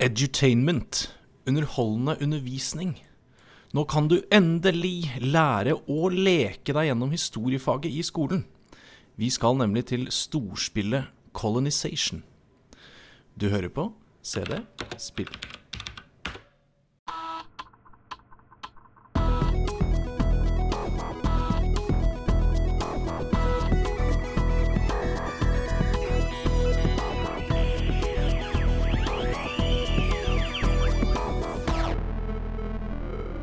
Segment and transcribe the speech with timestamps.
[0.00, 1.14] Edutainment.
[1.46, 2.92] Underholdende undervisning.
[3.74, 8.44] Nå kan du endelig lære å leke deg gjennom historiefaget i skolen.
[9.18, 12.22] Vi skal nemlig til storspillet Colonization.
[13.34, 13.90] Du hører på
[14.22, 14.60] CD
[15.02, 15.34] Spill.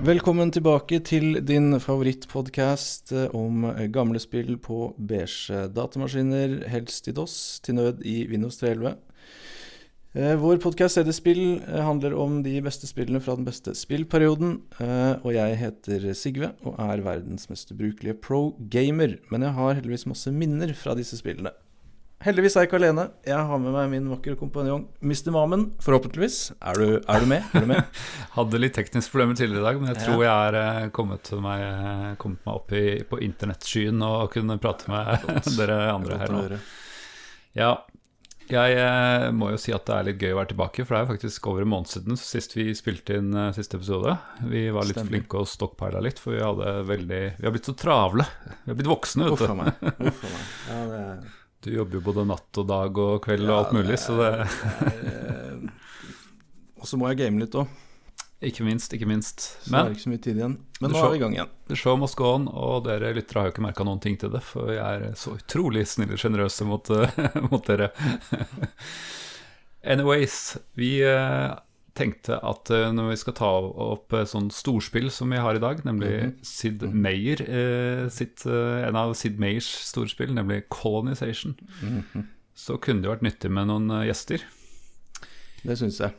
[0.05, 7.79] Velkommen tilbake til din favorittpodkast om gamle spill på beige datamaskiner, helst i DOS, til
[7.79, 8.91] nød i Windows 311.
[10.15, 14.59] Eh, Vår podkast CD Spill eh, handler om de beste spillene fra den beste spillperioden.
[14.77, 19.17] eh, Og jeg heter Sigve og er verdens mest ubrukelige pro-gamer.
[19.31, 21.55] Men jeg har heldigvis masse minner fra disse spillene.
[22.23, 23.03] Heldigvis er jeg ikke alene.
[23.27, 25.29] Jeg har med meg min vakre kompanjong Mr.
[25.35, 25.65] Mamen.
[25.83, 26.37] Forhåpentligvis.
[26.63, 27.43] Er du, er du med?
[27.53, 27.97] Er du med?
[28.37, 30.05] Hadde litt tekniske problemer tidligere i dag, men jeg Ja.
[30.07, 34.57] tror jeg er eh, kommet meg, eh, kommet meg opp i, på internettskyen og kunne
[34.63, 35.27] prate med
[35.59, 36.41] dere andre her nå.
[37.59, 37.70] Ja,
[38.49, 40.99] jeg eh, må jo si at det er litt gøy å være tilbake, for det
[41.03, 44.15] er jo faktisk over en måned siden sist vi spilte inn siste episode.
[44.49, 45.13] Vi var litt Stemmer.
[45.13, 48.25] flinke og stokkpeila litt, for vi hadde veldig Vi har blitt så travle.
[48.63, 49.59] Vi har blitt voksne, Uff vet a du.
[49.62, 49.90] meg.
[50.09, 50.53] Uff a meg.
[50.71, 51.34] Ja, det er
[51.66, 55.63] Du jobber jo både natt og dag og kveld og alt mulig, så det eh,
[56.77, 57.71] Og så må jeg game litt òg.
[58.46, 59.41] Ikke minst, ikke minst.
[59.63, 60.54] Så det er Men ikke så mye tid igjen.
[60.77, 61.55] Men nå show, er vi i gang igjen.
[61.71, 64.30] The show must go on, og dere lyttere har jo ikke merka noen ting til
[64.36, 66.91] det, for vi er så utrolig snille og sjenerøse mot,
[67.50, 67.90] mot dere.
[69.96, 70.38] Anyways,
[70.78, 71.50] vi eh,
[71.96, 73.50] tenkte at eh, når vi skal ta
[73.85, 76.34] opp et sånn storspill som vi har i dag, nemlig Mhm.
[76.44, 82.28] Sid Meyer eh, sitt, eh, en av Sid Meyers storspill, nemlig Colonization, Mhm.
[82.56, 84.44] så kunne det jo vært nyttig med noen eh, gjester.
[85.66, 86.13] Det syns jeg.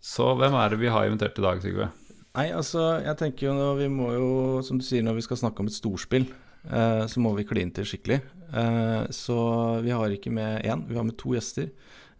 [0.00, 1.90] Så hvem er det vi har invitert i dag, Sigve?
[2.36, 5.36] Nei, altså, jeg tenker jo nå, vi må jo, som du sier, når vi skal
[5.40, 6.26] snakke om et storspill,
[6.70, 8.20] eh, så må vi kline til skikkelig.
[8.54, 11.70] Eh, så vi har ikke med én, vi har med to gjester.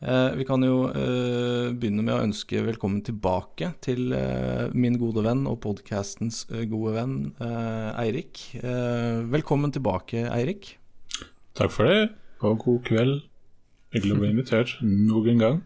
[0.05, 5.23] Eh, vi kan jo eh, begynne med å ønske velkommen tilbake til eh, min gode
[5.25, 8.43] venn og podkastens gode venn eh, Eirik.
[8.61, 10.75] Eh, velkommen tilbake, Eirik.
[11.57, 12.11] Takk for det,
[12.45, 13.17] og god kveld.
[13.97, 14.77] Hyggelig å bli invitert
[15.15, 15.59] nok en gang.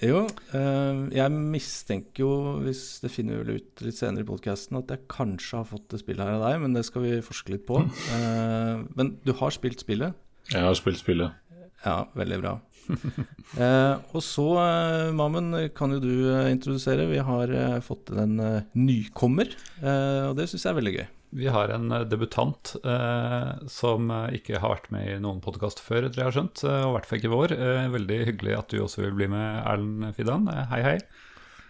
[0.00, 0.24] Jo,
[0.56, 2.32] eh, jeg mistenker jo,
[2.64, 5.90] hvis det finner vi vel ut litt senere i podkasten, at jeg kanskje har fått
[5.92, 7.84] det spillet her av deg, men det skal vi forske litt på.
[8.16, 10.16] Eh, men du har spilt spillet?
[10.48, 11.36] Jeg har spilt spillet.
[11.84, 12.54] Ja, veldig bra.
[13.54, 17.04] Eh, og så, eh, Mammen, kan jo du eh, introdusere.
[17.06, 21.04] Vi har eh, fått en eh, nykommer, eh, og det syns jeg er veldig gøy.
[21.38, 26.24] Vi har en debutant eh, som ikke har vært med i noen podkast før, tror
[26.24, 27.54] jeg har skjønt, og i hvert fall ikke vår.
[27.54, 30.50] Eh, veldig hyggelig at du også vil bli med, Erlend Fidan.
[30.50, 30.96] Eh, hei, hei.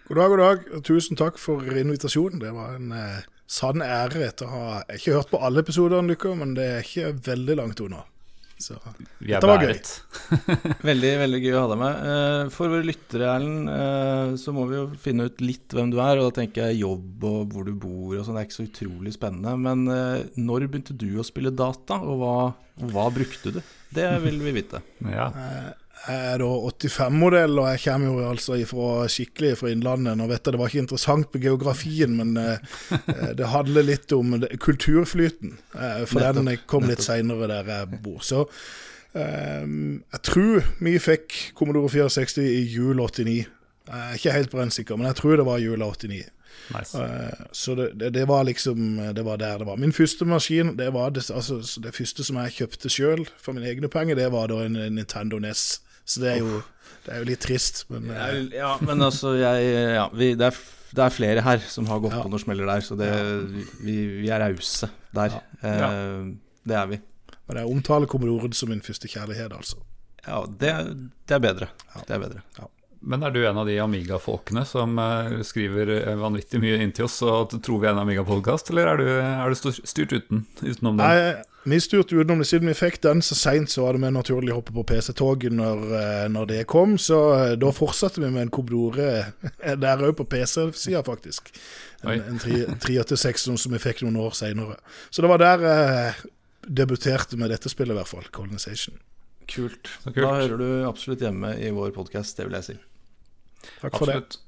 [0.08, 0.66] God dag, god dag.
[0.78, 2.40] og Tusen takk for invitasjonen.
[2.40, 6.40] Det var en eh, sann ære etter å ha ikke hørt på alle episodene deres,
[6.40, 8.04] men det er ikke veldig langt unna.
[8.64, 8.78] Så
[9.20, 9.74] Vi er Dette var gøy.
[10.90, 12.06] Veldig veldig gøy å ha deg med.
[12.14, 15.98] Eh, For våre lyttere, Erlend, eh, så må vi jo finne ut litt hvem du
[16.00, 16.20] er.
[16.22, 18.38] Og da tenker jeg jobb og hvor du bor og sånn.
[18.38, 19.54] Det er ikke så utrolig spennende.
[19.68, 22.36] Men eh, når begynte du å spille data, og hva,
[22.94, 23.62] hva brukte du?
[23.94, 24.80] Det vil vi vite.
[25.12, 25.28] Ja.
[26.08, 30.16] Eh, jeg er da 85-modell, og jeg kommer jo altså ifra, skikkelig fra Innlandet.
[30.20, 32.58] Nå vet jeg det var ikke interessant på geografien, men eh,
[32.98, 35.56] eh, det handler litt om det, kulturflyten.
[35.74, 38.20] eh, For Nettopp, den kom litt seinere der jeg bor.
[38.24, 38.44] Så
[39.14, 43.44] eh, jeg tror vi fikk Commodore 64 i jul 89.
[43.84, 46.22] Jeg er ikke helt brennsikker, men jeg tror det var jula 89.
[46.72, 46.96] Nice.
[46.96, 49.76] Eh, Så det, det, det var liksom Det var der det var.
[49.76, 53.68] Min første maskin, det var det, altså, det første som jeg kjøpte sjøl for mine
[53.68, 55.80] egne penger, det var da en Nintendo NES.
[56.04, 56.58] Så det er jo,
[57.06, 60.58] det er jo litt trist, men eh, Ja, men altså, jeg ja, vi, det, er,
[60.94, 62.22] det er flere her som har gått Ja.
[62.26, 63.08] på noen smeller der, så det,
[63.80, 65.38] vi, vi er rause der.
[65.64, 65.88] Ja.
[65.88, 66.28] Eh,
[66.64, 66.98] Det er vi.
[67.48, 69.76] men jeg omtaler Commodoren som min første kjærlighet, altså.
[70.26, 70.70] Ja, det,
[71.28, 71.66] det er bedre.
[72.08, 72.40] Det er bedre.
[73.04, 77.08] Men er du en av de Amiga-folkene som eh, skriver eh, vanvittig mye inn til
[77.08, 80.96] oss og tror vi er en Amiga-podkast, eller er du, er du styrt uten, utenom
[80.96, 81.04] den?
[81.04, 82.44] Nei, vi styrte utenom det.
[82.44, 85.54] Siden vi fikk den så seint, så var det mer naturlig å hoppe på PC-toget
[85.56, 86.98] når, eh, når det kom.
[87.00, 91.48] Så eh, da fortsatte vi med en Commodore eh, der òg, på PC-sida, faktisk.
[92.04, 94.76] En, en 386 som som vi fikk noen år seinere.
[95.08, 96.32] Så det var der jeg
[96.84, 98.28] debuterte med dette spillet, i hvert fall.
[98.28, 99.00] Colonization.
[99.48, 99.88] Kult.
[100.02, 100.20] Så kult.
[100.20, 102.76] Da hører du absolutt hjemme i vår podkast, det vil jeg si.
[103.82, 104.40] Takk for det.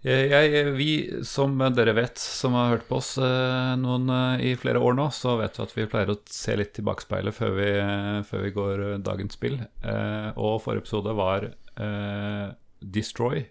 [0.00, 0.92] Jeg, jeg, vi,
[1.28, 5.10] som dere vet, som har hørt på oss eh, noen eh, i flere år nå,
[5.12, 8.46] så vet vi at vi pleier å se litt i bakspeilet før vi, eh, før
[8.46, 9.58] vi går eh, dagens spill.
[9.60, 12.46] Eh, og forrige episode var eh,
[12.80, 13.42] Destroy.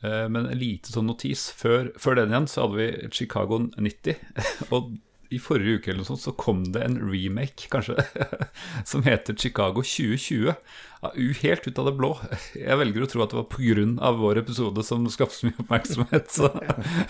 [0.00, 1.50] Eh, Men en lite sånn notis.
[1.52, 4.16] Før, før den igjen så hadde vi Chicago 90.
[4.72, 4.94] Og
[5.30, 8.00] i forrige uke eller noe sånt så kom det en remake, kanskje,
[8.88, 10.54] som heter Chicago 2020.
[11.02, 11.10] Ja,
[11.42, 12.10] Helt ut av det blå.
[12.56, 14.12] Jeg velger å tro at det var pga.
[14.18, 16.30] vår episode som skapte så mye oppmerksomhet.
[16.32, 16.50] Så.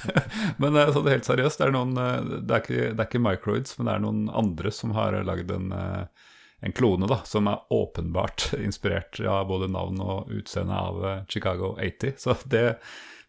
[0.62, 3.23] Men eh, sånn helt seriøst, det er, noen, eh, det, er ikke, det er ikke
[3.25, 6.32] Microids, men det er noen andre som har lagd en, eh,
[6.67, 12.19] en klone da, som er åpenbart inspirert av både navn og utseende av Chicago 80.
[12.20, 12.67] Så det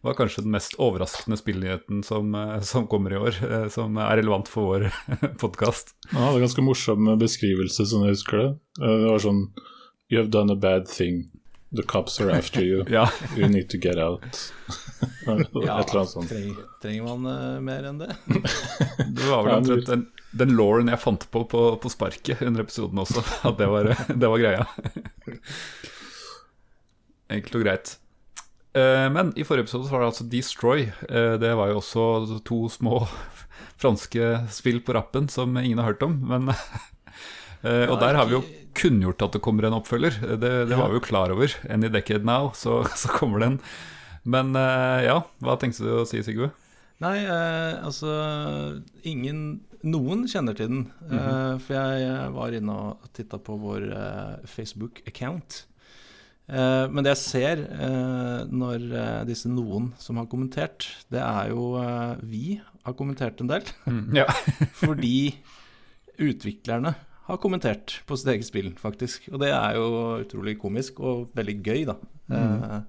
[0.02, 4.16] var kanskje den mest overraskende spillnyheten som, eh, som kommer i år, eh, som er
[4.20, 4.86] relevant for vår
[5.42, 5.94] podkast.
[6.12, 8.48] Han hadde en ganske morsom beskrivelse, sånn jeg husker det.
[8.80, 9.42] Eh, Det var sånn
[10.10, 11.28] You have done a bad thing.
[11.72, 12.82] The cops are after you.
[12.90, 13.04] Ja.
[13.36, 14.24] You need to get out.
[15.00, 16.28] Et eller annet sånt.
[16.28, 18.08] trenger, trenger man uh, mer enn det?
[18.26, 20.02] Det var vel omtrent den,
[20.36, 24.28] den lauren jeg fant på, på på sparket under episoden også, at det var, det
[24.32, 24.66] var greia.
[27.30, 27.94] Enkelt og greit.
[28.72, 30.82] Eh, Men i forrige episode så var det altså Destroy.
[31.08, 33.02] Eh, Det var jo også to små
[33.80, 36.18] franske spill på rappen som ingen har hørt om.
[36.30, 36.48] Men,
[37.62, 38.44] eh, og der har vi jo
[38.78, 40.20] kunngjort at det kommer en oppfølger.
[40.38, 41.52] Det, det var vi jo klar over.
[41.68, 43.58] Any decade now, så, så kommer den.
[44.22, 46.50] Men ja, hva tenkte du å si, Sigve?
[47.00, 48.10] Nei, eh, altså
[49.08, 50.82] Ingen Noen kjenner til den.
[51.08, 55.62] eh, for jeg jeg var inne og titta på vår eh, Facebook-account.
[56.50, 61.52] Eh, men det jeg ser eh, når eh, disse noen som har kommentert, det er
[61.52, 61.70] jo
[62.26, 63.66] Vi har kommentert en del.
[64.16, 64.26] Ja.
[64.82, 65.36] fordi
[66.20, 66.94] utviklerne
[67.30, 69.28] har kommentert på sitt eget spill, faktisk.
[69.30, 69.90] Og det er jo
[70.24, 71.96] utrolig komisk og veldig gøy, da.
[72.30, 72.86] Mm.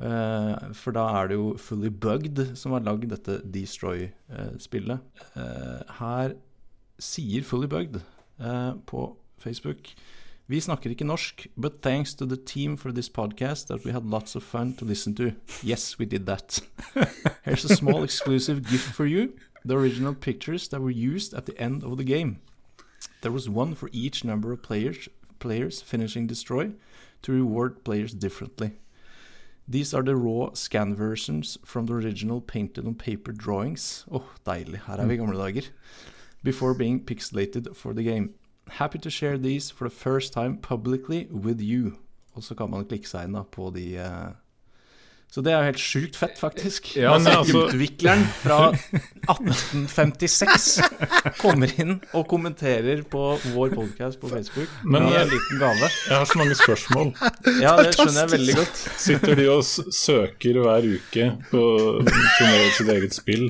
[0.00, 5.22] eh, for da er det jo Fully Bugged som har lagd dette Destroy-spillet.
[5.38, 6.34] Eh, her
[7.00, 9.06] sier Fully Bugged eh, på
[9.40, 9.94] Facebook
[10.50, 14.04] Vi snakker ikke norsk, but thanks to the team for this podcast that we had
[14.04, 15.30] lots of fun to listen to.
[15.62, 16.58] Yes, we did that.
[17.44, 19.34] Here's a small exclusive gift for you.
[19.64, 22.40] The original pictures that were used at the end of the game.
[23.20, 25.08] There was one for each number of players
[25.38, 26.72] players finishing destroy
[27.22, 28.72] to reward players differently.
[29.68, 34.04] These are the raw scan versions from the original painted on paper drawings.
[34.10, 34.80] Åh, deilig.
[34.86, 35.70] Her er vi i gamle dager.
[36.42, 38.34] Before being pixelated for the game.
[38.78, 41.98] Happy to share these for the first time publicly with you.
[42.34, 44.30] Og så kan man klikke seg inn da på de eh,
[45.30, 46.88] Så det er jo helt sjukt fett, faktisk.
[46.98, 48.72] Ja, Men altså- Utvikleren fra
[49.30, 50.80] 1856
[51.38, 55.86] kommer inn og kommenterer på vår podcast på Facebook Men, med eh, en liten gave.
[56.08, 57.12] Jeg har så mange spørsmål.
[57.62, 58.82] Ja, det skjønner jeg veldig godt.
[59.06, 59.62] Sitter de og
[59.94, 61.64] søker hver uke på
[62.02, 63.46] finne sitt eget spill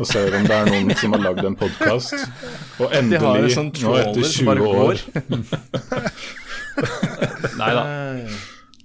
[0.00, 2.14] og ser om det er noen som har lagd en podkast,
[2.80, 4.96] og endelig, sånn nå etter trawler som bare 20 år.
[7.60, 7.84] Nei da.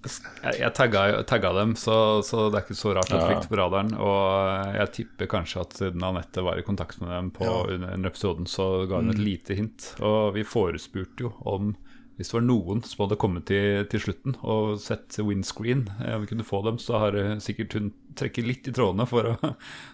[0.04, 1.96] Jeg, jeg tagga, tagga dem, så,
[2.28, 3.40] så det er ikke så rart at Ja.
[3.40, 3.94] det på radaren.
[3.96, 8.12] Og jeg tipper kanskje at siden Anette var i kontakt med dem på under, under
[8.12, 9.94] episoden, så ga hun et lite hint.
[10.04, 11.74] Og vi forespurte jo om
[12.14, 16.28] hvis det var noen som hadde kommet til, til slutten og sett windscreen, eh, vi
[16.30, 17.88] kunne få dem, så har sikkert hun
[18.20, 19.54] trekket litt i trådene for å,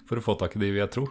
[0.09, 1.05] for å få tak i de, vil jeg tro.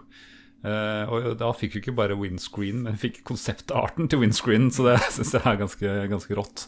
[0.69, 4.91] Eh, og da fikk vi ikke bare windscreen, men vi fikk konseptarten til windscreen, så
[4.91, 6.67] det syns jeg er ganske, ganske rått.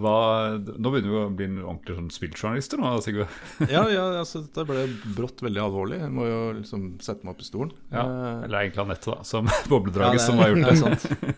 [0.00, 0.14] Hva,
[0.58, 3.26] nå begynner vi å bli ordentlig sånn spilljournalister nå, Sigve.
[3.74, 4.86] Ja, ja, altså dette ble
[5.16, 6.00] brått veldig alvorlig.
[6.02, 7.74] Jeg må jo liksom sette meg opp i stolen.
[7.92, 11.34] Ja, Eh, eller egentlig Anette, da, som bobledraget Ja, som har gjort det.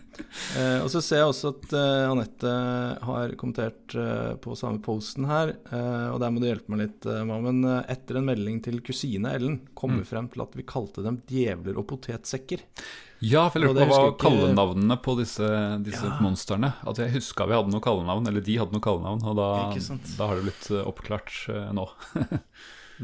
[0.57, 2.53] Eh, og så ser jeg også at eh, Anette
[3.09, 7.07] har kommentert eh, på samme posten her, eh, og der må du hjelpe meg litt,
[7.29, 11.03] men eh, etter en melding til kusine Ellen kom vi frem til at vi kalte
[11.05, 12.63] dem djevler og potetsekker.
[13.23, 15.47] Ja, for jeg lurer på hva ikke- kallenavnene på disse,
[15.85, 16.17] disse Ja.
[16.19, 19.47] monstrene At jeg huska vi hadde noe kallenavn, eller de hadde noe kallenavn, og da,
[20.17, 21.87] da har det blitt eh, oppklart eh, nå.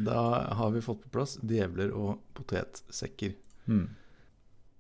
[0.10, 3.34] Da har vi fått på plass djevler og potetsekker.
[3.68, 3.88] Mm.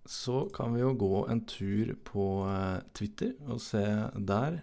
[0.05, 3.81] Så kan vi jo gå en tur på eh, Twitter og se
[4.15, 4.61] der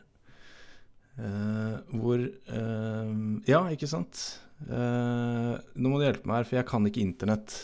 [1.18, 3.12] eh, hvor eh,
[3.50, 4.23] Ja, ikke sant?
[4.68, 7.56] Eh, nå må du hjelpe meg her, for jeg kan ikke internett.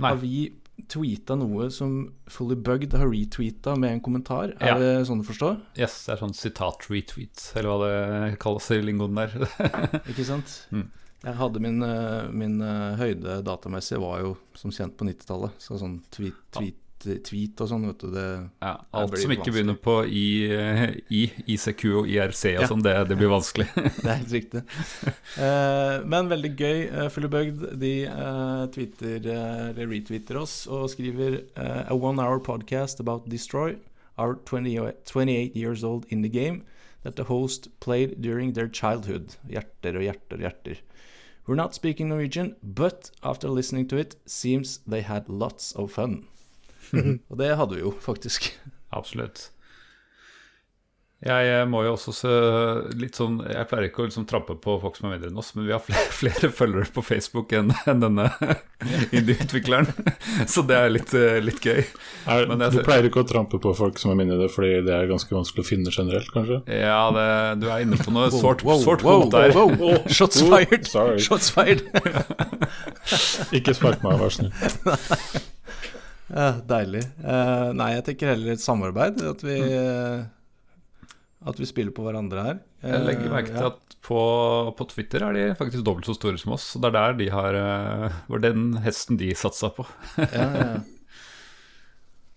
[0.00, 0.52] Har vi
[0.88, 4.52] tweeta noe som Fully Bugged har retweeta med en kommentar?
[4.60, 4.78] Er Ja.
[4.78, 5.50] det sånn å forstå?
[5.78, 7.88] Yes, det er sånn sitat-retweet, eller hva
[8.30, 9.34] det kalles i lingoen der.
[10.10, 10.66] Ikke sant?
[10.70, 10.90] Mm.
[11.26, 15.56] Jeg hadde min, eh, min eh, høyde datamessig var jo som kjent på 90-tallet.
[15.58, 16.76] Så sånn tweet, tweet,
[17.26, 17.84] tweet og sånn,
[18.62, 21.22] Ja, alt som ikke begynner på I, eh, I,
[21.54, 22.68] ICQ og IRC og Ja.
[22.70, 23.68] sånn, det, det blir vanskelig.
[24.02, 24.62] Det er helt riktig.
[25.38, 26.78] Uh, men veldig gøy.
[26.92, 33.00] Uh, Fullebugd de uh, tweeter, eh, retweeter oss og skriver eh, A one hour podcast
[33.00, 33.76] about Destroy,
[34.18, 36.62] our 20, 28 years old in the game
[37.02, 39.36] that the host played during their childhood.
[39.48, 40.80] Hjerter og hjerter og hjerter.
[41.46, 46.26] We're not speaking Norwegian, but after listening to it, seems they had lots of fun.
[46.94, 48.52] Og det hadde vi jo, faktisk.
[48.94, 49.50] Absolutt.
[51.24, 52.30] Jeg eh, må jo også se
[53.00, 55.54] litt sånn Jeg pleier ikke å liksom trampe på folk som er mindre enn oss,
[55.56, 58.26] men vi har flere, flere følgere på Facebook enn enn denne
[59.16, 59.88] indie-utvikleren.
[60.52, 61.80] Så det er litt, eh, litt gøy.
[62.28, 64.92] Er, Men du pleier ikke å trampe på folk som er mindre, enn fordi det
[64.92, 66.60] er ganske vanskelig å finne generelt, kanskje?
[66.68, 67.26] Ja, det,
[67.64, 70.12] du er inne på noe sårt Wow, sårt wow, punkt der.
[70.12, 70.88] Shots fired!
[71.22, 71.86] Shots fired!
[73.56, 75.54] Ikke spark meg, vær snill.
[76.26, 77.04] Ja, deilig.
[77.22, 79.20] Uh, nei, jeg tenker heller et samarbeid.
[79.30, 80.24] At vi, uh,
[81.46, 82.58] at vi spiller på hverandre her.
[82.86, 83.70] Jeg legger merke til ja.
[83.74, 84.18] at på,
[84.78, 86.66] på Twitter er de faktisk dobbelt så store som oss.
[86.74, 89.86] Så det er der de har eh, var den hesten de satsa på.
[90.20, 90.68] ja, ja.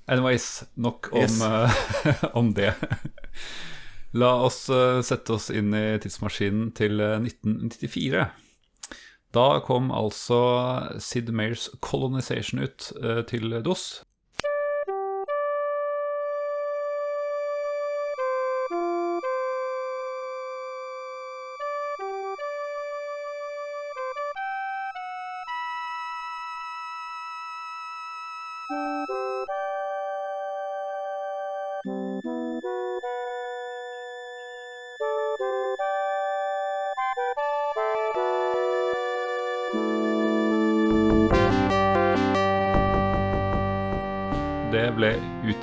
[0.09, 1.41] Anyways, nok om, Yes.
[1.45, 2.71] eh, om det.
[4.17, 8.23] La oss eh, sette oss inn i tidsmaskinen til eh, 1994.
[9.33, 10.39] Da kom altså
[10.99, 14.03] Sid Mayers 'Colonization' ut eh, til DOS.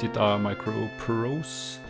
[0.07, 1.81] Utgitt av Microprose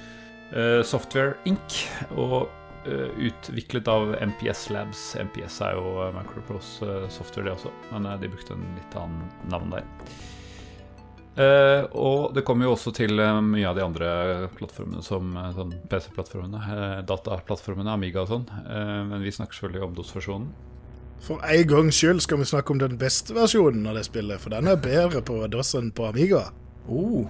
[0.52, 1.88] eh, Software Inc.
[2.16, 2.48] og
[2.86, 5.16] eh, utviklet av MPS Labs.
[5.20, 9.28] MPS er jo Micropros Microprose eh, Software, det også, men de brukte en litt annen
[9.52, 9.84] navn der.
[11.36, 14.08] Uh, og det kommer jo også til uh, mye av de andre
[14.56, 18.46] plattformene, som uh, sånn PC-plattformene, dataplattformene, Amiga og sånn.
[18.62, 20.46] Eh, men vi snakker selvfølgelig om DOS-versjonen.
[21.26, 24.56] For en gangs skyld skal vi snakke om den beste versjonen av det spillet, for
[24.56, 26.46] den er bedre på DOS enn på Amiga.
[26.88, 27.26] Oh,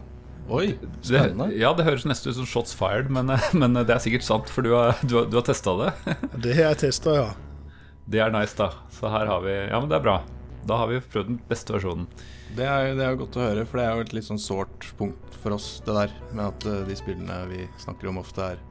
[0.49, 1.49] oi, Det, spennende.
[1.59, 4.67] ja, det høres nesten ut som shots fired, men, men det er sikkert sant, for
[4.67, 5.91] du har, du har, du har testa det.
[6.47, 7.29] Det har jeg testa, ja.
[8.07, 8.71] Det er nice, da.
[8.95, 10.21] Så her har vi Ja, men det er bra.
[10.67, 12.07] Da har vi prøvd den beste versjonen.
[12.57, 14.87] Det er, det er godt å høre, for det er jo et litt sånn sårt
[14.99, 16.15] punkt for oss, det der.
[16.33, 18.63] Med at eh, de spillene vi snakker om ofte er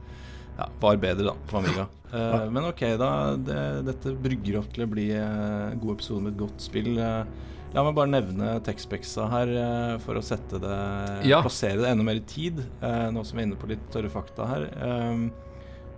[0.56, 1.84] ja, var bedre, da, på Amiga.
[2.12, 3.10] Uh, Men ok, da.
[3.36, 6.94] Det, dette brygger opp til å bli eh, en god episode med et godt spill.
[6.96, 7.22] Eh,
[7.76, 10.76] La meg bare nevne Texpexa her eh, for å sette det
[11.28, 11.42] Ja.
[11.44, 14.08] Plassere det enda mer i tid, eh, nå som vi er inne på litt tørre
[14.12, 14.64] fakta her.
[14.80, 15.26] Um,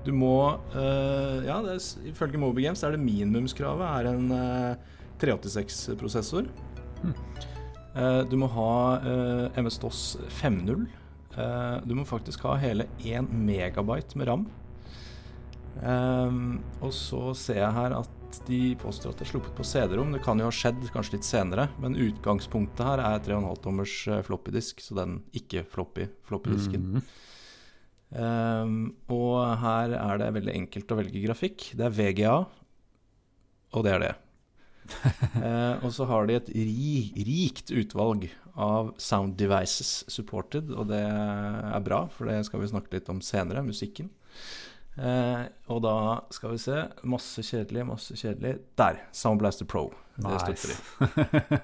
[0.02, 0.34] du må
[0.74, 6.50] eh, Ja, det er, ifølge Moby Games er det minimumskravet er en eh, 386-prosessor.
[7.98, 10.02] Eh, du må ha eh, MS-DOS
[10.40, 10.84] 5.0.
[11.38, 14.44] Eh, du må faktisk ha hele 1 megabyte med ram.
[15.82, 18.17] Ehm, og så ser jeg her at
[18.48, 20.12] de påstår at det er sluppet på CD-rom.
[20.14, 24.22] Det kan jo ha skjedd kanskje litt senere, men utgangspunktet her er 3,5 tommers eh,
[24.26, 27.00] floppydisk, så den ikke floppy floppydisken.
[28.12, 28.78] um,
[29.14, 31.70] og her er det veldig enkelt å velge grafikk.
[31.78, 32.36] Det er VGA,
[33.74, 34.14] og det er det.
[35.38, 36.92] uh, og så har de et ri,
[37.28, 42.98] rikt utvalg av sound devices supported, og det er bra, for det skal vi snakke
[42.98, 44.10] litt om senere, musikken.
[44.98, 45.94] Eh, og da
[46.34, 48.56] skal vi se Masse kjedelig, masse kjedelig.
[48.80, 49.02] Der!
[49.14, 49.92] Soundblaster Pro.
[50.18, 51.62] Det støtter de.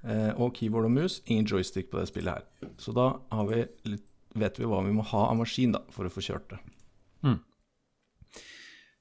[0.00, 1.18] Eh, og keyboard og mus.
[1.28, 2.70] Ingen joystick på det spillet her.
[2.80, 6.08] Så da har vi litt, vet vi hva vi må ha av maskin da, for
[6.08, 6.60] å få kjørt det.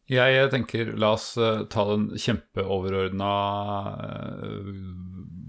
[0.10, 3.30] Jeg tenker la oss eh, ta den kjempeoverordna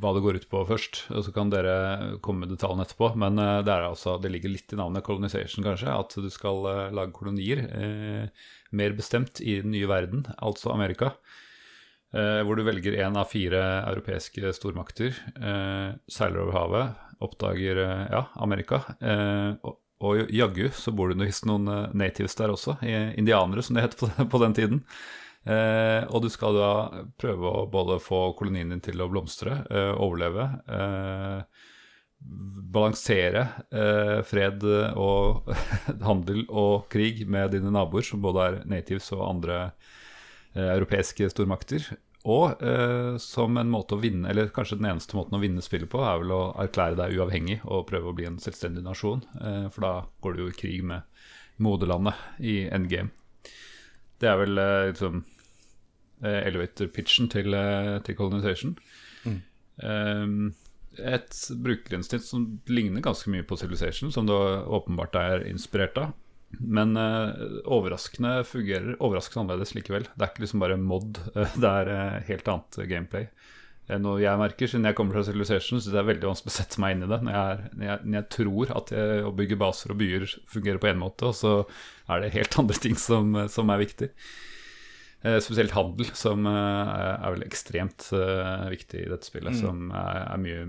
[0.01, 1.05] hva det går ut på først.
[1.15, 3.13] Og så kan dere komme med detaljene etterpå.
[3.21, 5.93] Men eh, det, altså, det ligger litt i navnet colonization, kanskje.
[5.93, 7.67] At du skal eh, lage kolonier.
[7.69, 11.15] eh, mer bestemt i den nye verden, altså Amerika.
[12.11, 15.15] Eh, hvor du velger én av fire europeiske stormakter.
[15.37, 18.83] Eh, seiler over havet, oppdager eh, ja, Amerika.
[19.63, 22.79] Og, og jaggu så bor det noen natives der også,
[23.21, 24.85] indianere som det het på, på den tiden.
[25.49, 26.73] Eh, og du skal da
[27.21, 31.69] prøve å både få kolonien din til å blomstre, eh, overleve, eh,
[32.21, 34.65] balansere eh, fred
[35.01, 35.49] og
[36.09, 39.63] handel og krig med dine naboer, som både er natives og andre
[40.53, 41.89] eh, europeiske stormakter.
[42.29, 45.89] Og eh, som en måte å vinne, eller kanskje den eneste måten å vinne spillet
[45.89, 49.25] på, er vel å erklære deg uavhengig og prøve å bli en selvstendig nasjon.
[49.73, 51.09] For da går du jo i krig med
[51.65, 53.09] moderlandet i endgame.
[54.21, 55.23] Det er vel liksom
[56.29, 58.77] elevator-pitchen til, eh, til Colonization.
[59.27, 60.27] Eh,
[60.99, 66.13] et brukerinnsnitt som ligner ganske mye på Civilization, som det åpenbart er inspirert av.
[66.59, 67.31] Men uh,
[67.71, 70.09] overraskende fungerer overraskende annerledes likevel.
[70.11, 73.29] Det er ikke liksom bare mod, eh, det er uh, helt annet gameplay.
[73.87, 76.57] Eh, Noe jeg merker, siden jeg kommer fra Civilization, så det er veldig vanskelig å
[76.59, 77.21] sette meg inn i det.
[77.23, 80.29] Når jeg, er, når jeg, når jeg tror at jeg, å bygge baser og byer
[80.51, 81.57] fungerer på én måte, og så
[82.11, 84.11] er det helt andre ting som, som er viktig.
[85.23, 89.59] Eh, spesielt handel, som eh, er vel ekstremt eh, viktig i dette spillet.
[89.59, 90.65] Som er, er mye,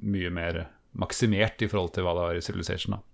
[0.00, 0.62] mye mer
[0.96, 2.96] maksimert i forhold til hva det var i Civilization.
[2.96, 3.04] da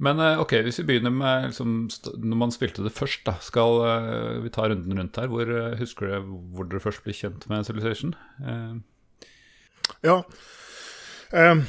[0.00, 1.90] men ok, hvis vi begynner med liksom,
[2.24, 5.26] når man spilte det først, da, skal uh, vi ta runden rundt her.
[5.28, 8.14] Hvor, uh, husker du hvor dere først ble kjent med Civilization?
[8.40, 8.80] Uh.
[10.00, 10.22] Ja.
[11.36, 11.66] Um,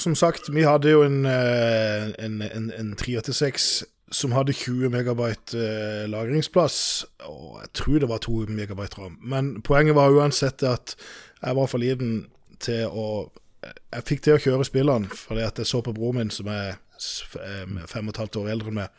[0.00, 3.84] som sagt, vi hadde jo en, en, en, en 386
[4.14, 9.18] som hadde 20 megabyte eh, lagringsplass, og jeg tror det var 2 megabyte ram.
[9.22, 10.94] Men poenget var uansett at
[11.42, 12.26] jeg var for liten
[12.62, 13.08] til å
[13.66, 16.76] Jeg fikk til å kjøre spillene fordi at jeg så på broren min, som er
[17.42, 18.92] em, fem og et halvt år eldre enn meg.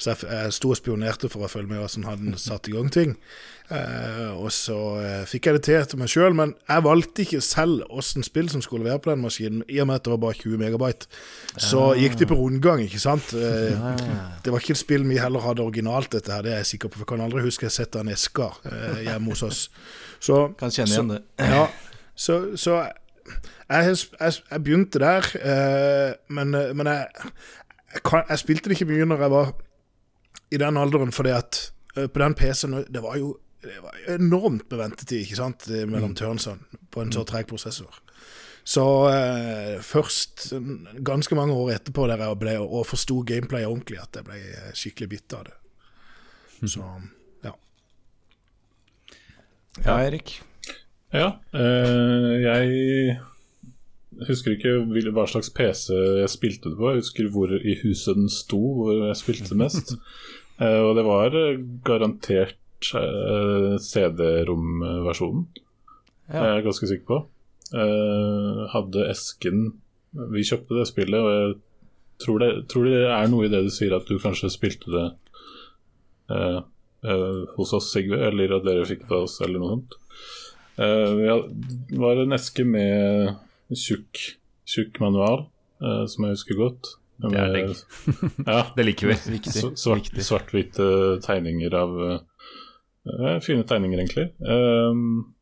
[0.00, 2.88] Så jeg, jeg sto og spionerte for å følge med hvordan han satte i gang
[2.92, 3.12] ting.
[3.72, 7.40] Eh, og så eh, fikk jeg det til etter meg sjøl, men jeg valgte ikke
[7.44, 10.20] selv åssen spill som skulle være på den maskinen, i og med at det var
[10.24, 11.08] bare 20 megabyte.
[11.62, 13.32] Så gikk de på rundgang, ikke sant.
[13.38, 13.86] Eh,
[14.44, 16.92] det var ikke et spill vi heller hadde originalt, dette her, det er jeg sikker
[16.92, 17.00] på.
[17.00, 19.62] For jeg kan aldri huske jeg har sett en esker eh, hjemme hos oss.
[20.22, 21.22] Så Kan kjenne igjen det.
[21.40, 21.66] ja,
[22.12, 27.32] så, så jeg, jeg, jeg begynte der, eh, men, men jeg,
[28.02, 29.54] jeg spilte det ikke mye når jeg var
[30.52, 31.62] i den alderen, fordi at
[31.96, 36.16] eh, på den PC-en Det var jo det var enormt med ventetid ikke sant, mellom
[36.18, 38.00] turnsene på en så treg prosessor.
[38.64, 40.52] Så eh, først
[41.02, 44.70] ganske mange år etterpå der jeg ble og forsto gameplay ordentlig, at jeg ble eh,
[44.78, 45.56] skikkelig bitt av det.
[46.70, 46.86] Så
[47.42, 47.56] ja.
[49.82, 50.36] Ja, Erik.
[51.12, 53.18] Ja, eh, jeg
[54.28, 54.78] husker ikke
[55.10, 55.90] hva slags PC
[56.20, 56.92] jeg spilte det på.
[56.92, 59.96] Jeg husker hvor i huset den sto, hvor jeg spilte mest.
[60.62, 65.46] Eh, og det var eh, garantert eh, CD-rom-versjonen.
[66.32, 67.20] Er jeg ganske sikker på.
[67.72, 69.62] Hadde esken
[70.32, 71.54] Vi kjøpte det spillet, og jeg
[72.20, 75.06] tror det, tror det er noe i det du sier, at du kanskje spilte det
[76.36, 76.60] eh,
[77.08, 79.96] eh, hos oss, Sigve, eller at dere fikk det av oss, eller noe sånt.
[80.76, 83.32] Eh, ja, det var en eske med
[83.72, 84.20] tjukk,
[84.68, 85.46] tjukk manual,
[85.80, 86.92] som jeg husker godt.
[87.22, 87.76] Det er digg.
[88.46, 89.16] ja, det liker vi.
[89.46, 90.88] Så- svart, svart-hvite
[91.24, 92.18] tegninger av uh,
[93.42, 94.28] Fine tegninger, egentlig.
[94.40, 95.34] Um,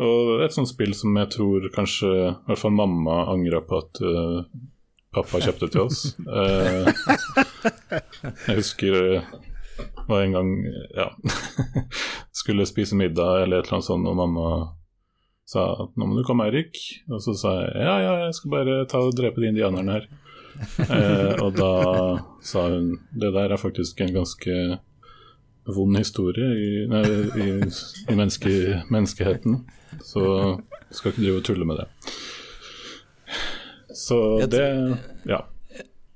[0.00, 4.00] og et sånt spill som jeg tror kanskje i hvert fall mamma angra på at
[4.06, 4.40] uh,
[5.14, 6.04] pappa kjøpte til oss.
[6.24, 6.88] Uh,
[8.48, 9.32] jeg husker uh,
[10.08, 10.52] var en gang
[10.96, 11.08] ja,
[12.40, 14.46] skulle spise middag eller et eller annet sånt, og mamma
[15.50, 16.78] sa at nå må du komme, Eirik.
[17.10, 20.08] Og så sa jeg ja, ja, jeg skal bare ta og drepe de indianerne her.
[20.78, 21.72] Eh, og da
[22.44, 24.56] sa hun det der er faktisk en ganske
[25.70, 27.02] vond historie i, nei,
[27.36, 27.46] i,
[28.10, 29.60] i menneske, menneskeheten.
[30.02, 30.24] Så
[30.58, 31.88] du skal ikke drive og tulle med det.
[33.96, 34.66] Så det
[35.28, 35.44] Ja.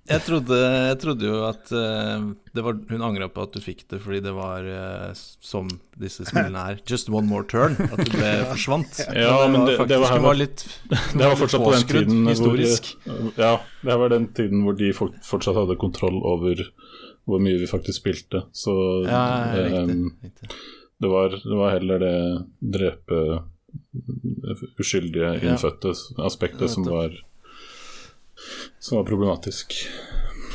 [0.05, 3.87] Jeg trodde, jeg trodde jo at eh, det var, hun angra på at du fikk
[3.89, 6.81] det fordi det var eh, som disse spillene er.
[6.85, 7.73] Just one more turn.
[7.87, 9.01] At det ble forsvant.
[9.17, 10.67] Ja, men det- det var her- det var litt
[11.17, 12.91] Det var fortsatt på den tiden historisk.
[13.07, 16.61] Hvor, ja, det var den tiden hvor de fortsatt hadde kontroll over
[17.25, 18.45] hvor mye vi faktisk spilte.
[18.53, 18.77] Så
[19.09, 19.25] Ja,
[19.57, 19.99] eh, riktig.
[20.29, 20.51] riktig.
[21.01, 22.15] det, var, det var heller det
[22.61, 23.23] drepe
[24.79, 25.57] uskyldige Ja.
[26.29, 27.11] aspektet som var
[28.85, 29.73] som var problematisk.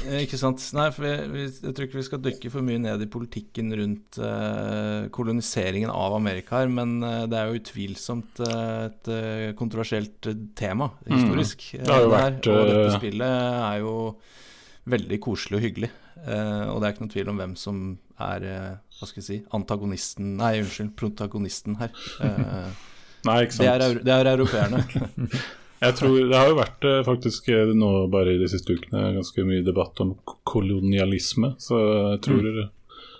[0.05, 0.61] Eh, Ikke sant.
[0.77, 3.73] Nei, for vi, vi, jeg tror ikke vi skal dykke for mye ned i politikken
[3.75, 9.11] rundt eh, koloniseringen av Amerika her, men eh, det er jo utvilsomt eh, et
[9.59, 11.71] kontroversielt tema historisk.
[11.73, 11.83] Mm.
[11.87, 13.95] Det har jo det vært, og dette spillet er jo
[14.89, 15.91] veldig koselig og hyggelig.
[16.19, 17.83] Eh, og det er ikke noen tvil om hvem som
[18.19, 21.93] er eh, hva skal jeg si, antagonisten Nei, unnskyld, protagonisten her.
[23.27, 23.65] Nei, ikke sant.
[23.65, 24.85] det, er, det er europeerne.
[25.79, 29.13] Jeg tror Det har jo vært eh, faktisk eh, nå bare i de siste ukene
[29.15, 30.15] ganske mye debatt om
[30.49, 31.79] kolonialisme, så
[32.15, 32.69] jeg tror, Mm.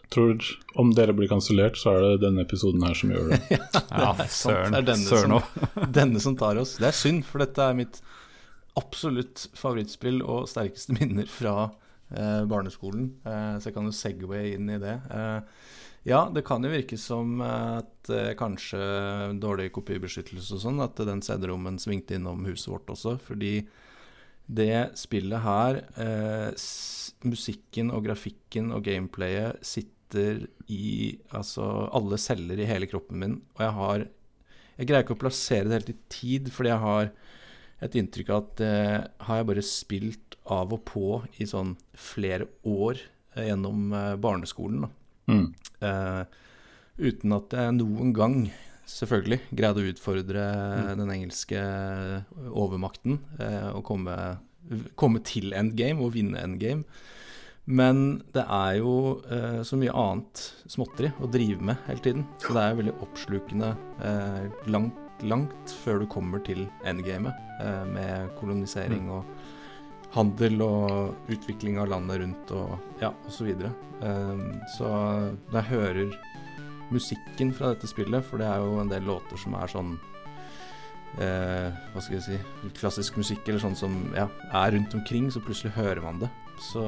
[0.10, 0.48] tror
[0.82, 3.40] om dere blir kansellert, så er det denne episoden her som gjør det.
[3.92, 4.72] Ja, Det er søren.
[4.74, 6.76] det er denne Søren som- Denne som tar oss.
[6.82, 8.02] Det er synd, for dette er mitt
[8.80, 11.70] absolutt favorittspill og sterkeste minner fra
[12.16, 13.12] eh, barneskolen.
[13.26, 14.98] Eh, så jeg kan jo segway inn i det.
[15.14, 15.42] Eh,
[16.08, 18.80] ja, det kan jo virke som at eh, kanskje
[19.42, 23.18] dårlig kopibeskyttelse og sånn, at den CD-rommen svingte innom huset vårt også.
[23.26, 23.54] Fordi
[24.50, 26.70] det spillet her, eh,
[27.28, 33.66] musikken og grafikken og gameplayet sitter i altså alle celler i hele kroppen min, og
[33.66, 34.08] jeg har
[34.80, 37.10] jeg greier ikke å plassere det helt i tid, fordi jeg har
[37.84, 38.76] et inntrykk av at det
[39.28, 41.08] har jeg bare spilt av og på
[41.44, 43.02] i sånn flere år
[43.36, 44.86] eh, gjennom eh, barneskolen.
[44.86, 44.90] da.
[45.30, 45.46] Mm.
[45.86, 46.24] Eh,
[47.00, 48.42] uten at jeg noen gang,
[48.90, 50.44] selvfølgelig, greide å utfordre
[50.98, 51.60] den engelske
[52.50, 54.16] overmakten uh, og komme,
[54.98, 56.88] komme til endgame og vinne endgame.
[57.70, 58.94] Men det er jo
[59.30, 60.42] uh, så mye annet
[60.74, 62.26] småtteri å drive med hele tiden.
[62.42, 63.70] Så det er veldig oppslukende
[64.02, 64.98] eh, langt,
[65.30, 69.28] langt før du kommer til endgamet, eh, med kolonisering og
[70.16, 73.52] handel og utvikling av landet rundt og ja, osv.
[73.54, 74.46] Så, um,
[74.78, 74.92] så
[75.52, 76.14] når jeg hører
[76.94, 79.96] musikken fra dette spillet, for det er jo en del låter som er sånn
[81.22, 85.44] eh, Hva skal jeg si Klassisk musikk eller sånn som ja, er rundt omkring, så
[85.44, 86.30] plutselig hører man det.
[86.60, 86.84] Så,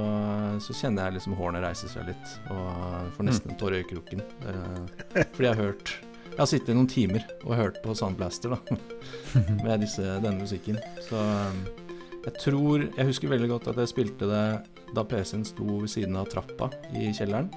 [0.59, 4.23] så kjenner jeg liksom hårene reise seg litt, og får nesten en tåre i øyekroken.
[4.51, 5.93] Eh, fordi jeg har hørt
[6.31, 8.77] Jeg har sittet i noen timer og hørt på Soundblaster da,
[9.65, 10.79] med disse, denne musikken.
[11.03, 11.65] Så um,
[12.21, 14.45] jeg tror Jeg husker veldig godt at jeg spilte det
[14.95, 17.49] da PC-en sto ved siden av trappa i kjelleren.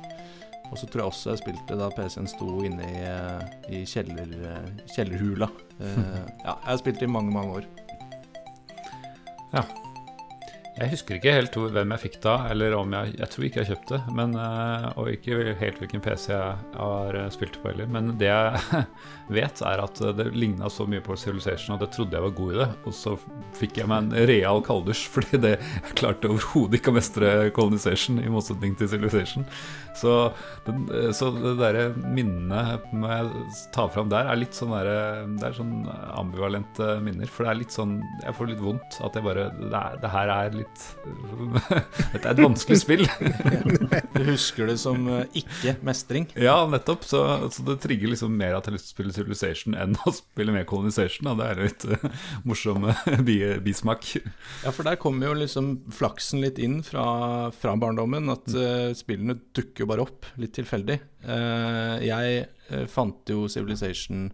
[0.71, 4.37] Og så tror jeg også jeg spilte da PC-en sto inne i, eh, i kjeller,
[4.51, 5.51] eh, kjellerhula.
[5.79, 6.05] Eh,
[6.47, 7.73] ja, jeg har spilt det i mange, mange år.
[10.75, 13.69] Jeg husker ikke helt hvem jeg fikk da, eller om jeg Jeg tror ikke jeg
[13.69, 17.87] kjøpte, men, eh, og ikke helt hvilken PC jeg har eh, spilt på heller.
[17.87, 18.83] Men det jeg
[19.39, 22.57] vet, er at det ligna så mye på Civilization, at jeg trodde jeg var god
[22.57, 22.69] i det.
[22.91, 23.15] Og så
[23.55, 28.19] fikk jeg meg en real kalddusj, fordi det jeg klarte overhodet ikke å mestre Colonization,
[28.19, 29.47] i motsetning til Civilization.
[29.95, 30.17] Så,
[30.67, 35.47] den, eh, så det derre minnet jeg ta fram der, er litt sånn derre Det
[35.47, 35.87] er sånn
[36.19, 37.31] ambivalente minner.
[37.31, 40.33] For det er litt sånn Jeg får litt vondt at jeg bare Det, det her
[40.35, 40.64] er litt
[42.13, 43.05] Dette er et vanskelig spill.
[44.15, 46.29] Du husker det som eh, ikke-mestring.
[46.41, 47.05] Ja, nettopp.
[47.07, 47.21] Så,
[47.55, 50.15] så det trigger liksom mer at jeg har lyst til å spille Civilization enn å
[50.15, 51.29] spille mer Colonization.
[51.31, 51.37] Da.
[51.41, 54.07] Det er litt uh, morsom eh, bismak.
[54.17, 58.31] Ja, for der kommer jo liksom flaksen litt inn fra, fra barndommen.
[58.33, 61.01] At uh, spillene dukker jo bare opp, litt tilfeldig.
[61.25, 64.31] Uh, jeg fant jo Civilization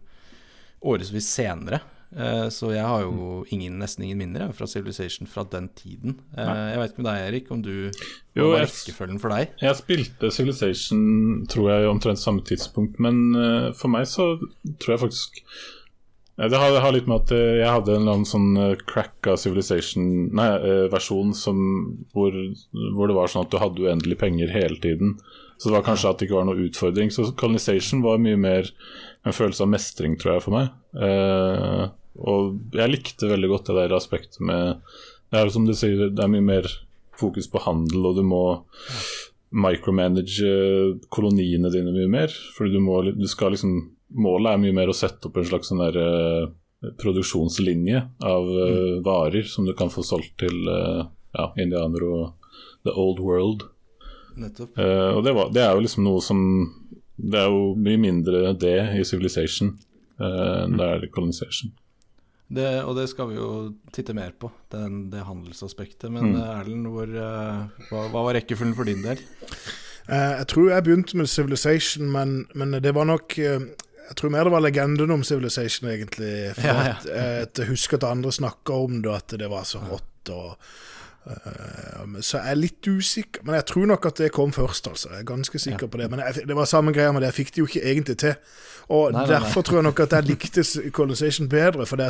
[0.81, 1.81] årevis senere.
[2.11, 6.17] Eh, så jeg har jo ingen, nesten ingen minner fra Civilization fra den tiden.
[6.35, 7.73] Eh, jeg vet ikke med deg, Erik, om du
[8.35, 9.53] Jo, var rekkefølgen for deg?
[9.63, 14.33] Jeg spilte Civilization tror jeg omtrent samme tidspunkt, men eh, for meg så
[14.81, 15.45] tror jeg faktisk
[16.41, 19.35] Det har, det har litt med at jeg hadde en eller annen sånn uh, cracka
[19.37, 21.33] Civilization-versjon
[22.15, 22.37] hvor,
[22.95, 25.19] hvor det var sånn at du hadde uendelig penger hele tiden.
[25.61, 27.11] Så det var kanskje at det ikke var noe utfordring.
[27.13, 28.71] Så Colonization var mye mer
[29.21, 30.71] en følelse av mestring, tror jeg, for meg.
[30.97, 31.83] Eh,
[32.19, 34.81] og jeg likte veldig godt det der aspektet med
[35.31, 36.67] Det er jo som du sier, det er mye mer
[37.15, 38.43] fokus på handel, og du må
[39.51, 42.33] micromanage eh, koloniene dine mye mer.
[42.55, 45.69] Fordi du må, du skal liksom Målet er mye mer å sette opp en slags
[45.71, 46.49] sånn der uh,
[46.99, 52.49] produksjonslinje av uh, varer som du kan få solgt til uh, ja, indianere og
[52.83, 53.63] the old world.
[54.35, 54.75] Nettopp.
[54.75, 56.41] Og det, var, det er jo liksom noe som
[57.15, 59.73] Det er jo mye mindre det i Civilization
[60.19, 61.71] eh, enn det er i Colonization.
[62.51, 63.49] Det, og det skal vi jo
[63.95, 66.11] titte mer på, den, det handelsaspektet.
[66.11, 66.35] Men Mm.
[66.41, 69.21] eh, Erlend, hvor, eh, hva, hva var rekkefølgen for din del?
[70.09, 74.43] Eh, jeg tror jeg begynte med Civilization, men, men det var nok Jeg tror mer
[74.43, 76.51] det var legenden om Civilization, egentlig.
[76.57, 76.95] For Ja, ja.
[76.99, 80.29] At, at jeg husker at andre snakka om det, at det var så rått.
[80.29, 80.57] og
[81.27, 84.87] uh, så jeg er litt usikker, men jeg tror nok at det kom først.
[84.91, 85.09] altså.
[85.13, 86.09] Jeg er ganske sikker på det.
[86.11, 88.35] Men jeg, det var samme greia med det, jeg fikk det jo ikke egentlig til.
[88.91, 89.39] Og Nei, nei, nei.
[89.39, 91.85] Derfor tror jeg nok at jeg likte Colonization bedre.
[91.87, 92.09] For det,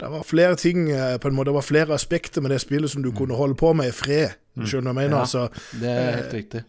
[0.00, 2.92] det var flere ting, eh, på en måte, det var flere aspekter med det spillet
[2.92, 4.36] som du kunne holde på med i fred.
[4.60, 5.16] Skjønner du hva jeg mener?
[5.16, 5.20] Ja.
[5.24, 6.62] altså Det er helt riktig.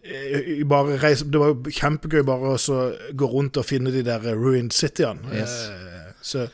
[0.70, 2.76] bare reise, Det var jo kjempegøy bare å
[3.18, 5.20] gå rundt og finne de der ruined cityene.
[5.34, 5.56] Yes.
[5.68, 6.46] Eh, Så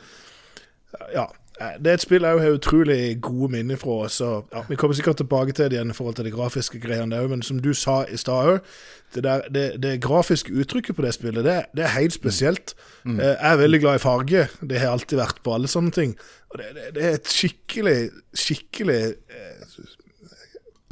[1.15, 1.27] ja.
[1.61, 4.09] Eh, Det er et spill jeg har utrolig gode minner fra.
[4.09, 7.19] Så ja, Vi kommer sikkert tilbake til det igjen i forhold til de grafiske greiene
[7.19, 8.61] òg, men som du sa i stad
[9.15, 12.75] det, det, det grafiske uttrykket på det spillet, det, det er helt spesielt.
[13.05, 13.21] Mm.
[13.21, 14.49] Jeg er veldig glad i farge.
[14.61, 16.13] Det har jeg alltid vært på alle sånne ting.
[16.53, 17.97] Og det, er et skikkelig,
[18.37, 19.01] skikkelig
[19.33, 19.89] eh,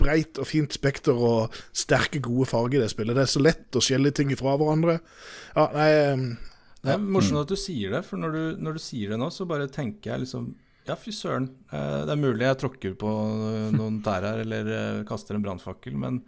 [0.00, 3.16] breit og fint spekter og sterke, gode farger i det spillet.
[3.16, 4.98] Det er så lett å skjelle ting ifra hverandre.
[5.57, 6.26] Ja, nei eh,
[6.87, 9.29] Det er morsomt at du sier det, for når du, når du sier det nå,
[9.35, 10.55] så bare tenker jeg liksom
[10.87, 11.49] Ja, fy søren.
[11.72, 13.11] eh, Det er mulig jeg tråkker på
[13.79, 16.22] noen tær her, eller eh, kaster en brannfakkel, men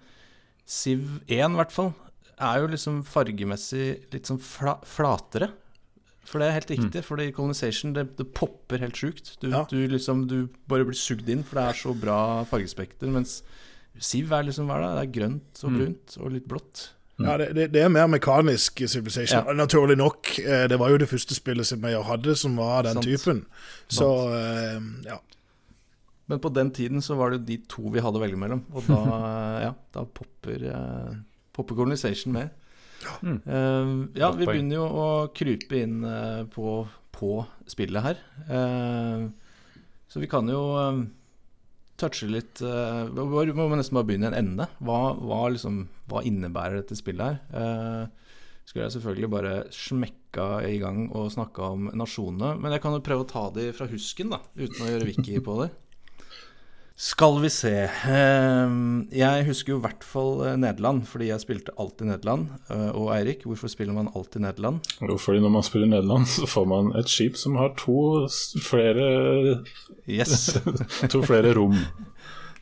[0.68, 1.94] Siv 1 i hvert fall
[2.38, 5.48] er jo liksom fargemessig litt sånn fla, flatere.
[6.28, 9.30] For det er helt riktig, fordi Colonization det, det popper helt sjukt.
[9.40, 9.62] Du, Ja.
[9.70, 13.08] du liksom Du bare blir sugd inn, for det er så bra fargespekter.
[13.10, 13.38] Mens
[13.98, 14.90] Siv er liksom hva er det?
[14.98, 16.82] Det er grønt og brunt og litt blått.
[17.18, 19.42] Ja, det, det, det er mer mekanisk Civilization.
[19.48, 19.54] Ja.
[19.58, 20.28] Naturlig nok.
[20.38, 23.08] eh, Det var jo det første spillet som jeg hadde som var den Sant.
[23.08, 23.40] typen.
[23.90, 24.78] Så eh,
[25.08, 25.16] ja.
[26.30, 28.62] Men på den tiden så var det jo de to vi hadde å velge mellom.
[28.76, 29.00] Og da,
[29.66, 31.12] ja, da popper, eh,
[31.56, 32.50] popper Colonization med.
[33.22, 33.38] Mm.
[33.46, 36.02] Eh, ja, vi begynner jo å krype inn
[36.54, 36.78] på,
[37.18, 37.32] på
[37.70, 38.22] spillet her.
[38.46, 39.26] Eh,
[40.08, 40.62] så vi kan jo
[41.98, 44.68] touche litt uh, Vi må nesten bare begynne i en ende.
[44.84, 47.40] Hva, hva, liksom, hva innebærer dette spillet her?
[47.52, 48.28] Uh,
[48.68, 52.52] skulle jeg selvfølgelig bare smekka i gang og snakka om nasjonene.
[52.60, 55.38] Men jeg kan jo prøve å ta de fra husken, da, uten å gjøre wiki
[55.44, 55.70] på det.
[56.98, 58.72] Skal vi se eh,
[59.14, 62.48] Jeg husker jo i hvert fall eh, Nederland, fordi jeg spilte alltid Nederland.
[62.74, 64.80] Eh, Og Eirik, hvorfor spiller man alltid Nederland?
[65.06, 68.26] Jo, fordi når man spiller Nederland, så får man et skip som har to
[68.66, 69.62] flere,
[70.10, 70.48] Yes,
[71.12, 71.76] to flere rom.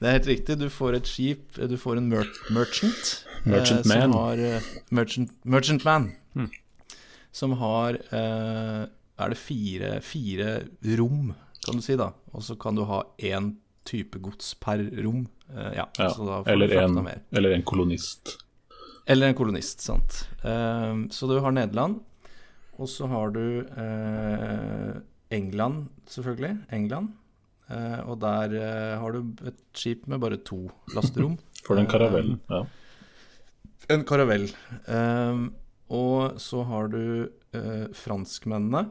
[0.02, 0.58] det er helt riktig.
[0.60, 3.14] Du får et skip, du får en mer merchant.
[3.46, 4.12] eh, Merchant man.
[4.20, 6.10] Har, eh, merchant, merchant man.
[7.32, 8.84] Som har eh,
[9.16, 10.58] Er det fire, fire
[11.00, 11.32] rom,
[11.64, 12.10] kan du si, da.
[12.36, 13.54] Og så kan du ha én
[13.86, 15.24] type gods per rom.
[15.50, 17.20] Eh, ja, Ja, så da får eller, en, mer.
[17.32, 18.36] eller en kolonist.
[19.06, 20.24] Eller en kolonist, sant.
[20.42, 22.00] Eh, så du har Nederland,
[22.76, 24.96] og så har du eh,
[25.36, 26.56] England, selvfølgelig.
[26.70, 27.14] England.
[28.06, 28.52] Og der
[29.00, 31.32] har du et skip med bare to lasterom.
[31.66, 32.36] For den karavellen.
[32.46, 32.60] Ja.
[33.90, 34.44] En karavell.
[35.90, 37.00] Og så har du
[37.98, 38.84] franskmennene,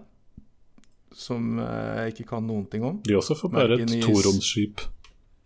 [1.16, 3.00] som eh, jeg ikke kan noen ting om.
[3.08, 4.84] De også får bare et toromsskip.
[4.84, 4.92] Ja,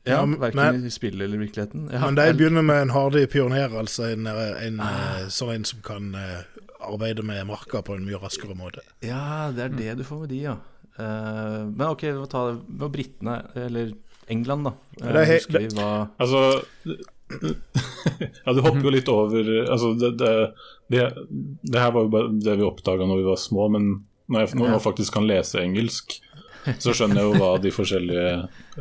[0.09, 1.89] Ja, Verken i spillet eller i virkeligheten.
[1.93, 5.27] Ja, Men de begynner med en hardig pioner, altså en, en ah.
[5.29, 6.39] sånn en som kan eh,
[6.87, 8.81] arbeide med marka på en mye raskere måte.
[9.05, 10.55] Ja, det er det du får med de, ja.
[10.97, 13.35] Eh, men ok, vi må ta det med britene,
[13.67, 13.93] eller
[14.31, 14.73] England, da.
[15.01, 16.63] Eh, Det er he- husker vi hva Altså
[18.45, 20.33] Ja, du hopper jo litt over Altså, det, det,
[20.89, 21.05] det,
[21.61, 23.91] det her var jo bare det vi oppdaga når vi var små, men
[24.29, 26.19] når jeg nå faktisk kan lese engelsk,
[26.79, 28.31] så skjønner jeg jo hva de forskjellige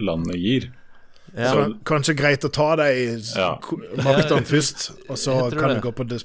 [0.02, 0.66] landene gir.
[1.36, 2.88] ja, Så kanskje greit å ta de
[3.36, 3.50] Ja.
[4.02, 5.82] maktene først, og så kan vi det.
[5.82, 6.18] gå på de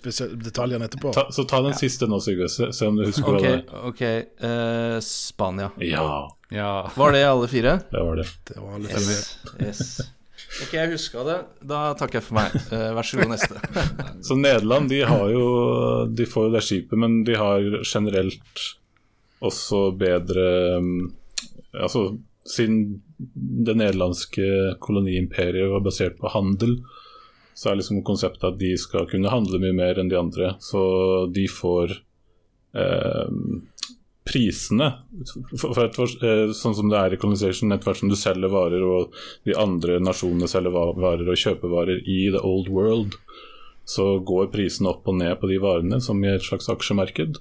[0.44, 1.14] detaljene etterpå.
[1.14, 3.54] Ta, så ta den siste nå, Sigurd, Se, se om du husker hva Ok, det
[3.54, 3.86] er.
[3.92, 4.02] ok
[4.44, 5.72] uh, Spania.
[5.80, 6.90] Ja, Ja.
[6.96, 7.80] Var det alle fire?
[7.92, 8.28] det var det.
[8.46, 9.40] Det var litt Yes.
[9.62, 10.02] yes.
[10.62, 11.38] Ok, jeg huska det.
[11.66, 12.54] Da takker jeg for meg.
[12.72, 13.58] Eh, vær så god, neste.
[14.22, 18.66] Så Nederland de har jo De får jo det skipet, men de har generelt
[19.44, 20.46] også bedre
[20.80, 20.94] um,
[21.74, 22.14] Altså
[22.46, 26.76] siden det nederlandske koloniimperiet var basert på handel,
[27.56, 30.54] så er liksom konseptet at de skal kunne handle mye mer enn de andre.
[30.64, 30.82] Så
[31.34, 31.96] de får
[32.76, 33.32] eh,
[34.28, 34.90] prisene
[35.60, 38.52] for, for et, eh, Sånn som det er i Colonization, etter hvert som du selger
[38.52, 39.16] varer og
[39.48, 43.18] de andre nasjonene selger varer og kjøper varer i the old world,
[43.88, 47.40] så går prisene opp og ned på de varene, som i et slags aksjemarked.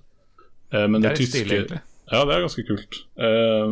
[0.72, 1.82] Eh, men Det det, er litt tyske stilig, egentlig.
[2.10, 2.98] Ja, det er ganske kult.
[3.16, 3.70] Eh,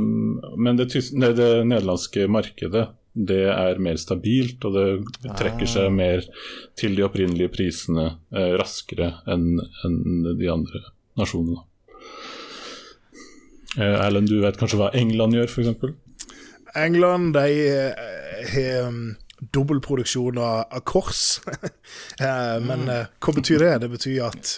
[0.56, 6.22] men det, det, det nederlandske markedet det er mer stabilt, og det trekker seg mer
[6.78, 9.58] til de opprinnelige prisene eh, raskere enn
[10.38, 10.84] de andre
[11.18, 11.64] nasjonene.
[13.78, 15.98] Eh, Erlend, du vet kanskje hva England gjør, f.eks.?
[16.78, 19.02] England de eh, har um,
[19.54, 21.40] dobbeltproduksjon av, kors.
[22.20, 23.70] Eh, Men eh, hva betyr det?
[23.82, 24.50] Det betyr at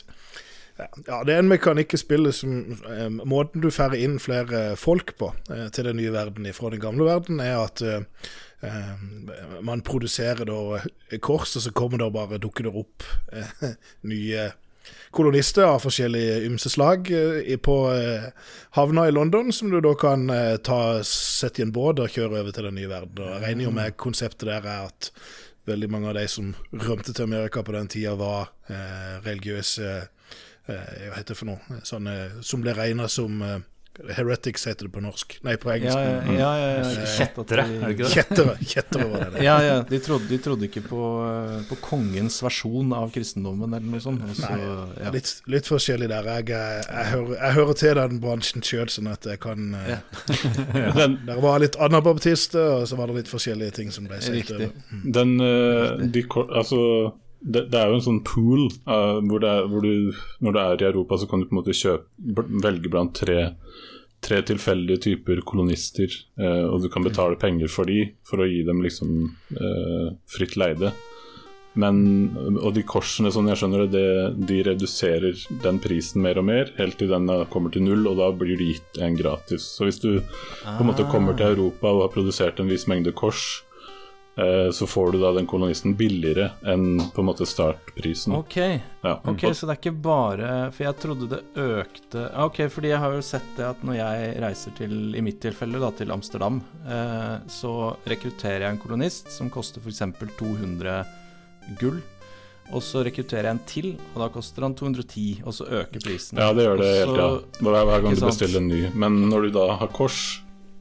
[1.07, 2.57] ja, det er en mekanikk i spillet som
[2.89, 6.83] eh, Måten du får inn flere folk på eh, til den nye verden fra den
[6.83, 8.03] gamle verden, er at eh,
[8.65, 9.05] eh,
[9.65, 10.83] man produserer da
[11.21, 13.73] kors, og så kommer det bare dukker det opp eh,
[14.13, 14.51] nye
[15.15, 17.77] kolonister av forskjellige ymse slag eh, på
[18.79, 20.27] havna i London, som du da kan
[20.65, 23.23] ta, sette i en båt og kjøre over til den nye verden.
[23.23, 25.13] Og jeg regner jo med konseptet der er at
[25.69, 29.93] veldig mange av de som rømte til Amerika på den tida, var eh, religiøse
[30.67, 31.83] Hva heter det for noe?
[31.87, 33.61] Sånne som ble regna som eh,
[34.17, 35.35] heretics, heter det på norsk.
[35.45, 35.99] Nei, på engelsk.
[35.99, 37.07] ja, ja, ja, ja.
[37.13, 38.13] Kjettere, er det ikke det?
[38.15, 38.55] Kjettere.
[38.65, 39.43] Kjettere var det.
[39.45, 39.75] Ja, ja.
[39.89, 44.25] De trodde, de trodde ikke på, eh, på kongens versjon av kristendommen eller noe sånt.
[44.25, 44.61] Og Nei,
[45.03, 45.13] ja.
[45.15, 46.31] Litt, litt forskjellig der.
[46.39, 49.99] Jeg, jeg, jeg, hører, jeg hører til den bransjen sjøl, sånn at jeg kan eh,
[50.99, 54.39] Den, Der var litt anabaptister, og så var det litt forskjellige ting som ble sagt
[54.39, 54.71] Riktig.
[54.71, 55.05] over.
[55.19, 56.81] den eh, de, Altså
[57.43, 60.83] det, det er jo en sånn pool uh, hvor, er, hvor du Når du er
[60.85, 63.55] i Europa, så kan du på en måte kjøpe, velge blant tre,
[64.23, 68.63] tre tilfeldige typer kolonister, Uh, og du kan betale penger for de for å gi
[68.67, 69.17] dem liksom
[69.59, 70.93] uh, fritt leide.
[71.79, 71.97] Men,
[72.61, 76.73] og de korsene, sånn jeg skjønner det, det, de reduserer den prisen mer og mer,
[76.77, 79.71] helt til den kommer til null, og da blir det gitt en gratis.
[79.79, 83.15] Så hvis du på en måte kommer til Europa og har produsert en viss mengde
[83.17, 83.63] kors,
[84.73, 88.33] så får du da den kolonisten billigere enn på en måte startprisen.
[88.39, 92.93] Ok, Ja, ok, så det er ikke bare For jeg trodde det økte Ok, fordi
[92.93, 96.15] jeg har jo sett det at når jeg reiser til, i mitt tilfelle, da, til
[96.15, 97.75] Amsterdam, eh, så
[98.09, 100.01] rekrutterer jeg en kolonist som koster f.eks.
[100.39, 101.03] 200
[101.81, 102.01] gull.
[102.73, 106.39] Og så rekrutterer jeg en til, og da koster han 210, og så øker prisen.
[106.41, 107.73] Ja, det gjør det Også, helt, ja.
[107.83, 108.81] Hver gang du bestiller en ny.
[108.95, 110.23] Men når du da har kors,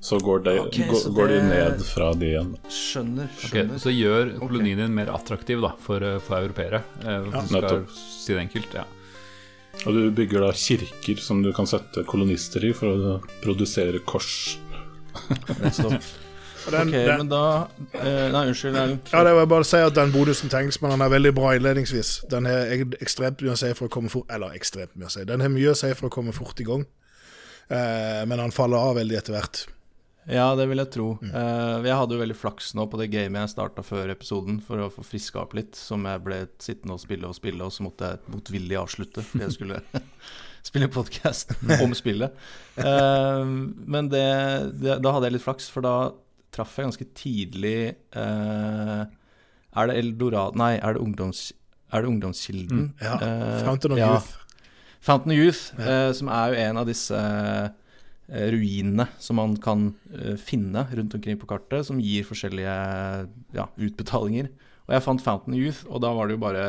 [0.02, 2.56] så går, de, okay, går, så går de ned fra de igjen.
[2.66, 3.28] Skjønner.
[3.38, 3.52] skjønner.
[3.52, 3.82] skjønner.
[3.84, 6.80] så gjør kolonien din mer attraktiv da, for, eh, for europeere.
[7.04, 7.92] Eh, ja, nettopp.
[7.94, 8.74] si det enkelt.
[8.80, 8.88] Ja.
[9.86, 14.58] Og du bygger da kirker som du kan sette kolonister i for å produsere kors.
[15.62, 16.02] Nettopp.
[16.70, 18.76] Den, Ok, den, men da eh, Nei, unnskyld.
[18.76, 21.56] Den, ja, det var bare å si at Den bonusen til den er veldig bra
[21.58, 22.12] innledningsvis.
[22.30, 22.70] Den har
[23.02, 25.26] ekstremt mye å si for å komme fort Eller ekstremt mye å si.
[25.26, 26.86] Den har mye å si for å komme fort i gang,
[27.70, 29.64] eh, men han faller av veldig etter hvert.
[30.30, 31.08] Ja, det vil jeg tro.
[31.22, 31.32] Mm.
[31.34, 34.84] Eh, jeg hadde jo veldig flaks nå på det gamet jeg starta før episoden, for
[34.84, 37.86] å få friska opp litt, som jeg ble sittende og spille og spille, og så
[37.88, 39.80] måtte jeg motvillig avslutte fordi jeg skulle
[40.70, 42.38] spille podkast om spillet.
[42.78, 43.42] Eh,
[43.96, 44.28] men det,
[44.84, 45.96] det, da hadde jeg litt flaks, for da
[46.54, 51.46] traff jeg ganske tidlig eh, Er det Eldorado Nei, er det, ungdoms,
[51.96, 52.90] er det Ungdomskilden?
[53.02, 54.14] Ja, Eh, Fountain of ja.
[54.14, 54.34] Youth.
[55.02, 55.62] Fountain of Youth,
[56.14, 57.22] som er jo en av disse
[58.32, 62.76] ruinene som man kan eh, finne rundt omkring på kartet, som gir forskjellige
[63.58, 64.48] ja, utbetalinger.
[64.88, 66.65] Og jeg fant Fountain Youth, og da var det jo bare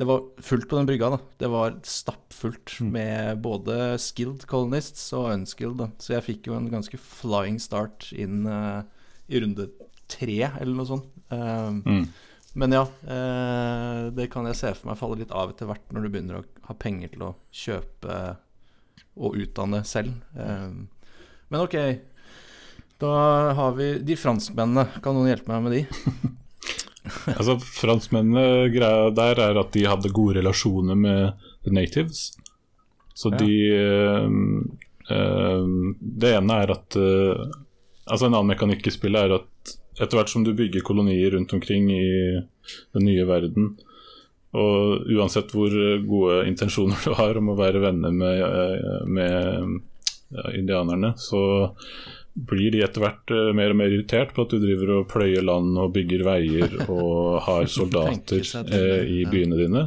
[0.00, 1.18] Det var fullt på den brygga, da.
[1.42, 5.76] Det var stappfullt med både skilled colonists og unskilled.
[5.76, 5.88] Da.
[6.00, 8.80] Så jeg fikk jo en ganske flying start inn uh,
[9.28, 9.66] i runde
[10.08, 11.10] tre, eller noe sånt.
[11.30, 12.06] Eh, Mm.
[12.54, 16.02] men ja, uh, det kan jeg se for meg faller litt av etter hvert når
[16.02, 18.16] du begynner å ha penger til å kjøpe
[19.16, 20.12] og utdanne selv.
[20.36, 20.70] Eh,
[21.50, 21.76] men ok,
[23.00, 23.14] da
[23.56, 24.86] har vi de franskmennene.
[25.02, 25.82] Kan noen hjelpe meg med de?
[27.32, 31.32] Altså, Franskmennene greia der er at de hadde gode relasjoner med
[31.64, 32.26] the natives.
[33.16, 33.38] Så Ja.
[33.40, 33.54] de
[35.08, 35.64] eh,
[36.20, 37.40] Det ene er at eh,
[38.06, 41.52] Altså En annen mekanikk i spillet er at etter hvert som du bygger kolonier rundt
[41.56, 42.04] omkring i
[42.94, 43.74] den nye verden,
[44.50, 45.74] og uansett hvor
[46.06, 49.36] gode intensjoner du har om å være venner med, eh, med
[50.34, 51.42] eh, indianerne, så
[52.34, 55.46] blir de etter hvert eh, mer og mer irritert på at du driver og pløyer
[55.46, 59.86] land og bygger veier og har soldater eh, i byene dine.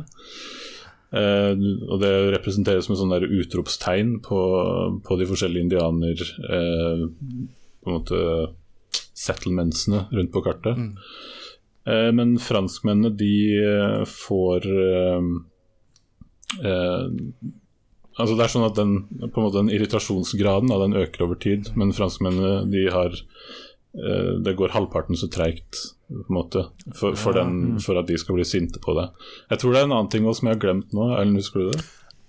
[1.13, 1.53] Eh,
[1.91, 4.41] og det representeres med sånne utropstegn på,
[5.05, 7.03] på de forskjellige indianer eh,
[7.83, 8.21] På en måte
[9.13, 10.79] settlementsene rundt på kartet.
[10.79, 10.95] Mm.
[11.87, 15.21] Eh, men franskmennene, de eh, får eh,
[18.13, 18.91] Altså Det er sånn at den,
[19.33, 24.35] på en måte den irritasjonsgraden da, den øker over tid, men franskmennene de har eh,
[24.45, 25.79] Det går halvparten så treigt
[26.13, 26.61] på en måte,
[26.93, 29.07] for, for, den, for at de skal bli sinte på det.
[29.49, 31.07] Jeg tror det er en annen ting også som jeg har glemt nå.
[31.17, 31.79] Erlend, husker du det?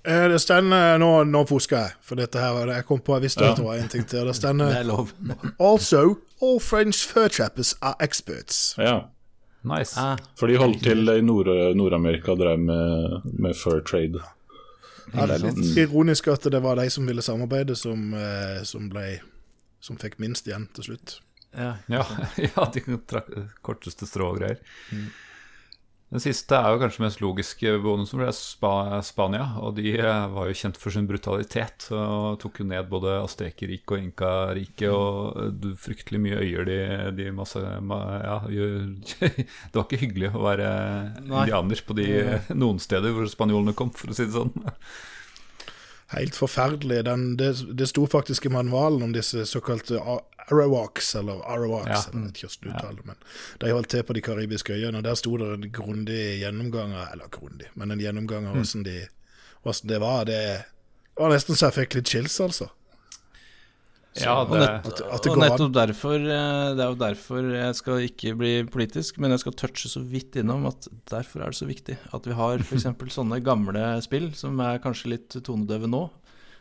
[0.08, 3.18] Eh, Det stender Nå, nå fusker jeg, for dette her var det jeg kom på.
[3.18, 3.50] Jeg visste Ja.
[3.52, 4.24] at det var en ting til.
[4.30, 4.88] Det stender er.
[5.68, 6.00] Also,
[6.40, 8.72] all French fur trappers are experts.
[8.80, 9.02] Ja,
[9.64, 9.96] Nice.
[10.00, 14.20] Ah, for de holdt til i Nord- Nord-Amerika og drev med, med fur trade.
[15.14, 18.88] Ja, det er litt ironisk at det var de som ville samarbeide, som, eh, som,
[18.92, 19.18] ble,
[19.80, 21.18] som fikk minst igjen til slutt.
[21.56, 21.74] ja.
[21.88, 22.04] Ja,
[22.48, 23.30] ja de trakk
[23.64, 24.60] korteste strå og greier.
[26.14, 29.48] Den siste er jo kanskje mest logiske bonusen, det er Spa Spania.
[29.58, 33.96] Og de eh, var jo kjent for sin brutalitet og tok jo ned både Aztekerriket
[33.96, 34.92] og Inka-riket.
[34.94, 36.78] Og fryktelig mye øyer de,
[37.18, 40.70] de masse Ja, det var ikke hyggelig å være
[41.18, 41.48] Nei.
[41.48, 42.06] indianer på de
[42.54, 44.54] noen steder hvor spanjolene kom, for å si det sånn.
[46.14, 47.04] Helt forferdelig.
[47.04, 49.98] Den, det, det sto faktisk i manualen om disse såkalte
[50.50, 52.12] Arawaks, eller Arawaks, Ja.
[52.12, 53.16] jeg vet ikke hvordan du uttaler men
[53.60, 57.08] de holdt til på de karibiske øyene, og der sto det en grundig gjennomgang av
[57.12, 59.06] Eller grundig, men en gjennomgang av hvordan de,
[59.62, 60.24] hvordan det var.
[60.24, 60.40] Det
[61.18, 62.68] var nesten så jeg fikk litt chills, altså.
[64.22, 68.04] Ja, Og, nett, At- det og nettopp derfor eh, Det er jo derfor jeg skal
[68.06, 71.66] ikke bli politisk, men jeg skal touche så vidt innom at derfor er det så
[71.66, 72.86] viktig at vi har f.eks.
[73.18, 76.04] sånne gamle spill som er kanskje litt tonedøve nå.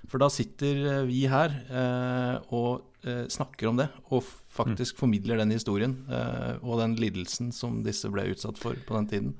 [0.09, 5.39] For da sitter eh, vi her eh, og eh, snakker om det, og faktisk formidler
[5.39, 9.31] den historien eh, og den lidelsen som disse ble utsatt for på den tiden.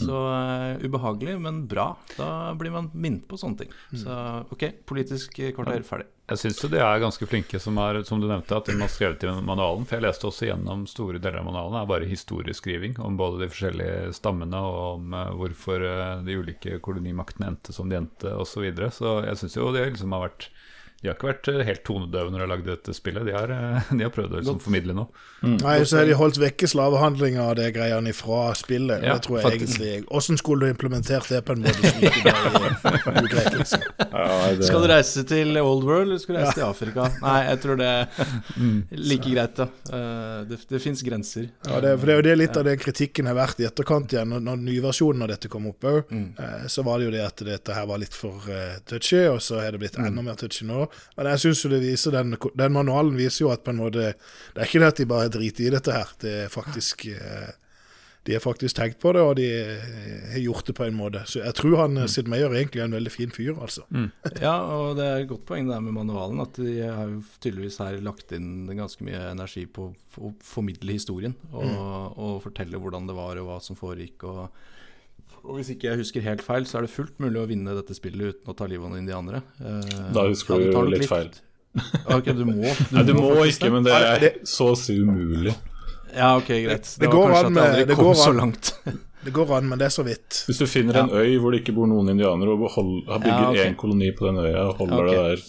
[0.00, 1.90] Så uh, ubehagelig, men bra.
[2.16, 3.74] Da blir man minnet på sånne ting.
[3.96, 4.20] Så
[4.54, 6.08] OK, politisk kvarter ferdig.
[6.28, 8.90] Jeg syns jo de er ganske flinke, som, er, som du nevnte, at de har
[8.92, 9.86] skrevet i manualen.
[9.88, 11.78] For jeg leste også gjennom store deler av manualen.
[11.78, 16.36] Det er bare historieskriving om både de forskjellige stammene og om eh, hvorfor eh, de
[16.36, 18.58] ulike kolonimaktene endte som de endte, osv.
[18.58, 18.90] Så, videre.
[18.92, 20.50] så jeg syns jo det liksom har vært
[20.98, 23.22] de har ikke vært eh, helt tonedøve når de har lagd dette spillet.
[23.28, 25.06] De har, eh, de har prøvd å liksom, formidle noe.
[25.46, 29.04] Nei, så har de holdt vekke slavehandlinga og det greiene fra spillet.
[29.06, 29.78] Ja, det tror jeg faktisk.
[29.78, 33.84] egentlig Åssen skulle du implementert det på en måte som ikke liksom?
[34.08, 34.24] Ja,
[34.56, 37.06] det, Skal du reise til Old World, eller skal du reise til Afrika?
[37.22, 39.68] Nei, jeg tror det er like greit, da.
[40.00, 41.46] Eh, Det, det fins grenser.
[41.68, 44.16] Ja, det, for det er jo det litt av det kritikken har vært i etterkant
[44.16, 44.34] igjen.
[44.34, 46.28] Når, når nyversjonen av dette kom opp òg, mm.
[46.66, 48.50] så var det jo det at dette her var litt for
[48.90, 50.87] touchy, og så har det blitt enda mer touchy nå.
[51.16, 54.12] Men jeg syns jo det viser den, den manualen viser jo at på en måte
[54.12, 56.12] Det er ikke det at de bare driter i dette her.
[56.20, 57.50] Det er faktisk eh,
[58.26, 61.22] De har faktisk tenkt på det, og de eh, har gjort det på en måte.
[61.30, 62.08] Så jeg tror han mm.
[62.12, 63.86] Sid Meyer egentlig er en veldig fin fyr, altså.
[64.42, 66.42] Ja, og det er et godt poeng det der med manualen.
[66.44, 71.38] At de har jo tydeligvis her lagt inn ganske mye energi på å formidle historien.
[71.52, 74.28] Og, og fortelle hvordan det var, og hva som foregikk.
[74.28, 74.66] Og,
[75.44, 77.94] og hvis ikke jeg husker helt feil, så er det fullt mulig å vinne dette
[77.96, 79.42] spillet uten å ta livet av noen indianere.
[79.60, 81.30] Uh, Da husker ja, du litt, litt feil.
[82.16, 82.62] Ok, du må.
[82.90, 85.54] Du Nei, du må må ikke, men det er det- så å si umulig.
[86.16, 86.88] Ja, ok, greit.
[86.96, 88.72] Det Det, går var kanskje an at med- det kom går så langt.
[89.24, 90.44] Det går an, men det er så vidt.
[90.46, 93.42] Hvis du finner en øy hvor det ikke bor noen indianere, og hold, har bygget
[93.42, 93.64] Ja, okay.
[93.72, 95.10] én koloni på den øya og holder Ja, ok.
[95.10, 95.42] deg der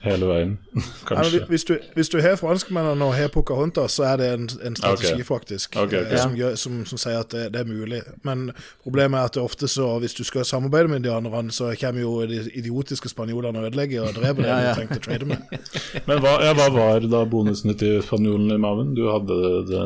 [0.00, 0.52] hele veien,
[1.08, 1.40] kanskje.
[1.40, 4.76] Nei, hvis, du, hvis du har franskmennene og har Pocahontas, så er det en, en
[4.78, 5.26] strategi, okay.
[5.28, 6.12] faktisk, okay, ok.
[6.12, 8.00] eh, Som, gjør, som, som sier at det, det er mulig.
[8.24, 8.46] Men
[8.84, 12.14] problemet er at det ofte så, hvis du skal samarbeide med indianerne, så kommer jo
[12.30, 14.72] de idiotiske spanjolene og ødelegger og dreper det Ja, ja.
[14.72, 15.60] du tenkte å trade med.
[16.08, 18.94] Men hva, ja, hva var da bonusene til spanjolen i maven?
[18.96, 19.36] Du hadde
[19.68, 19.84] det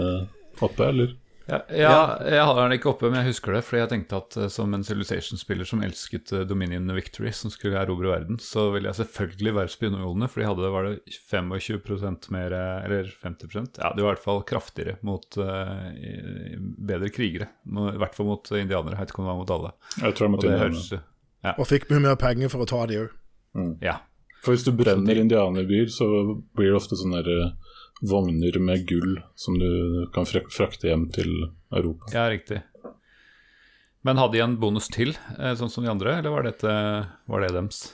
[0.63, 1.15] oppe, eller?
[1.45, 3.61] Ja, ja, jeg har den ikke oppe, men jeg husker det.
[3.67, 7.81] Fordi jeg tenkte at eh, som en Civilization-spiller som elsket eh, Dominion Victory, som skulle
[7.81, 12.57] erobre verden, så ville jeg selvfølgelig være spanjolene, for de hadde var det 25 mer
[12.57, 15.91] eh, Eller 50% Ja, de var i hvert fall kraftigere mot uh,
[16.89, 17.51] bedre krigere.
[17.69, 18.97] I hvert fall mot indianere.
[18.97, 19.75] Jeg vet ikke om det var mot alle.
[20.01, 21.03] Jeg tror jeg Og måtte det innrømme.
[21.45, 23.15] høres Og fikk mye mer penger for å ta de òg.
[23.85, 24.01] Ja.
[24.45, 26.07] For hvis du brenner indianerbyer, så
[26.57, 27.73] blir det ofte sånne derre eh,
[28.03, 31.31] vogner med gull som du kan frakte hjem til
[31.73, 32.11] Europa.
[32.13, 32.63] ja, riktig.
[34.05, 36.75] Men hadde de en bonus til, eh, sånn som de andre, eller var, dette,
[37.31, 37.87] var det dems?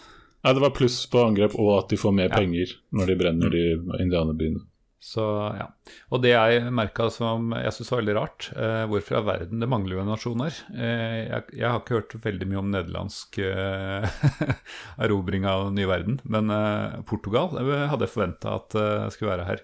[0.42, 2.36] Nei, det var pluss på angrep, og at de får mer Ja.
[2.40, 3.62] penger når de brenner de
[4.02, 4.64] indianerbyene.
[5.02, 5.22] Så
[5.56, 5.68] ja.
[6.12, 9.60] Og det jeg merka som jeg syns var veldig rart, eh, hvorfor i all verden
[9.62, 10.56] det mangler jo en nasjon her.
[10.76, 14.10] Eh, jeg, jeg har ikke hørt veldig mye om nederlandsk eh,
[15.06, 18.76] erobring av den nye verden, men eh, Portugal eh, hadde jeg forventa at
[19.14, 19.62] skulle være her.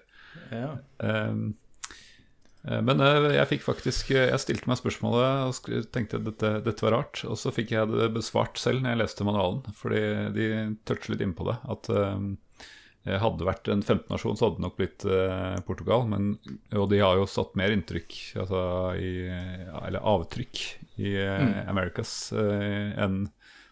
[0.51, 0.71] Ja.
[1.03, 1.35] Eh,
[2.83, 6.87] men eh, jeg fikk faktisk eh, Jeg stilte meg spørsmålet og tenkte at dette, dette
[6.87, 7.23] var rart.
[7.27, 10.03] Og så fikk jeg det besvart selv når jeg leste manualen, fordi
[10.35, 10.49] de
[10.87, 11.57] toucher litt innpå det.
[11.71, 12.27] At eh,
[13.07, 15.03] hadde det vært en 15-nasjon, så hadde det nok blitt
[15.63, 16.01] Portugal.
[16.11, 16.33] Men,
[16.75, 18.59] og de har jo satt mer inntrykk, altså
[18.99, 19.13] i,
[19.87, 20.63] eller avtrykk,
[20.99, 21.53] i mm.
[21.71, 23.21] Americas enn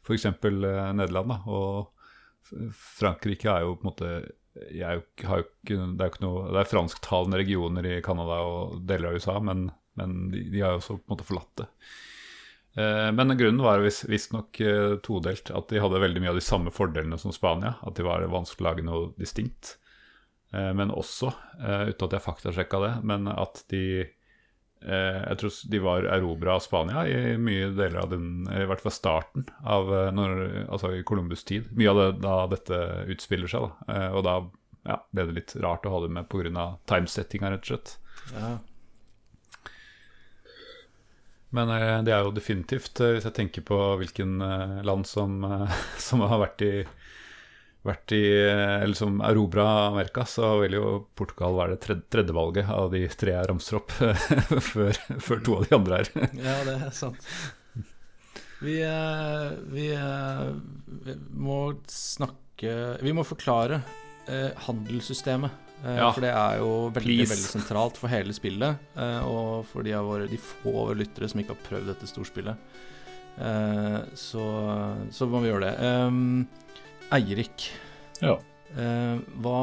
[0.05, 0.26] f.eks.
[0.26, 1.34] Eh, Nederland.
[1.34, 1.39] Da.
[1.49, 4.11] Og Frankrike er jo på en måte
[4.55, 9.09] jo, ikke- det er jo ikke noe Det er fransktalende regioner i Canada og deler
[9.09, 11.67] av USA, men, men de, de har jo også på en måte forlatt det.
[12.77, 15.51] Eh, men grunnen var vis- visstnok eh, todelt.
[15.55, 17.75] At de hadde veldig mye av de samme fordelene som Spania.
[17.87, 19.77] At de var vanskelig å lage noe distinkt.
[20.53, 23.83] Eh, men også, eh, uten at jeg faktasjekka det, men at de
[24.86, 28.93] Jeg tror de var erobra av Spania i mye deler av den I hvert fall
[28.93, 31.71] starten av eh, når, Altså i Columbus' tid.
[31.73, 32.81] Mye av det da dette
[33.15, 33.65] utspiller seg.
[33.65, 33.95] Da.
[33.95, 34.36] Eh, og da
[34.86, 36.67] ja, ble det litt rart å ha det med pga.
[36.86, 37.95] timesettinga, rett og slett.
[38.36, 38.53] Ja.
[41.55, 45.39] Men eh, det er jo definitivt, eh, hvis jeg tenker på hvilken eh, land som,
[45.47, 46.73] eh, som har vært i,
[47.86, 52.69] vært i eh, Eller som erobra Amerika, så vil jo Portugal være det tredje, valget
[52.73, 53.93] av de tre jeg ramser opp,
[54.71, 56.09] før, før to av de andre her.
[56.47, 57.29] Ja, det er sant.
[58.63, 60.47] Vi, eh, vi, eh,
[61.05, 61.13] vi
[61.45, 61.59] må
[61.91, 62.71] snakke
[63.03, 63.81] Vi må forklare
[64.31, 65.61] eh, handelssystemet.
[65.83, 66.07] Eh, Ja.
[66.15, 67.29] For det er jo veldig, Please.
[67.36, 68.79] veldig sentralt for hele spillet.
[68.97, 72.55] Eh, og for de av våre de få lyttere som ikke har prøvd dette storspillet.
[73.36, 74.45] Eh, så,
[75.13, 75.75] så må vi gjøre det.
[77.13, 77.69] Eirik,
[78.21, 78.37] Ja.
[78.77, 79.59] eh, hva,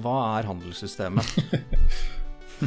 [0.00, 1.26] hva er handelssystemet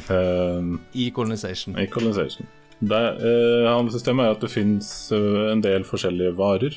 [0.09, 1.75] Um, i Colonization?
[1.77, 2.47] I colonization.
[2.81, 6.73] Det, eh, handelssystemet er at det fins en del forskjellige varer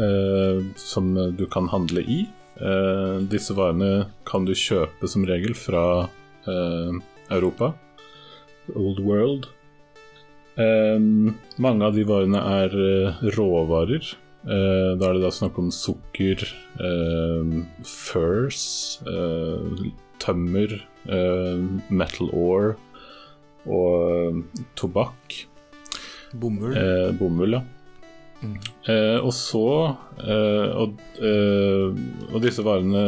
[0.00, 2.22] eh, som du kan handle i.
[2.56, 5.84] Eh, disse varene kan du kjøpe som regel fra
[6.48, 6.96] eh,
[7.30, 7.74] Europa.
[8.74, 9.50] Old World.
[10.56, 10.98] Eh,
[11.60, 14.14] mange av de varene er eh, råvarer.
[14.44, 16.42] Eh, da er det da snakk om sukker,
[16.76, 18.64] uh, furs,
[19.08, 19.88] uh,
[20.20, 20.80] tømmer,
[21.92, 22.74] metal ore
[23.68, 24.38] og
[24.76, 25.34] tobakk.
[26.40, 26.76] Bomull?
[27.18, 27.60] Bomull, ja.
[28.88, 29.66] Eh, og så
[30.04, 33.04] og, og disse varene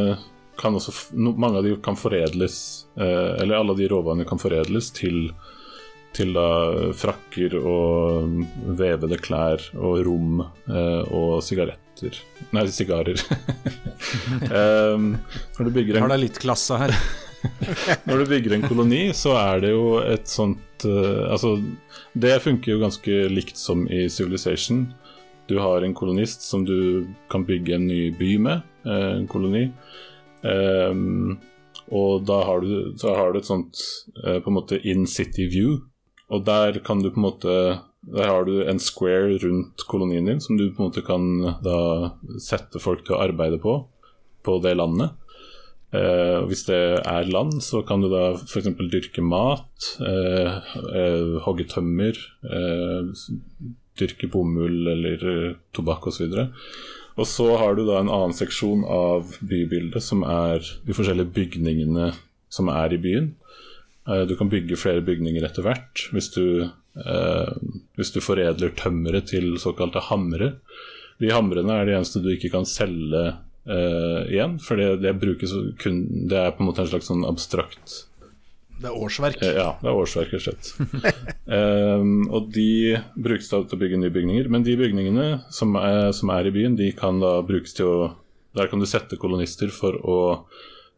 [0.57, 5.27] kan også no, Mange av de kan foredles Eller alle de råvarene kan foredles til
[6.17, 6.49] til da
[6.97, 8.31] frakker og
[8.79, 12.17] vevede klær og rom eh, og sigaretter
[12.53, 13.17] Nei, sigarer.
[14.53, 15.15] um,
[15.57, 16.93] når du bygger en Har da litt klasse her.
[18.09, 21.55] når du bygger en koloni, så er det jo et sånt uh, Altså,
[22.13, 24.87] det funker jo ganske likt som i Civilization.
[25.49, 29.69] Du har en kolonist som du kan bygge en ny by med, eh, en koloni.
[30.43, 31.37] Um,
[31.87, 33.79] og da har du, har du et sånt
[34.17, 35.77] på en måte in city view.
[36.33, 37.53] Og der kan du på en måte
[38.07, 41.79] Der har du en square rundt kolonien din som du på en måte kan da
[42.43, 43.81] sette folk til å arbeide på,
[44.47, 45.17] på det landet.
[45.91, 48.69] Eh, og hvis det er land, så kan du da f.eks.
[48.79, 50.59] dyrke mat, eh,
[51.01, 53.11] eh, hogge tømmer, eh,
[53.99, 56.31] dyrke bomull eller eh, tobakk osv.
[57.17, 62.11] Og så har du da en annen seksjon av bybildet som er de forskjellige bygningene
[62.53, 63.33] som er i byen.
[64.09, 66.45] Eh, Du kan bygge flere bygninger etter hvert hvis du,
[67.03, 67.53] eh,
[67.99, 70.55] hvis du foredler tømmeret til såkalte hamre.
[71.21, 73.23] De hamrene er det eneste du ikke kan selge
[73.67, 77.25] eh, igjen, for det, det, brukes kun, det er på en måte en slags sånn
[77.27, 77.95] abstrakt
[78.77, 79.41] Det er årsverk.
[79.41, 81.15] Eh, Ja, det er årsverk, rett og slett.
[81.57, 84.49] Ehm, og de brukes da til å bygge nye bygninger.
[84.53, 87.99] Men de bygningene som er, som er i byen, de kan da brukes til å
[88.57, 90.19] Der kan du sette kolonister for å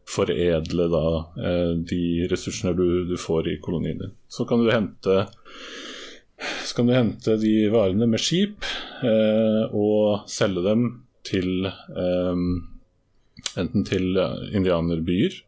[0.09, 1.05] foredle da
[1.37, 2.01] eh, de
[2.31, 4.15] ressursene du, du får i kolonien din.
[4.27, 5.25] Så kan du hente
[6.39, 8.63] så kan du hente de varene med skip
[9.03, 10.85] eh, og selge dem
[11.27, 12.43] til eh,
[13.59, 14.17] enten til
[14.55, 15.45] indianerbyer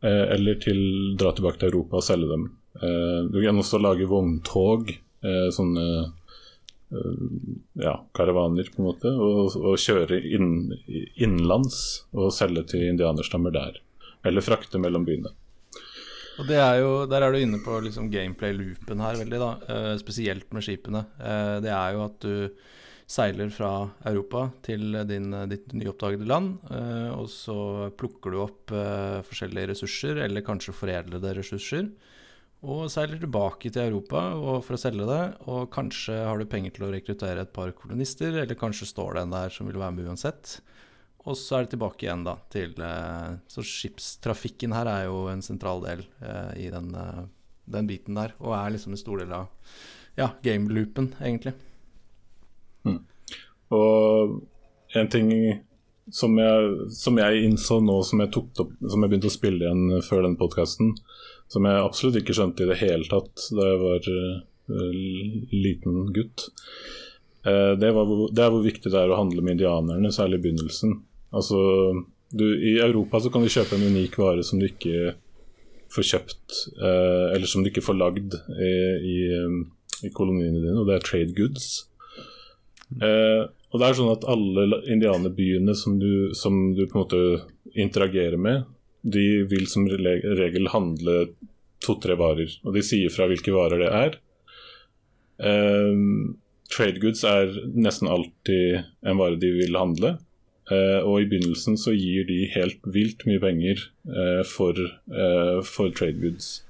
[0.00, 0.80] eller til
[1.18, 2.44] dra tilbake til Europa og selge dem.
[3.34, 4.92] Du kan også lage vogntog,
[5.54, 5.86] sånne
[7.82, 10.52] ja, karavaner på en måte, og, og kjøre inn,
[11.18, 11.80] innenlands
[12.14, 13.82] og selge til indianerstammer der.
[14.26, 15.30] Eller frakte mellom byene.
[16.38, 20.52] Og er jo, Der er du inne på liksom gameplay-loopen her, veldig da, eh, spesielt
[20.52, 21.06] med skipene.
[21.18, 22.50] Eh, det er jo at du
[23.08, 29.24] seiler fra Europa til din, ditt nyoppdagede land, eh, og så plukker du opp eh,
[29.24, 31.88] forskjellige ressurser, eller kanskje foredlede ressurser,
[32.62, 34.20] og seiler tilbake til Europa
[34.66, 35.22] for å selge det.
[35.46, 39.22] Og kanskje har du penger til å rekruttere et par kolonister, eller kanskje står det
[39.22, 40.58] en der som vil være med uansett.
[41.28, 45.44] Og så er det tilbake igjen da til eh, Så skipstrafikken her er jo en
[45.44, 47.24] sentral del eh, i den, eh,
[47.68, 49.50] den biten der, og er liksom en stor del av
[50.18, 51.54] ja, game-loopen, egentlig.
[53.68, 54.40] Og
[54.96, 55.30] en ting
[56.10, 60.04] som jeg, som jeg innså nå som jeg, opp, som jeg begynte å spille igjen
[60.04, 60.94] før den podkasten,
[61.52, 64.94] som jeg absolutt ikke skjønte i det hele tatt da jeg var uh,
[65.52, 66.48] liten gutt,
[67.44, 70.46] uh, det, var det er hvor viktig det er å handle med indianerne, særlig i
[70.48, 70.96] begynnelsen.
[71.34, 71.58] Altså,
[72.30, 75.14] du, I Europa så kan du kjøpe en unik vare som du ikke
[75.92, 78.72] får kjøpt, eh, eller som du ikke får lagd i,
[79.12, 79.18] i,
[80.04, 81.68] i koloniene dine, og det er trade goods.
[83.00, 87.22] Eh, og det er sånn at alle indianerbyene som du, som du på en måte
[87.76, 88.68] interagerer med,
[89.02, 91.28] de vil som regel handle
[91.84, 92.52] to-tre varer.
[92.64, 94.16] Og de sier fra hvilke varer det er.
[95.48, 96.00] Eh,
[96.72, 100.16] trade goods er nesten alltid en vare de vil handle.
[100.68, 104.76] Eh, og i begynnelsen så gir de helt vilt mye penger uh, for,
[105.08, 106.62] uh, for trade goods.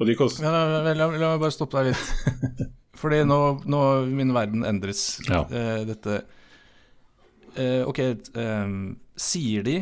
[0.00, 2.64] Og de koster Ja, la, la, la meg bare stoppe deg litt.
[3.00, 3.38] Fordi nå,
[3.70, 5.20] nå min verden endres.
[5.28, 5.44] Ja.
[5.86, 6.22] Dette
[7.86, 8.00] Ok,
[9.20, 9.76] sier de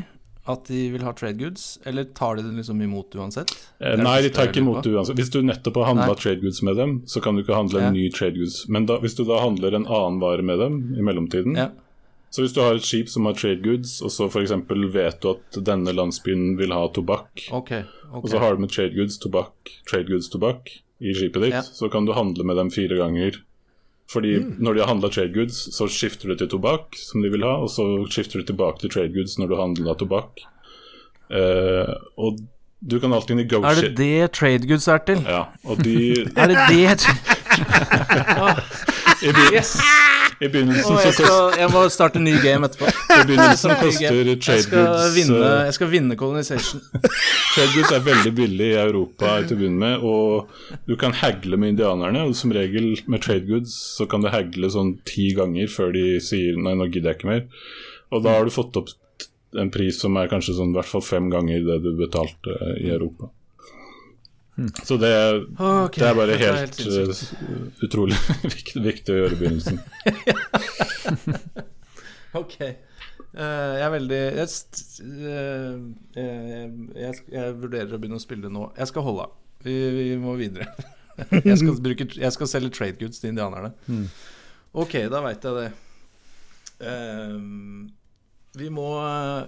[0.51, 3.53] at de vil ha trade goods, eller tar de det liksom imot uansett?
[3.81, 5.17] Nei, de tar ikke imot det uansett.
[5.21, 7.93] Hvis du nettopp har handla trade goods med dem, så kan du ikke handle en
[7.93, 7.95] Ja.
[7.95, 8.65] ny trade goods.
[8.69, 11.69] Men da, hvis du da handler en annen vare med dem i mellomtiden Ja.
[12.33, 14.55] Så hvis du har et skip som har trade goods, og så f.eks.
[14.95, 17.73] vet du at denne landsbyen vil ha tobakk, Ok.
[18.17, 19.53] og så har du med trade goods, tobakk,
[19.91, 20.71] trade goods, tobakk
[21.03, 21.61] i skipet ditt, Ja.
[21.63, 23.37] så kan du handle med dem fire ganger.
[24.09, 24.57] Fordi Mm.
[24.61, 27.57] når de har handla trade goods, så skifter du til tobakk, som de vil ha,
[27.63, 30.41] og så skifter du tilbake til trade goods når du handler tobakk.
[31.31, 32.39] Uh, og
[32.87, 35.23] du kan alltid Er det det trade goods er til?
[35.25, 37.07] Ja, og de Er det det
[39.23, 39.63] I, be
[40.41, 42.89] I begynnelsen jeg, skal, jeg må starte en ny game etterpå.
[42.89, 46.83] i begynnelsen koster trade goods eh, jeg skal vinne colonization.
[47.53, 51.59] Trade goods er veldig billig i Europa til å begynne med, og du kan hagle
[51.61, 52.25] med indianerne.
[52.29, 56.07] Og som regel med trade goods så kan du hagle sånn ti ganger før de
[56.25, 57.47] sier nei, nå gidder jeg ikke mer.
[58.13, 58.93] Og da har du fått opp
[59.59, 62.77] en pris som er kanskje sånn i hvert fall fem ganger det du betalte eh,
[62.87, 63.29] i Europa.
[64.85, 65.13] Så det,
[65.57, 68.17] okay, det er bare helt, er helt, uh, utrolig
[68.55, 69.79] viktig, viktig å gjøre i begynnelsen.
[72.41, 72.59] ok.
[73.33, 74.49] Uh, jeg er veldig jeg,
[75.07, 75.79] uh,
[76.19, 78.67] jeg, jeg vurderer å begynne å spille nå.
[78.77, 79.33] Jeg skal holde av.
[79.65, 80.69] Vi, vi må videre.
[81.39, 83.73] jeg, skal bruke, jeg skal selge trade goods til indianerne.
[84.77, 85.67] Ok, da veit jeg det.
[88.59, 88.87] Vi, må,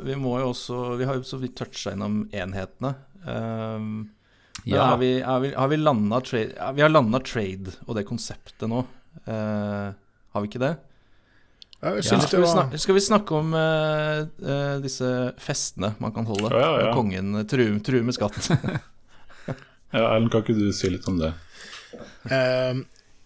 [0.06, 2.94] vi må jo også Vi har jo så vidt toucha innom enhetene.
[3.24, 4.04] Men
[4.64, 4.94] Ja.
[4.94, 8.64] er vi, er vi, har vi landa trade Vi har landa trade og det konseptet
[8.70, 8.80] nå.
[9.28, 9.92] Uh,
[10.34, 10.72] har vi ikke det?
[11.84, 15.10] Ja, jeg synes Skal, vi det var snakke, skal vi snakke om uh, uh, disse
[15.42, 16.48] festene man kan holde?
[16.48, 16.94] Ja, ja, ja.
[16.96, 18.40] Kongen truer tru med skatt.
[19.94, 21.28] Ja, Erlend, kan ikke du si litt om det?
[22.26, 22.80] Um,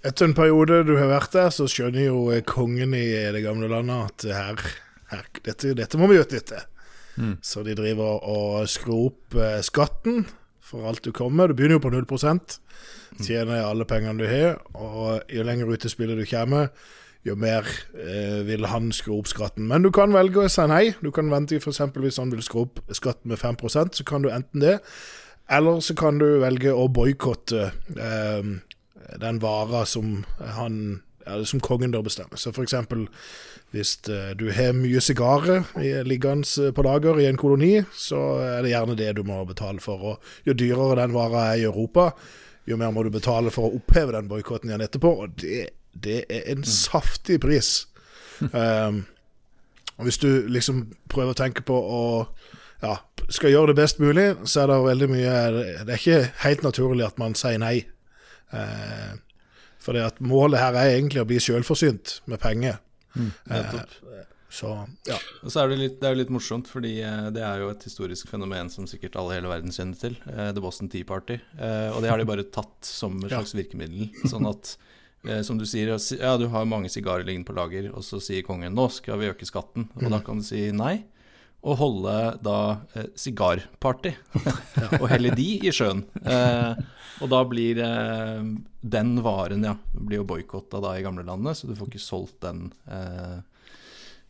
[0.05, 4.11] Etter en periode du har vært der, så skjønner jo kongen i det gamle landet
[4.11, 4.61] at her,
[5.15, 6.61] her dette, dette må vi utnytte.
[7.41, 10.27] Så de driver og skrur opp skatten
[10.69, 11.49] for alt du kommer.
[11.49, 12.59] Du begynner jo på 0%
[13.25, 16.69] tjener alle pengene du har, og jo lenger ut i spillet du kommer,
[17.27, 17.67] jo mer
[17.99, 19.67] eh, vil han skru opp skatten.
[19.69, 20.85] Men du kan velge å si nei.
[21.03, 21.83] Du kan vente f.eks.
[21.97, 24.79] hvis han vil skru opp skatten med 5% så kan du enten det,
[25.51, 28.55] eller så kan du velge å boikotte eh,
[29.19, 31.01] den vara som han
[31.45, 32.37] som kongen bør bestemme.
[32.41, 33.07] Så eksempel
[33.75, 38.63] hvis eh, du har mye sigarer i- liggende på lager i en koloni, så er
[38.65, 39.99] det gjerne det du må betale for.
[40.13, 42.11] Og jo dyrere den vara er i Europa,
[42.69, 45.13] jo mer må du betale for å oppheve den boikotten igjen etterpå.
[45.25, 47.87] Og det, det er en saftig pris.
[48.55, 49.01] Um,
[49.99, 52.03] og hvis du liksom prøver å tenke på å
[52.85, 52.93] ja,
[53.35, 55.33] skal gjøre det best mulig, så er det veldig mye
[55.83, 57.81] Det er ikke helt naturlig at man sier nei.
[58.55, 59.17] Eh,
[59.89, 62.77] for det at målet her er egentlig å bli selvforsynt med penger.
[63.49, 63.95] Nettopp.
[64.53, 64.69] Så
[65.05, 65.17] ja.
[65.45, 67.83] Og så er det, litt, det er litt morsomt, fordi eh, det er jo et
[67.85, 70.15] historisk fenomen som sikkert alle i hele verden kjenner til.
[70.29, 71.37] eh, The Boston Tea Party.
[71.59, 73.43] Eh, og det har de bare tatt som et Ja.
[73.43, 74.09] slags virkemiddel.
[74.31, 74.77] Sånn at,
[75.29, 78.43] eh, som du sier, ja, du har mange sigarer liggende på lager, og så sier
[78.47, 79.91] kongen nå skal vi øke skatten.
[80.01, 81.03] Og da kan du si nei.
[81.67, 82.59] Og holde da
[82.95, 84.13] eh, sigarparty.
[85.01, 86.05] og helle de i sjøen.
[86.23, 86.79] Eh,
[87.23, 88.43] og da blir eh,
[88.81, 92.69] den varen, ja, blir jo boikotta i gamlelandet, så du får ikke solgt den.
[92.87, 93.39] Eh,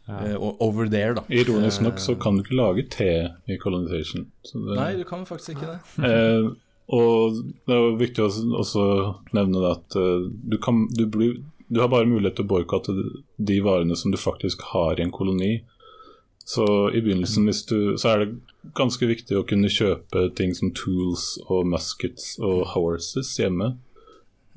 [0.08, 1.26] eh, over there, da.
[1.28, 3.10] Ironisk nok så kan du ikke lage te
[3.44, 4.30] i colonization.
[4.42, 5.78] Så det, Nei, du kan faktisk ikke det.
[6.08, 6.48] Eh,
[6.88, 8.28] og det er jo viktig å
[8.62, 8.82] også
[9.36, 9.96] nevne det at
[10.48, 11.34] du, kan, du, blir,
[11.68, 12.94] du har bare mulighet til å boikotte
[13.36, 15.58] de varene som du faktisk har i en koloni.
[16.48, 16.64] Så
[16.96, 18.28] i begynnelsen du, så er det
[18.76, 23.74] ganske viktig å kunne kjøpe ting som tools og muskets og horses hjemme.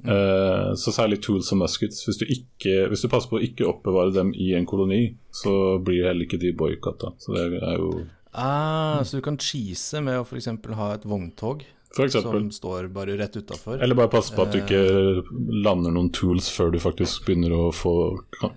[0.02, 2.06] Eh, så særlig tools og muskets.
[2.08, 5.04] Hvis du, ikke, hvis du passer på å ikke oppbevare dem i en koloni,
[5.36, 7.12] så blir heller ikke de boikotta.
[7.20, 7.94] Så det er jo
[8.32, 10.48] Ah, så du kan cheese med å f.eks.
[10.80, 11.66] ha et vogntog.
[11.96, 13.82] Som står bare rett utafor?
[13.82, 14.82] Eller bare passe på at du ikke
[15.66, 17.94] lander noen tools før du faktisk begynner å få,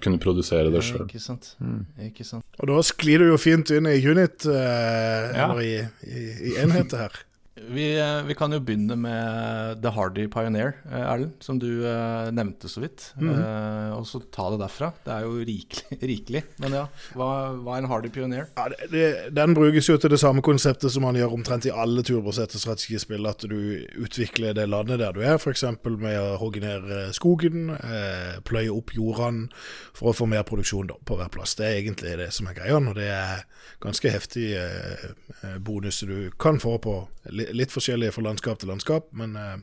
[0.04, 1.04] kunne produsere det sjøl.
[1.08, 1.20] Ikke
[1.60, 1.80] mm.
[2.10, 2.46] Ikke sant.
[2.60, 5.50] Og da sklir du jo fint inn i unit, eh, Ja.
[5.50, 5.76] eller i,
[6.06, 7.22] i, i enheter her.
[7.68, 12.30] Vi, eh, vi kan jo begynne med The Hardy Pioneer, eh, Erlend, som du eh,
[12.34, 13.06] nevnte så vidt.
[13.20, 14.90] Eh, og så ta det derfra.
[15.04, 16.42] Det er jo rikelig, rikelig.
[16.62, 16.84] Men ja,
[17.16, 18.48] hva, hva er en Hardy Pioneer?
[18.56, 19.04] Ja, det, det,
[19.36, 23.26] den brukes jo til det samme konseptet som man gjør omtrent i alle turbaserte strategispill.
[23.30, 23.56] At du
[24.04, 25.66] utvikler det landet der du er, f.eks.
[25.84, 27.72] med å hogge ned skogen,
[28.46, 29.48] pløye opp jordene
[29.94, 31.56] for å få mer produksjon på hver plass.
[31.58, 33.44] Det er egentlig det som er greia, og det er
[33.82, 34.48] ganske heftig
[35.64, 36.96] bonus du kan få på
[37.32, 39.12] li, litt forskjellige fra landskap til landskap.
[39.12, 39.36] men...
[39.36, 39.56] Eh,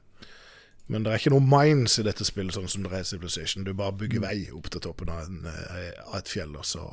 [0.91, 3.63] men det er ikke noe mines i dette spillet, sånn som det er i Civilization.
[3.63, 6.89] Du bare bygger vei opp til toppen av, en, eh, av et fjell, og så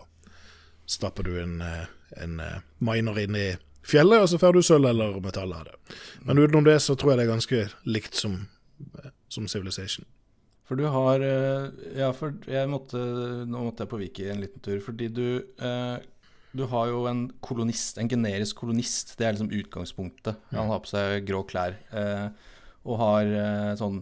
[0.86, 1.88] stapper du en, eh,
[2.22, 3.48] en eh, miner inn i
[3.82, 5.96] fjellet, og så får du sølv eller metall av det.
[6.22, 8.38] Men utenom det så tror jeg det er ganske likt som,
[9.02, 10.06] eh, som Civilization.
[10.68, 13.00] For du har eh, Ja, for jeg måtte
[13.48, 15.96] Nå måtte jeg på Viki en liten tur, fordi du eh,
[16.56, 19.16] Du har jo en kolonist, en generisk kolonist.
[19.18, 20.38] Det er liksom utgangspunktet.
[20.54, 22.28] Han har på seg grå klær eh,
[22.88, 24.00] og har eh, sånn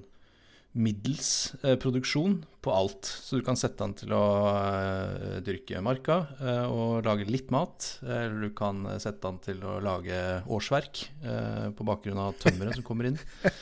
[0.77, 3.09] middels eh, produksjon på alt.
[3.09, 4.23] Så du kan sette han til å
[4.53, 7.89] eh, dyrke marka eh, og lage litt mat.
[8.05, 10.21] Eller du kan eh, sette han til å lage
[10.53, 13.21] årsverk eh, på bakgrunn av tømmeret som kommer inn.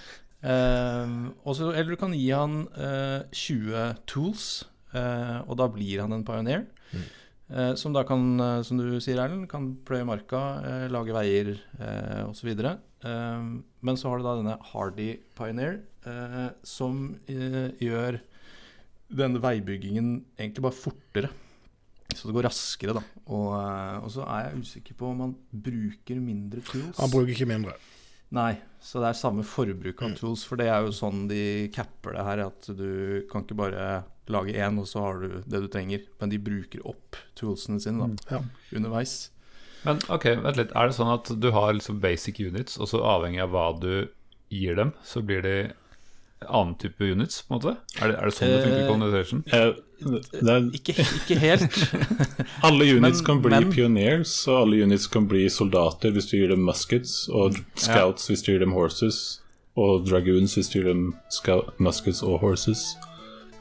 [0.45, 1.13] Eh,
[1.49, 6.25] og eller du kan gi han eh, 20 tools, eh, og da blir han en
[6.29, 6.67] pioneer.
[6.93, 7.07] Eh,
[7.79, 12.23] som da kan, eh, som du sier, Erlend, kan pløye marka, eh, lage veier eh,
[12.27, 12.51] osv.
[12.51, 13.47] Eh,
[13.85, 18.21] men så har du da denne Hardy Pioneer, eh, som eh, gjør
[19.15, 21.33] denne veibyggingen egentlig bare fortere.
[22.15, 23.03] Så det går raskere, da.
[23.27, 26.99] Og, eh, og så er jeg usikker på om han bruker mindre tools.
[26.99, 27.79] Han bruker ikke mindre.
[28.35, 32.17] Nei, så det er samme forbruk av tools, for det er jo sånn de capper
[32.17, 33.85] det her, at du kan ikke bare
[34.33, 36.03] lage én, og så har du det du trenger.
[36.21, 38.41] Men de bruker opp toolsene sine da, Ja.
[38.75, 39.31] underveis.
[39.85, 40.73] Men ok, vent litt.
[40.75, 44.09] Er det sånn at du har liksom basic units, og så avhengig av hva du
[44.51, 45.73] gir dem, så blir de
[46.49, 47.77] annen type units, på en måte?
[48.01, 49.45] Er det, er det sånn det funker i Eh, colonization?
[49.53, 49.73] Uh,
[50.35, 51.79] det er, Ikke, ikke helt.
[52.67, 56.37] alle units Men- kan bli men- pioneers, og alle units kan bli soldater hvis du
[56.39, 59.41] gir dem muskets, og scouts hvis du gir dem horses,
[59.77, 61.15] og dragoons hvis du gir dem
[61.83, 62.95] muskets og horses.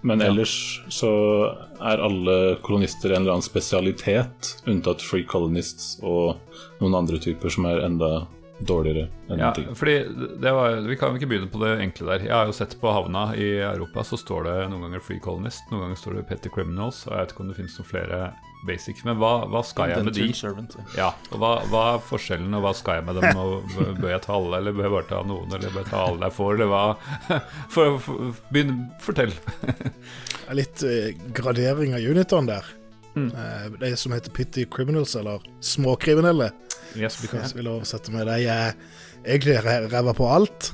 [0.03, 0.51] Men ellers
[0.91, 1.09] så
[1.79, 6.35] er alle kolonister en eller annen spesialitet, unntatt free colonists og
[6.81, 8.25] noen andre typer som er enda
[8.69, 9.69] dårligere enn Ja, ting.
[9.75, 9.95] fordi
[10.41, 12.25] det var, Vi kan ikke begynne på det enkle der.
[12.27, 15.63] Jeg har jo sett på havna i Europa, så står det noen ganger Free Colonist,
[15.71, 18.19] noen ganger står det Petty Criminals, og jeg vet ikke om det finnes noen flere
[18.67, 19.01] basic.
[19.03, 20.27] Men hva, hva skal jeg med de?
[20.33, 20.75] Servant.
[20.79, 20.85] ja.
[20.97, 23.41] Ja, og hva, hva er forskjellen, og hva skal jeg med dem?
[23.41, 26.03] Og bør jeg ta alle, eller bør jeg bare ta noen, eller bør jeg ta
[26.07, 26.83] alle jeg får, eller hva?
[27.73, 29.33] For, for, begynn, fortell.
[29.33, 32.71] Det er litt eh, gradering av unitene der.
[33.15, 33.27] Mm.
[33.29, 36.51] Eh, de som heter Pitty Criminals, eller småkriminelle,
[36.97, 37.51] Yes, because.
[37.53, 38.73] jeg vil oversette med, jeg er
[39.25, 39.59] egentlig
[39.93, 40.73] ræva på alt.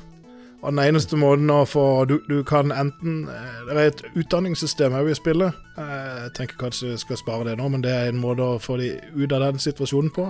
[0.62, 4.92] Og den eneste måten å få Du, du kan enten eh, Det er et utdanningssystem
[4.92, 5.56] òg i spillet.
[5.80, 8.58] Eh, Jeg tenker kanskje jeg skal spare det nå, men det er en måte å
[8.60, 10.26] få de ut av den situasjonen på.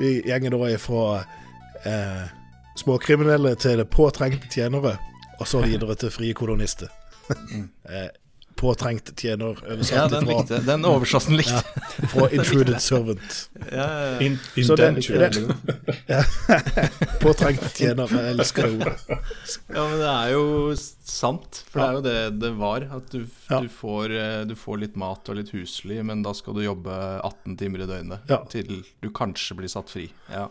[0.00, 1.04] De gjenger da ifra
[1.86, 2.24] eh,
[2.82, 4.96] småkriminelle til det påtrengte tjenere,
[5.38, 6.90] og så videre til frie kolonister.
[8.58, 10.58] påtrengt tjener Ja, den ifra, likte.
[10.66, 12.08] Den oversatsen likte jeg.
[12.12, 13.36] fra intruded servant.
[13.70, 14.18] Ja, ja, ja.
[14.26, 15.54] In, Så den- indentured.
[16.08, 16.22] Ja.
[17.22, 19.22] Påtrengt tjener, jeg elsker det ordet.
[19.68, 20.44] Ja, men det er jo
[20.78, 21.62] sant.
[21.70, 22.86] For det er jo det det var.
[22.98, 23.60] At du, Ja.
[23.64, 26.94] du, får, eh, du får litt mat og litt husly, men da skal du jobbe
[27.24, 28.42] 18 timer i døgnet Ja.
[28.50, 30.08] til du kanskje blir satt fri.
[30.32, 30.48] Ja.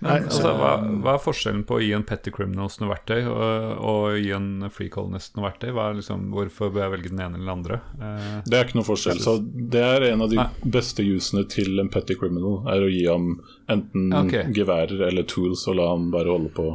[0.00, 0.68] Men, Nei, altså, hva,
[1.04, 4.46] hva er forskjellen på å gi en Petty Criminals noe verktøy og, og gi en
[4.72, 5.68] Free Colonist noe verktøy?
[5.76, 7.76] Hva er liksom, hvorfor bør jeg velge den ene eller den andre?
[8.00, 9.20] Eh, Det er ikke noe forskjell.
[9.20, 9.34] Så
[9.74, 10.46] det er en av de Nei.
[10.78, 13.26] beste usene til en petty criminal, er å gi ham
[13.68, 14.48] enten okay.
[14.56, 16.70] geværer eller tools og la ham bare holde på.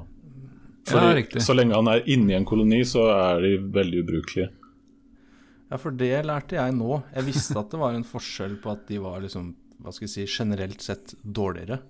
[0.86, 4.52] Fordi ja, Så lenge han er inni en koloni, så er de veldig ubrukelige.
[5.72, 7.02] ja, for det lærte jeg nå.
[7.16, 10.14] Jeg visste at det var en forskjell på at de var liksom, hva skal jeg
[10.14, 11.82] si, generelt sett dårligere.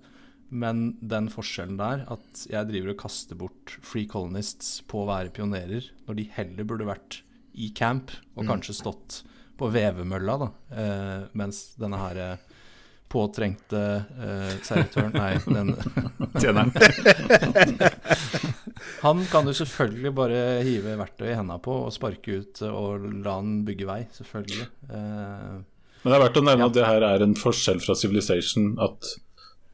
[0.50, 5.32] Men den forskjellen der, at jeg driver og kaster bort free colonists på å være
[5.34, 7.22] pionerer, når de heller burde vært
[7.56, 9.22] i camp og kanskje stått
[9.56, 12.36] på vevemølla, da, eh, mens denne her eh,
[13.08, 13.80] påtrengte
[14.20, 15.72] eh, servitøren Nei, den
[16.42, 16.74] tjeneren.
[19.02, 23.06] Han kan du selvfølgelig bare hive verktøy i henda på og sparke ut eh, og
[23.24, 24.66] la han bygge vei, selvfølgelig.
[24.90, 25.54] Eh,
[26.04, 26.70] Men det er verdt å nevne Ja.
[26.70, 28.74] at det her er en forskjell fra Civilization.
[28.82, 29.14] At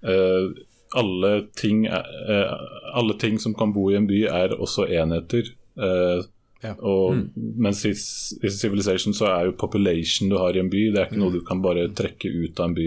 [0.03, 2.53] alle, ting eh,
[2.95, 5.53] alle ting som kan bo i en by, er også enheter.
[5.79, 6.25] Eh,
[6.63, 6.77] Ja.
[6.79, 11.01] og, Mens i, i Civilization så er jo population du har i en by, det
[11.01, 12.85] er ikke noe du kan bare trekke ut av en by,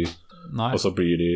[0.55, 0.69] Nei.
[0.71, 1.31] og så blir de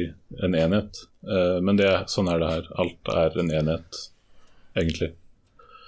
[0.45, 1.01] en enhet.
[1.27, 2.69] Uh, men det, sånn er det her.
[2.79, 3.99] Alt er en enhet,
[4.71, 5.11] egentlig.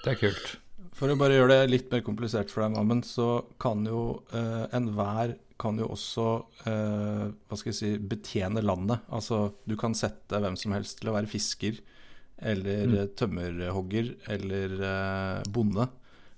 [0.04, 0.50] Det er kult.
[1.02, 4.68] For å bare gjøre det litt mer komplisert for deg, Mammen, så kan jo eh,
[4.78, 6.26] enhver kan jo også
[6.70, 9.02] eh, hva skal jeg si, betjene landet.
[9.14, 11.80] Altså, du kan sette hvem som helst til å være fisker
[12.42, 13.10] eller Mm.
[13.18, 15.88] tømmerhogger eller eh, bonde,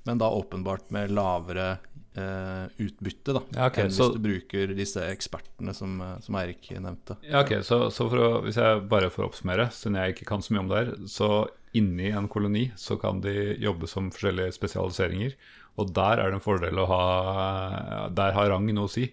[0.08, 1.68] men da åpenbart med lavere
[2.16, 6.36] eh, utbytte da, Ja, okay, enn så- hvis du bruker disse ekspertene som, eh, som
[6.40, 7.16] Eirik nevnte.
[7.24, 10.52] Ja, ok, Så, så å, hvis jeg bare får oppsummere, siden jeg ikke kan så
[10.56, 11.30] mye om det her, så
[11.74, 15.34] inni en koloni så kan de jobbe som forskjellige spesialiseringer,
[15.76, 19.08] og der er det en fordel å ha Der har rang noe å si.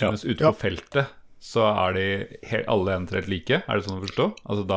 [0.00, 0.10] Ja.
[0.10, 0.50] Mens ute Ja.
[0.52, 1.06] på feltet
[1.42, 2.02] så er de
[2.46, 3.56] helt, alle enheter helt like.
[3.66, 4.26] Er det sånn å forstå?
[4.46, 4.76] Altså da,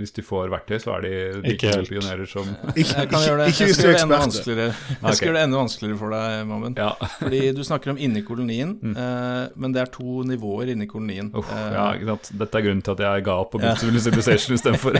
[0.00, 1.12] Hvis de får verktøy, så er de
[1.44, 1.88] like Ikke helt.
[1.92, 4.24] pionerer som Ikke, Jeg ikke, ikke jeg hvis du skal er gjøre det enda ekspert.
[4.26, 4.66] vanskeligere.
[5.06, 6.74] Jeg skal gjøre det enda vanskeligere for deg, Mammen.
[6.76, 6.90] Ja.
[7.20, 11.30] Fordi du snakker om inni kolonien, eh, men det er to nivåer inni kolonien.
[11.38, 12.16] Uff, Eh, ja.
[12.42, 13.76] Dette er grunnen til at jeg ga opp på Ja.
[13.78, 14.98] Civilization istedenfor.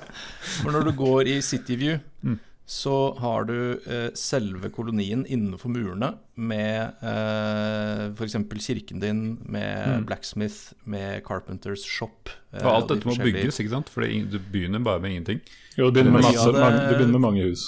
[0.62, 2.38] For når du går i City View, Mm.
[2.70, 8.36] Så har du eh, selve kolonien innenfor murene med eh, f.eks.
[8.62, 10.04] kirken din, med Mm.
[10.06, 12.28] blacksmith, med carpenters shop.
[12.52, 13.88] eh, Og alt de dette må bygges, ikke sant?
[13.90, 15.40] For du begynner bare med ingenting.
[15.76, 17.64] Jo, du begynner med, masse, ja, det- mange, du begynner med mange hus.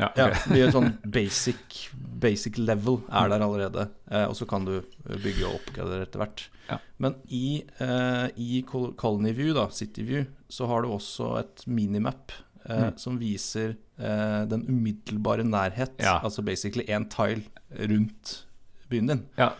[0.00, 0.32] Ja, okay.
[0.32, 3.84] Ja, mye sånn basic, basic level er der allerede.
[4.10, 6.46] Eh, og så kan du eh, bygge og oppgradere etter hvert.
[6.70, 6.78] Ja.
[6.98, 12.32] Men i, eh, i Colony View, da, City View, så har du også et minimap
[12.68, 12.96] eh, Mm.
[12.98, 15.92] som viser eh, den umiddelbare nærhet.
[16.00, 16.20] Ja.
[16.22, 17.42] Altså basically én tile
[17.88, 18.46] rundt
[18.90, 19.22] byen din.
[19.38, 19.50] Ja.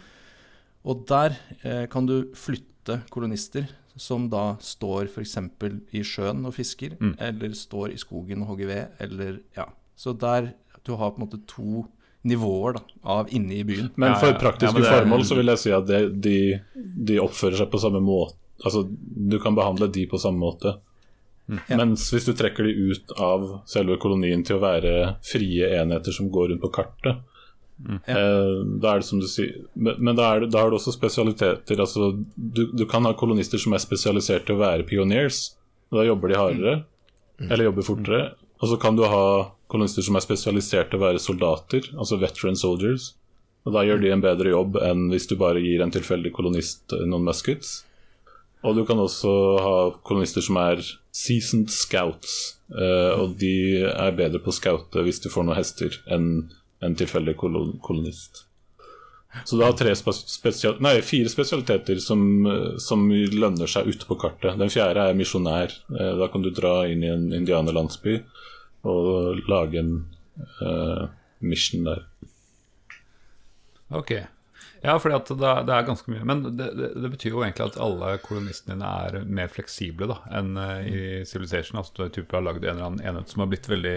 [0.84, 5.36] Og der eh, kan du flytte kolonister som da står f.eks.
[5.92, 7.14] i sjøen og fisker, Mm.
[7.20, 9.66] eller står i skogen og hogger ved, eller ja.
[9.96, 10.52] Så der
[10.86, 11.86] du har på en måte to
[12.24, 13.90] nivåer da, av inne i byen.
[13.96, 14.38] Men Ja, for ja.
[14.38, 16.60] praktiske Ja, men er- formål så vil jeg si at det, de,
[17.04, 18.34] de oppfører seg på samme måte.
[18.64, 20.76] Altså, du kan behandle de på samme måte.
[21.50, 21.76] Ja.
[21.76, 26.30] Mens hvis du trekker de ut av selve kolonien til å være frie enheter som
[26.32, 27.18] går rundt på kartet,
[27.82, 27.96] Ja.
[28.06, 30.92] eh, da er det som du sier Men, men da, det, da har du også
[30.94, 31.80] spesialiteter.
[31.82, 35.56] Altså, du, du kan ha kolonister som er spesialisert til å være pioneers.
[35.90, 36.76] Da jobber de hardere,
[37.50, 38.22] eller jobber fortere.
[38.62, 42.54] Og så kan du ha kolonister som er spesialisert til å være soldater, altså veteran
[42.56, 43.14] soldiers.
[43.66, 46.94] Og da gjør de en bedre jobb enn hvis du bare gir en tilfeldig kolonist
[47.06, 47.80] noen muskets.
[48.62, 49.74] Og du kan også ha
[50.06, 50.82] kolonister som er
[51.12, 52.58] seasoned scouts.
[52.72, 56.48] eh, og de er bedre på å scoute hvis du får noen hester, enn
[56.82, 58.44] en tilfeldig kolon kolonist.
[59.44, 64.58] Så du har spesial nei, fire spesialiteter som, eh, som lønner seg ute på kartet.
[64.60, 65.72] Den fjerde er misjonær.
[65.98, 68.22] Eh, Da kan du dra inn i en indianerlandsby
[68.84, 69.92] og lage en
[70.60, 71.06] uh,
[71.40, 72.00] mission der.
[73.94, 74.10] Ok.
[74.82, 75.36] Ja, for det,
[75.68, 76.24] det er ganske mye.
[76.26, 80.18] Men det, det, det betyr jo egentlig at alle kolonistene dine er mer fleksible da,
[80.34, 81.78] enn eh, i Civilization.
[81.78, 83.96] Altså du har lagd en eller annen enhet som har blitt veldig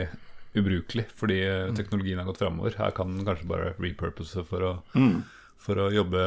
[0.55, 2.77] ubrukelig fordi eh, teknologien har gått framover.
[2.79, 4.73] Her kan den kanskje bare repurpose for å,
[5.65, 6.23] for å jobbe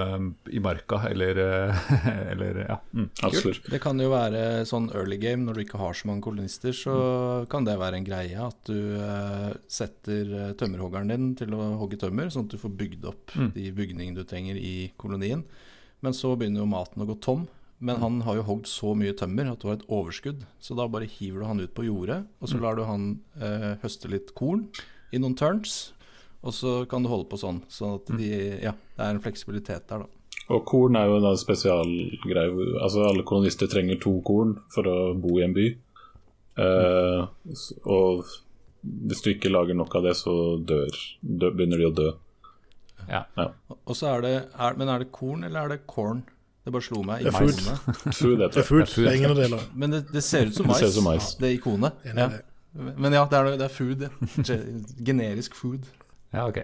[0.50, 1.90] i marka eller, eh,
[2.32, 2.78] eller ja.
[2.92, 3.08] Mm.
[3.28, 3.68] Absolutt.
[3.70, 6.96] Det kan jo være sånn early game, når du ikke har så mange kolonister, så
[7.50, 12.00] kan det være en greie at du uh, setter eh, tømmerhoggeren din til å hogge
[12.02, 15.44] tømmer, sånn at du får bygd opp de bygningene du trenger i kolonien.
[16.04, 17.46] Men så begynner jo maten å gå tom.
[17.78, 20.42] Men han har jo hogd så mye tømmer at du har et overskudd.
[20.62, 23.76] Så da bare hiver du han ut på jordet, og så lar du han eh,
[23.84, 24.66] høste litt korn
[25.14, 25.92] i noen turns.
[26.46, 27.62] Og så kan du holde på sånn.
[27.72, 28.30] Sånn at de,
[28.62, 30.14] ja, det er en fleksibilitet der, da.
[30.48, 32.52] Og korn er jo en spesialgreie.
[32.80, 35.66] Altså Alle kolonister trenger to korn for å bo i en by.
[36.58, 37.26] Eh,
[37.84, 38.30] og
[38.82, 40.32] hvis du ikke lager nok av det, så
[40.64, 42.08] dør, dø, begynner de å dø.
[43.08, 43.22] Ja.
[43.84, 46.24] Og så er det, er, Men er det korn, eller er det corn?
[46.64, 47.24] Det bare slo meg.
[47.24, 47.60] Det er i food.
[48.18, 48.88] Food, Det er food.
[48.92, 49.68] Det er ingen av delene.
[49.72, 50.82] Men det, det ser ut som mais.
[50.82, 51.30] det, ut som mais.
[51.40, 52.04] Det ikonet.
[52.04, 52.30] I Ja.
[52.78, 54.04] Men ja, det er, det er food.
[54.04, 54.58] Ja.
[55.08, 55.88] Generisk food.
[56.34, 56.58] Ja, ok.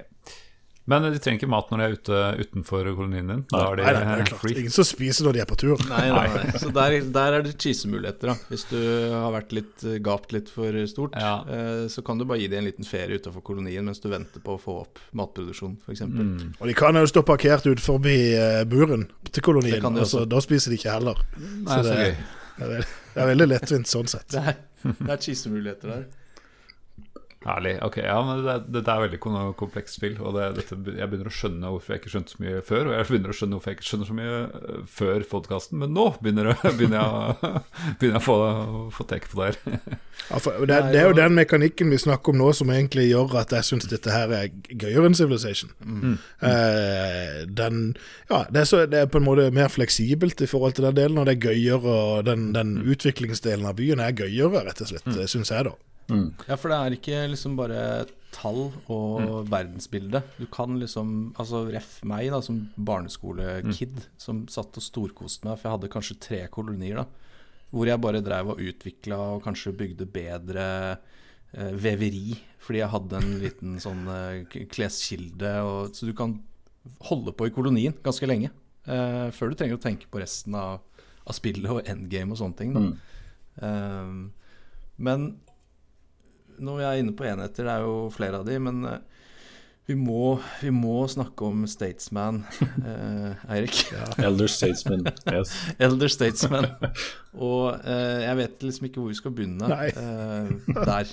[0.86, 3.38] Men de trenger ikke mat når de er ute utenfor kolonien din?
[3.48, 4.40] Da er de Nei, nei, det er klart.
[4.42, 4.56] free?
[4.60, 5.78] Ingen som spiser når de er på tur.
[5.88, 6.50] Nei, nei, nei.
[6.60, 8.34] Så der, der er det cheesemuligheter, da.
[8.50, 8.76] Hvis du
[9.14, 11.38] har vært litt eh, gapt litt for stort, Ja.
[11.48, 14.44] eh, så kan du bare gi dem en liten ferie utenfor kolonien mens du venter
[14.44, 16.04] på å få opp matproduksjon, f.eks.
[16.04, 16.52] Mm.
[16.60, 20.26] Og de kan jo stå parkert ut forbi eh, buren til kolonien, de og så
[20.28, 21.24] da spiser de ikke heller.
[21.40, 22.16] Nei, så det- gøy.
[22.54, 22.84] Det er,
[23.16, 24.28] det er veldig lettvint sånn sett.
[24.36, 26.04] Det er, det er cheesemuligheter der.
[27.44, 27.74] Herlig.
[27.84, 29.18] Ok, ja, men det, det er veldig
[29.58, 30.16] komplekst spill.
[30.24, 32.88] Og det, dette, jeg begynner å skjønne hvorfor jeg ikke skjønte så mye før.
[32.88, 35.80] Og jeg begynner å skjønne hvorfor jeg ikke skjønner så mye øh, før podkasten.
[35.82, 37.52] Men nå begynner, jeg, begynner jeg,
[38.00, 38.38] begynner jeg å få,
[38.96, 40.00] få tek på det her.
[40.24, 43.34] Ja, for det, det er jo den mekanikken vi snakker om nå som egentlig gjør
[43.42, 45.74] at jeg syns dette her er gøyere enn Civilization.
[46.38, 47.80] Eh, den
[48.30, 50.96] Ja, det er, så, det er på en måte mer fleksibelt i forhold til den
[50.96, 54.94] delen, og det er gøyere, og den, den utviklingsdelen av byen er gøyere, rett og
[54.94, 55.18] slett, mm.
[55.34, 55.74] syns jeg, da.
[56.48, 60.20] Ja, for det er ikke liksom bare tall og verdensbilde.
[60.40, 65.68] Du kan liksom Altså ref meg, da, som barneskolekid, som satt og storkoste meg, for
[65.70, 67.06] jeg hadde kanskje tre kolonier, da.
[67.74, 70.66] Hvor jeg bare drev og utvikla og kanskje bygde bedre
[71.54, 72.36] eh, veveri.
[72.58, 75.54] Fordi jeg hadde en liten sånn eh, kleskilde.
[75.66, 76.36] Og, så du kan
[77.08, 78.50] holde på i kolonien ganske lenge.
[78.86, 80.82] eh, før du trenger å tenke på resten av,
[81.24, 82.74] av spillet og endgame og sånne ting.
[82.76, 82.82] Da.
[83.64, 84.32] Ehm,
[84.98, 85.28] men
[86.58, 89.02] når vi er inne på enheter, det er jo flere av de, men eh,
[89.86, 92.38] vi må, vi må snakke om Statesman,
[92.88, 93.82] eh, Eirik.
[94.16, 95.04] Elder Statesman.
[95.28, 95.52] Yes.
[95.84, 96.70] Elder Statesman.
[97.36, 101.10] Og eh, jeg vet liksom ikke hvor vi skal begynne eh, der.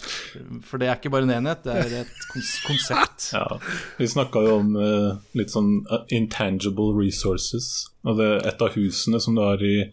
[0.64, 3.28] For det er ikke bare en enhet, det er et kons konsept.
[3.36, 3.60] Ja,
[4.00, 7.90] Vi snakka jo om eh, litt sånn eh, intangible resources.
[8.08, 9.90] Og det, et av husene som du, har i,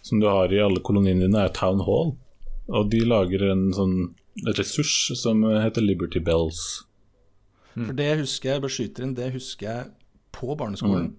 [0.00, 2.14] som du har i alle koloniene dine, er Town Hall.
[2.72, 3.98] Og de lager en sånn
[4.56, 6.60] ressurs som heter Liberty Bells.
[7.74, 9.90] For det husker jeg, skyter inn, det husker jeg
[10.34, 11.12] på barneskolen.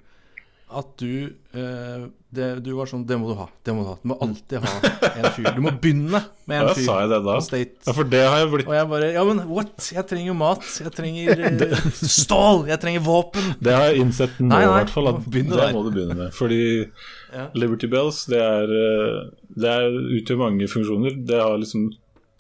[0.72, 3.48] At du eh, det, Du var sånn Det må du ha.
[3.68, 3.96] Det må du ha.
[4.00, 5.50] Du må alltid ha en fyr.
[5.58, 7.34] Du må begynne med en Ja, fyr sa jeg det da?
[7.36, 7.82] på State.
[7.90, 9.90] Ja, for det har jeg blitt Og jeg bare Ja, men what?
[9.92, 10.64] Jeg trenger jo mat.
[10.80, 12.64] Jeg trenger eh, stål.
[12.72, 13.50] Jeg trenger våpen.
[13.60, 15.12] Det har jeg innsett nå, i hvert fall.
[15.12, 15.76] At det der.
[15.76, 16.32] må du begynne med.
[16.40, 16.62] Fordi
[17.32, 17.50] Ja.
[17.56, 19.20] Liberty Bells, det er eh,
[19.60, 21.20] Det er, utgjør mange funksjoner.
[21.28, 21.90] Det har liksom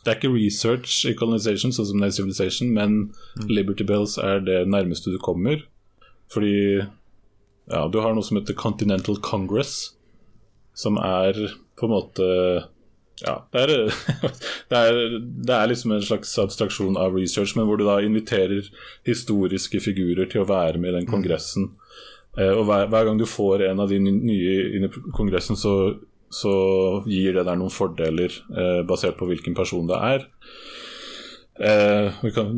[0.01, 3.47] det er ikke research i colonization, sånn som det er Civilization, men Mm.
[3.49, 5.63] Liberty Bells er det nærmeste du kommer.
[6.31, 6.81] Fordi
[7.71, 9.95] ja, du har noe som heter Continental Congress.
[10.73, 11.35] som er
[11.75, 12.25] på en måte
[13.21, 13.71] ja, det er,
[14.71, 18.69] det, er, det er, liksom en slags abstraksjon av research, men hvor du da inviterer
[19.05, 21.69] historiske figurer til å være med i den kongressen.
[22.37, 22.55] Mm.
[22.55, 25.99] og hver, hver, gang du får en av de nye inn i kongressen, så,
[26.31, 26.53] så
[27.09, 30.27] gir det der noen fordeler eh, basert på hvilken person det er.
[31.61, 32.55] Eh, vi kan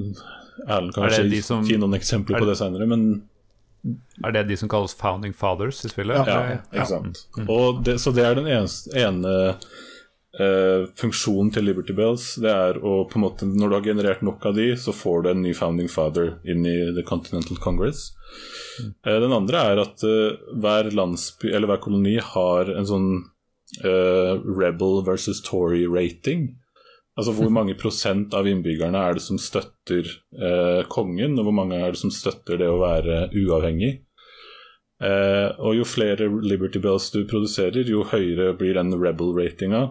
[0.64, 3.24] Erlend kanskje de som, gi noen eksempler på det senere, men
[4.24, 6.30] Er det de som kalles founding fathers i spillet?
[6.30, 7.26] Ja, ja ikke sant.
[7.36, 7.50] Mm.
[7.84, 9.34] Det, så det er den eneste, ene
[10.40, 12.36] eh, funksjonen til Liberty Bells.
[12.42, 15.24] Det er å på en måte Når du har generert nok av de, så får
[15.24, 18.12] du en ny founding father inn i The Continental Congress.
[18.80, 18.94] Mm.
[19.06, 23.12] Uh, den andre er at uh, hver landsby, eller hver koloni, har en sånn
[23.82, 26.52] Rebel versus Tory-rating.
[27.18, 30.08] Altså Hvor mange prosent av innbyggerne er det som støtter
[30.40, 33.96] uh, kongen, og hvor mange er det som støtter det å være uavhengig?
[35.04, 39.86] Uh, og Jo flere Liberty Bells du produserer, jo høyere blir den rebel-ratinga.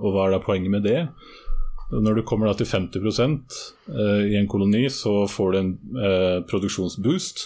[0.00, 1.00] Og hva er da poenget med det?
[1.92, 5.72] Når du kommer da til 50 eh, i en koloni, så får du en
[6.48, 7.42] produksjonsboost.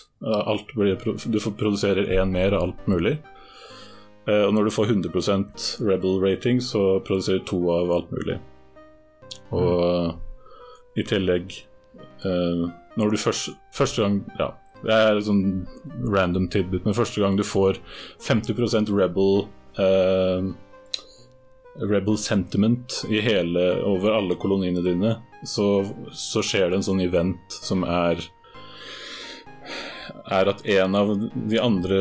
[0.79, 3.17] Blir, du produserer én mer av alt mulig.
[4.27, 8.39] Eh, og når du får 100% Rebel rating, så produserer du to av alt mulig.
[9.55, 10.22] Og mm.
[10.99, 11.53] i tillegg
[12.24, 12.66] uh,
[12.99, 14.49] Når du først, første gang Ja,
[14.83, 15.45] det er sånn
[16.03, 17.79] random tidbit, men første gang du får
[18.27, 19.45] 50% Rebel
[19.79, 20.49] uh,
[21.77, 27.59] Rebel sentiment i hele, over alle koloniene dine, så, så skjer det en sånn event
[27.61, 28.22] som er
[30.33, 32.01] er at en av de andre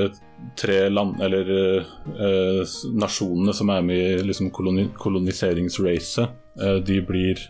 [0.59, 7.45] tre land, eller eh, nasjonene som er med i liksom, koloni koloniseringsracet, eh, de blir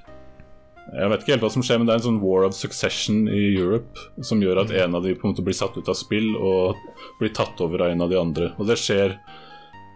[0.86, 3.24] Jeg vet ikke helt hva som skjer, men det er en sånn war of succession
[3.26, 5.98] i Europe som gjør at en av de på en måte blir satt ut av
[5.98, 6.78] spill og
[7.18, 8.52] blir tatt over av en av de andre.
[8.62, 9.18] Og det skjer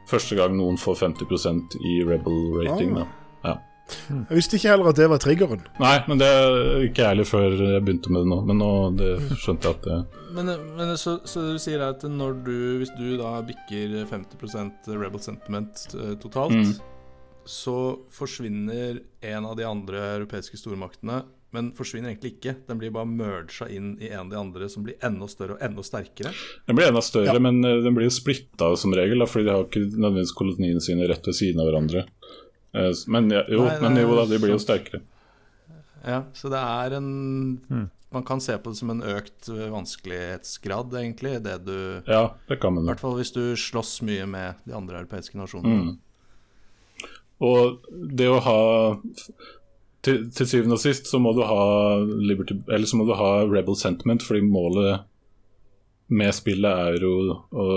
[0.09, 2.97] første gang noen får 50% i rebel rating.
[2.97, 3.18] Ah.
[4.09, 4.19] Ja.
[4.29, 5.63] Jeg visste ikke heller at det var triggeren.
[5.81, 8.39] Nei, men det er ikke ærlig før jeg begynte med det nå.
[8.49, 8.69] Men nå
[8.99, 9.09] det
[9.41, 9.97] skjønte jeg at det
[10.37, 15.23] Men, men så, så, du sier at når du, hvis du da bikker 50% Rebel
[15.23, 16.73] Sentiment eh, totalt, mm.
[17.49, 17.79] så
[18.13, 21.23] forsvinner en av de andre europeiske stormaktene.
[21.55, 22.53] Men forsvinner egentlig ikke.
[22.67, 25.63] Den blir bare merga inn i en av de andre som blir enda større og
[25.65, 26.33] enda sterkere.
[26.69, 27.41] Den blir enda større, ja.
[27.41, 30.83] men eh, den blir jo splitta som regel, da, fordi de har ikke nødvendigvis koloniene
[30.83, 32.05] sine rett ved siden av hverandre.
[32.73, 35.01] Eh, men jo, Nei, men jo da, de blir jo sterkere.
[36.05, 37.09] Ja, så det er en
[37.67, 37.87] mm.
[38.09, 41.35] Man kan se på det som en økt vanskelighetsgrad, egentlig.
[41.45, 42.87] Det du Ja, det kan man.
[42.87, 45.91] I hvert fall hvis du slåss mye med de andre europeiske nasjonene.
[45.91, 47.09] Mm.
[47.45, 47.85] Og
[48.17, 48.57] det å ha
[50.01, 53.43] til, til, syvende og sist så må du ha Liberty, eller så må du ha
[53.45, 55.05] Rebel Sentiment, fordi målet
[56.09, 57.13] med spillet er jo
[57.53, 57.67] å,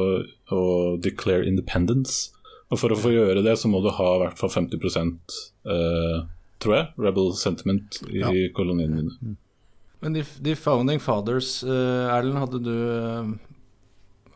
[0.48, 0.62] å
[1.02, 2.32] declare independence.
[2.72, 6.18] Og For å få gjøre det, så må du ha i hvert fall 50 eh,
[6.62, 8.32] tror jeg, rebel sentiment i ja.
[8.56, 9.16] koloniene dine.
[9.20, 9.38] Mm.
[10.02, 13.34] Men de, de, founding fathers, eh, Erlend, hadde du uh,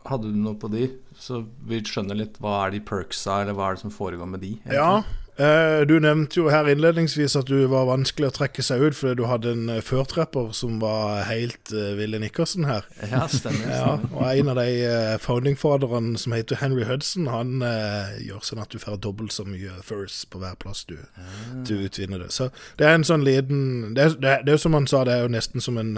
[0.07, 0.85] Hadde du noe på de?
[1.19, 4.39] Så vi skjønner litt hva er de perksa, eller hva er det som foregår med
[4.45, 4.53] de?
[4.61, 4.77] Egentlig?
[4.77, 8.97] Ja, Eh, du nevnte jo her innledningsvis at du var vanskelig å trekke seg ut
[8.97, 12.87] fordi du hadde en eh, førtrepper som var helt Ville Nikkersen her.
[13.11, 18.41] Ja, stemmer, ja, og en av de founding-faderne som heter Henry Hudson, han uh, gjør
[18.49, 21.27] sånn at du får dobbelt så mye first på hver plass du, ja.
[21.69, 22.31] du utvinner det.
[22.33, 25.27] Så det er en sånn liten Det er, det jo som han sa, det er
[25.27, 25.93] jo nesten som en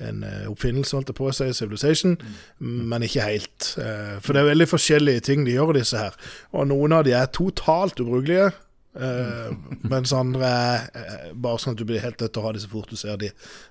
[0.00, 2.80] en eh, oppfinnelse, holdt jeg på å si, Civilization, mm.
[2.90, 3.70] men ikke helt.
[3.80, 6.16] Eh, for det er veldig forskjellige ting de gjør, disse her.
[6.56, 8.50] Og noen av de er totalt ubrukelige.
[8.90, 9.52] Uh,
[9.92, 12.70] mens andre er bare sånn at du blir helt nødt til å ha de så
[12.72, 13.28] fort du ser de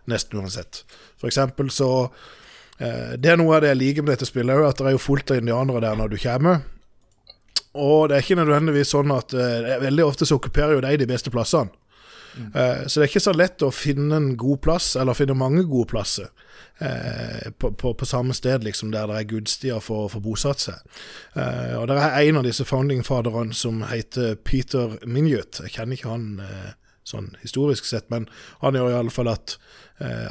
[0.07, 0.85] nesten uansett.
[1.19, 1.89] For eksempel så
[2.79, 5.33] Det er noe av det jeg liker med dette spillet, at det er jo fullt
[5.33, 6.61] av indianere der når du kommer.
[7.75, 9.35] Og det er ikke nødvendigvis sånn at
[9.83, 11.75] Veldig ofte så okkuperer jo de de beste plassene.
[12.55, 15.65] Uh, så det er ikke så lett å finne en god plass, eller finne mange
[15.69, 16.29] gode plasser.
[16.79, 20.63] Eh, på, på, på, samme sted liksom, der det er gudstier for å få bosatt
[20.63, 20.93] seg.
[21.35, 25.59] Eh, og Det er en av disse founding-faderne som heter Peter Minjut.
[25.65, 26.29] Jeg kjenner ikke han
[27.03, 28.29] sånn historisk sett, men
[28.61, 29.68] han gjør iallfall at Eh,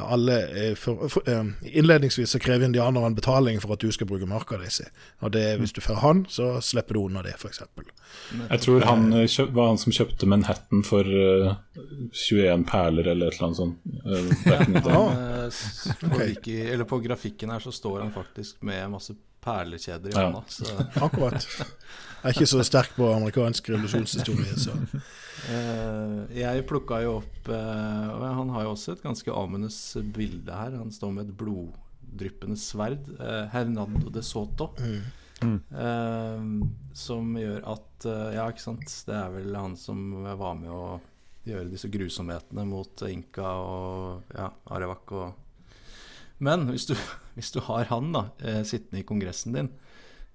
[0.01, 4.25] alle eh, for, for, eh, Innledningsvis så krever indianerne betaling for at du skal bruke
[4.25, 4.81] marka deres.
[5.21, 7.61] Og det, hvis du får han, så slipper du unna det, f.eks.
[8.49, 11.53] Jeg tror han kjøp, var han som kjøpte Manhattan for uh,
[12.09, 13.77] 21 perler eller et eller annet sånt.
[14.05, 15.03] Uh, ja.
[16.09, 16.61] okay.
[16.65, 19.13] eller på grafikken her så står han faktisk med masse
[19.43, 20.43] perlekjeder i hånda.
[20.65, 20.89] Ja.
[21.05, 21.45] Akkurat.
[22.19, 24.77] Jeg er ikke så sterk på amerikansk revolusjonshistorie, så
[25.49, 29.77] Uh, jeg plukka jo opp uh, og Han har jo også et ganske ominous
[30.13, 30.75] bilde her.
[30.77, 33.07] Han står med et bloddryppende sverd.
[33.17, 34.67] Uh, Hernando de Soto.
[34.77, 34.99] Mm.
[35.71, 36.41] Eh,
[36.93, 38.95] som gjør at eh, Ja, ikke sant.
[39.07, 40.99] Det er vel han som var med å
[41.47, 45.69] gjøre disse grusomhetene mot Inka og ja, Arevak og
[46.43, 46.95] Men hvis du,
[47.37, 49.71] hvis du har han da eh, sittende i kongressen din,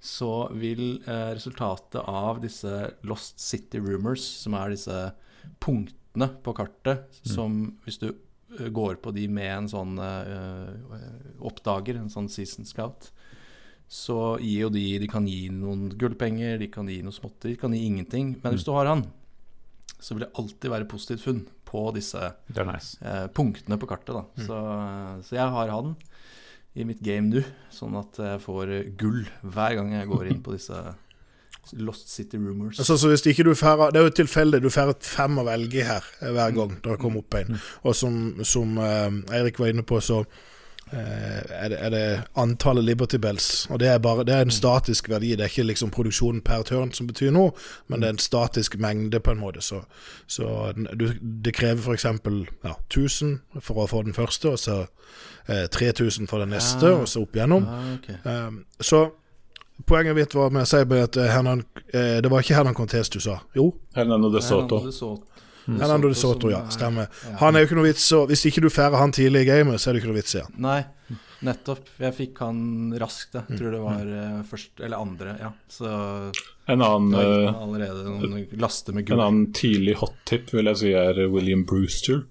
[0.05, 2.71] så vil eh, resultatet av disse
[3.09, 4.99] Lost City Rumors, som er disse
[5.65, 11.97] punktene på kartet, som hvis du eh, går på de med en sånn uh, oppdager,
[11.97, 13.09] en sånn season scout,
[13.89, 17.63] så gir jo de De kan gi noen gullpenger, de kan gi noe småtteri, de
[17.65, 18.37] kan gi ingenting.
[18.43, 19.07] Men hvis du har han,
[19.97, 22.29] så vil det alltid være positivt funn på disse
[22.61, 23.01] nice.
[23.01, 24.13] uh, punktene på kartet.
[24.21, 24.45] Da.
[24.51, 24.61] Så,
[25.31, 25.97] så jeg har han
[26.75, 30.41] i mitt game nå, sånn at jeg får eh, gull hver gang jeg går inn
[30.45, 30.79] på disse
[31.81, 32.79] Lost City Rumors.
[32.83, 35.87] Altså, så hvis ikke du får, Det er jo tilfeldig, du får fem å velge
[35.87, 37.61] her eh, hver gang det kommer opp en.
[37.85, 40.25] Og som, som eh, Eirik var inne på, så
[40.93, 43.67] er, det, er det antallet Liberty Bells.
[43.71, 46.63] Og det er, bare, det er en statisk verdi, det er ikke liksom produksjonen per
[46.63, 47.51] tørn som betyr noe,
[47.89, 49.63] men det er en statisk mengde, på en måte.
[49.65, 49.81] Så,
[50.27, 51.09] så du,
[51.45, 52.05] det krever f.eks.
[52.65, 54.81] Ja, 1000 for å få den første, og så
[55.49, 57.01] eh, 3000 for den neste, Ah.
[57.01, 57.65] og så opp igjennom.
[57.69, 58.17] Ah, okay.
[58.25, 59.07] Um, så
[59.87, 63.11] poenget mitt var med å si at eh, Hernan, eh, det var ikke Hernan Contes
[63.11, 63.41] du sa.
[63.57, 64.79] Jo, Hernan de Soto.
[64.79, 65.25] Hernan de Soto.
[65.67, 66.63] Hernando de Soto, ja.
[66.73, 67.09] Stemmer.
[67.41, 69.81] Han er jo ikke noe vits, så hvis ikke du får han tidlig i gamet,
[69.81, 70.59] så er det ikke noe vits i han.
[70.65, 70.81] Nei,
[71.45, 71.89] nettopp.
[72.01, 72.59] Jeg fikk han
[73.01, 73.59] raskt, jeg.
[73.59, 75.51] Tror det var uh, første Eller andre, ja.
[75.73, 75.89] Så
[76.71, 82.25] En annen, eh, en annen tidlig hot tip vil jeg si er William Brewster.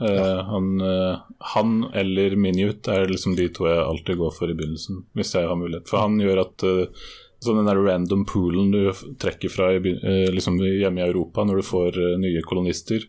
[0.00, 4.54] Eh, han, uh, han eller Minute er liksom de to jeg alltid går for i
[4.54, 5.88] begynnelsen, hvis jeg har mulighet.
[5.90, 7.08] For han gjør at eh,
[7.44, 8.82] sånn den der random poolen du
[9.20, 13.06] trekker fra eh, liksom hjemme i Europa når du får eh, nye kolonister,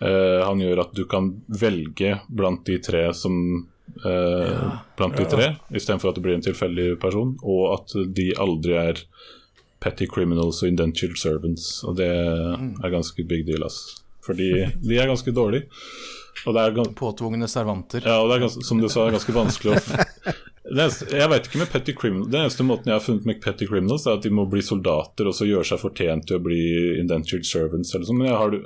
[0.00, 3.38] eh, han gjør at du kan velge blant de tre som
[4.02, 4.66] eh,
[4.98, 9.04] Blant de tre, istedenfor at du blir en tilfeldig person, og at de aldri er
[9.84, 11.84] petty criminals og indentured servants.
[11.84, 14.00] Og det er ganske big deal, ass.
[14.24, 14.50] Fordi
[14.82, 15.68] de er ganske dårlige.
[16.96, 18.02] Påtvungne servanter.
[18.04, 19.80] ja, og det er som du sa, ganske vanskelig å
[20.70, 23.68] eneste, Jeg vet ikke med petty criminals Den eneste måten jeg har funnet med petty
[23.68, 26.62] criminals, er at de må bli soldater og så gjøre seg fortjent til å bli
[27.00, 27.94] indentured servants.
[27.94, 28.20] Eller sånn.
[28.22, 28.56] Men har,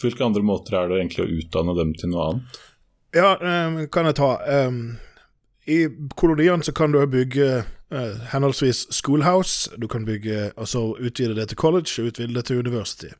[0.00, 2.60] hvilke andre måter er det egentlig å utdanne dem til noe annet?
[3.16, 4.34] Ja, um, kan jeg ta.
[4.66, 4.98] Um,
[5.66, 5.86] I
[6.18, 11.60] koloniene så kan du bygge uh, henholdsvis schoolhouse, du kan bygge, altså utvide det til
[11.60, 13.12] college og utvide det til university.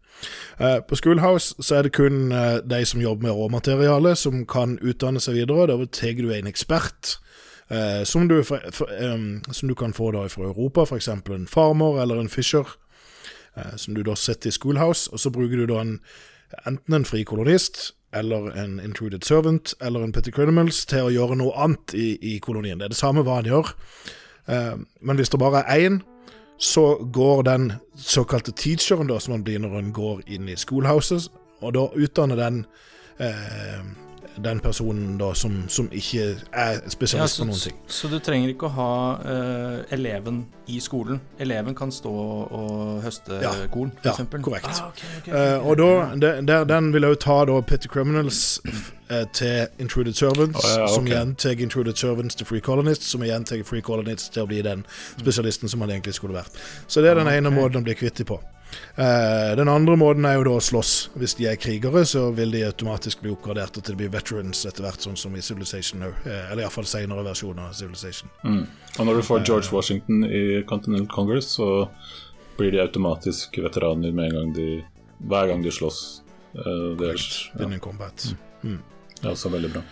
[0.60, 4.76] Uh, på schoolhouse så er det kun uh, de som jobber med råmateriale som kan
[4.82, 5.70] utdanne seg videre.
[5.72, 7.16] Da tar du en ekspert.
[7.70, 11.08] Eh, som, du, for, em, som du kan få da fra Europa, f.eks.
[11.08, 12.64] en farmer eller en fisher,
[13.56, 15.98] eh, som du da setter i schoolhouse, og så bruker du da en,
[16.66, 21.36] enten en fri kolonist eller en intruded servant eller en petty criminals til å gjøre
[21.36, 22.78] noe annet i, i kolonien.
[22.78, 23.72] Det er det samme hva han gjør.
[24.48, 26.00] Eh, men hvis det bare er én,
[26.58, 31.28] så går den såkalte teacheren, da, som han blir når han går inn i schoolhouses,
[31.60, 32.62] og da utdanner den
[33.20, 33.82] eh,
[34.42, 37.76] den personen da som, som ikke er Ja, spesialist så, på noen ting.
[37.86, 38.88] så du trenger ikke å ha
[39.24, 41.20] uh, eleven i skolen.
[41.38, 44.42] Eleven kan stå og høste Ja, korn, ja, f.eks.
[44.42, 44.66] korrekt.
[44.68, 45.88] Ah, okay, okay, okay, uh, og da,
[46.20, 50.88] der, der, den vil òg ta da Petty Criminals uh, til Intruded Servants, oh, ja,
[50.92, 54.50] som igjen tar Intruded Servants til Free Colonists, som igjen tar Free Colonists til å
[54.50, 54.84] bli den
[55.20, 56.52] spesialisten som han egentlig skulle vært.
[56.86, 57.54] Så det er den ene Ok.
[57.60, 58.40] måten å bli kvitt dem på.
[58.96, 60.92] Eh, den andre måten er jo da å slåss.
[61.20, 64.86] Hvis de er krigere, så vil de automatisk bli oppgradert til å bli veterans etter
[64.86, 66.12] hvert, sånn som i Civilization nå.
[66.24, 68.32] Eh, eller iallfall senere versjoner av Civilization.
[68.44, 68.62] Mm.
[68.98, 71.88] Og når du får George Washington i Continental Congress, så
[72.56, 74.70] blir de automatisk veteraner med en gang de
[75.28, 76.04] hver gang de slåss.
[76.56, 77.26] Eh, det er,
[77.60, 78.30] ja, combat.
[78.62, 78.78] det
[79.24, 79.84] er også veldig bra.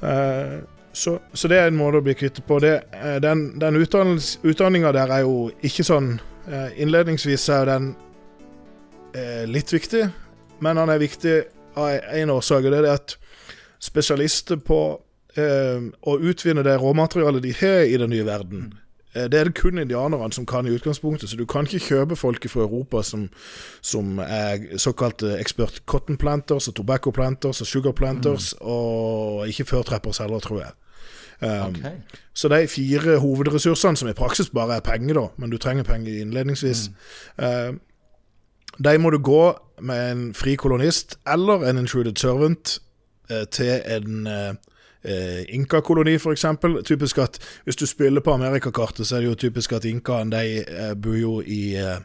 [0.00, 0.60] Uh,
[0.92, 2.58] så, så det er en måte å bli kvitt på.
[2.62, 7.90] Det, eh, den den utdanninga der er jo ikke sånn eh, Innledningsvis er den
[9.14, 10.08] eh, litt viktig,
[10.60, 11.36] men han er viktig
[11.78, 13.16] av én årsak, og det er at
[13.80, 14.80] spesialister på
[15.38, 18.72] eh, å utvinne det råmaterialet de har i den nye verden,
[19.14, 22.18] eh, det er det kun indianerne som kan i utgangspunktet, så du kan ikke kjøpe
[22.18, 23.28] folk fra Europa som,
[23.80, 29.88] som er såkalte ekspert cotton planters og tobacco planters og sugar planters, og ikke før
[29.92, 30.76] trappers heller, tror jeg.
[31.42, 31.92] Um, Ok.
[32.34, 36.20] Så de fire hovedressursene, som i praksis bare er penger, da, men du trenger penger
[36.20, 36.90] innledningsvis,
[37.38, 37.72] eh,
[38.84, 42.78] de må du gå med en fri kolonist eller en intruded servant
[43.30, 44.54] uh, til en eh,
[45.04, 46.44] inkakoloni, Inka-koloni, f.eks.
[46.84, 50.58] Typisk at hvis du spiller på Amerikakartet, så er det jo typisk at inkaene de
[50.60, 51.98] eh, bor jo i, eh,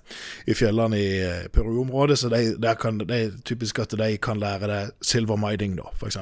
[0.47, 4.67] i fjellene i eh, Peru-området, så de, kan, det er typisk at de kan lære
[4.71, 6.17] deg silver mining, da, f.eks.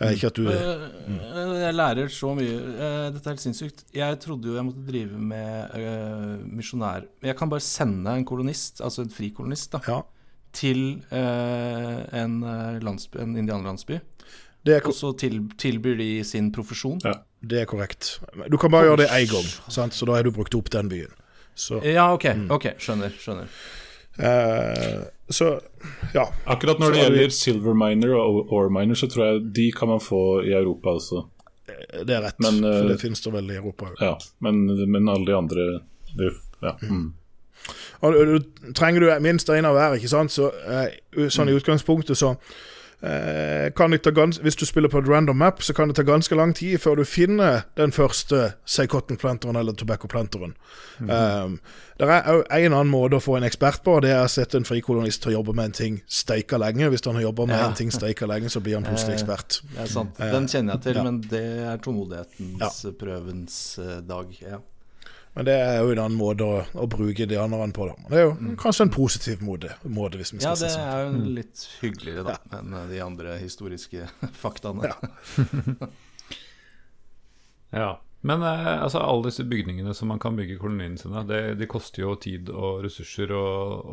[0.00, 1.16] Eh, ikke at du mm.
[1.58, 2.54] Jeg lærer så mye.
[2.54, 3.84] Eh, Dette er helt sinnssykt.
[3.94, 7.06] Jeg trodde jo jeg måtte drive med uh, misjonær...
[7.22, 10.00] Jeg kan bare sende en kolonist, altså en frikolonist, da, Ja.
[10.52, 12.38] til eh, en,
[12.82, 13.98] landsby, en indianerlandsby.
[14.66, 16.98] Det er, Og så til, tilbyr de sin profesjon.
[17.04, 17.12] Ja.
[17.42, 18.20] det er korrekt.
[18.50, 19.94] Du kan bare gjøre det én gang, sant?
[19.94, 21.12] så da har du brukt opp den byen.
[21.54, 22.24] Så, Ja, ok.
[22.36, 22.50] Mm.
[22.54, 23.10] ok, Skjønner.
[23.18, 23.48] skjønner.
[24.18, 25.60] eh, så
[26.14, 26.24] ja.
[26.44, 30.00] Akkurat når det gjelder silver miner og ore miner, så tror jeg de kan man
[30.00, 31.24] få i Europa også.
[32.04, 34.00] Det er rett, Men, eh, for det finnes det vel i Europa òg.
[34.00, 34.14] Ja,
[34.44, 35.68] men, men alle de andre
[36.16, 36.32] det,
[36.64, 36.74] ja.
[36.80, 37.12] mm.
[38.00, 40.32] Og du, du, trenger du minst én av hver, ikke sant?
[40.32, 42.34] Så eh, sånn i utgangspunktet så
[43.02, 45.96] eh, kan det ta gans Hvis du spiller på et random map, så kan det
[45.96, 50.54] ta ganske lang tid før du finner den første say cotton-planteren eller tobacco-planteren.
[51.00, 51.60] Um,
[51.98, 54.56] det er òg en annen måte å få en ekspert på, det er å sette
[54.58, 56.88] en frikolonist til å jobbe med en ting steika lenge.
[56.90, 57.68] Hvis han har jobba med Ja.
[57.68, 59.60] en ting steika lenge, så blir han plutselig Eh, ekspert.
[59.74, 60.20] Det er sant.
[60.20, 61.02] Eh, Den kjenner jeg til, ja.
[61.04, 64.26] men det er tålmodighetens prøvens eh, dag.
[64.42, 64.58] Ja.
[65.38, 67.84] Men det er jo en annen måte å, å bruke indianerne på.
[67.86, 67.92] Da.
[68.02, 70.74] Men Det er jo kanskje en positiv måte, måte hvis vi ja, skal det si
[70.74, 70.88] sånn.
[70.90, 74.08] er jo litt hyggeligere da enn eh, de andre historiske
[74.42, 74.90] faktaene.
[74.90, 75.90] Ja.
[77.68, 77.88] Ja.
[78.26, 82.02] Men eh, altså, alle disse bygningene som man kan bygge koloniene sine, det, de koster
[82.02, 83.44] jo tid og ressurser å,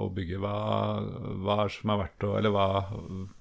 [0.02, 0.40] å bygge.
[0.42, 0.54] Hva,
[1.44, 2.68] hva er som er verdt å Eller hva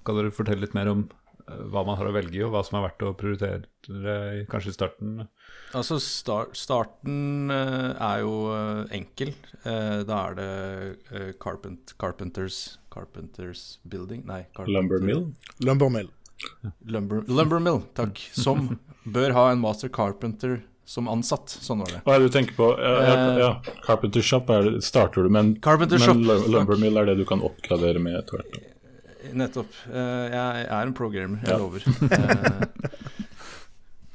[0.05, 1.05] Kan dere fortelle litt mer om
[1.47, 4.75] eh, hva man har å velge i, og hva som er verdt å prioritere kanskje
[4.75, 5.25] i starten?
[5.75, 9.33] Altså, star starten eh, er jo eh, enkel.
[9.67, 15.25] Eh, da er det carpent Carpenters Carpenters Building Nei, Carpenter, Lumber mill.
[15.59, 16.07] Lumbermill.
[16.85, 18.19] Lumber, Lumber Mill, takk.
[18.35, 18.77] Som
[19.07, 21.49] bør ha en master carpenter som ansatt.
[21.63, 21.99] Sånn var det.
[22.05, 22.67] Hva er det du tenker på?
[22.77, 23.51] Ja, ja, ja.
[23.87, 27.17] Carpenter shop er, det- starter du, men, Carpenter men shop, lu- lumber mill er det
[27.19, 28.71] du kan oppgradere med etter hvert.
[29.35, 29.71] Nettopp.
[29.89, 31.57] Eh, jeg er en programmer, jeg Ja.
[31.57, 31.81] lover.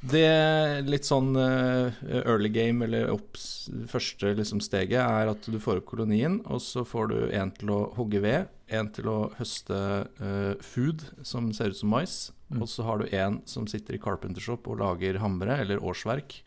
[0.00, 5.82] Det litt sånn eh, early game, eller opps, første liksom steget, er at du får
[5.82, 9.76] opp kolonien, og så får du en til å hogge ved, en til å høste
[10.22, 14.00] uh, food, som ser ut som mais, og så har du en som sitter i
[14.00, 16.38] carpentershop og lager hamre, eller årsverk.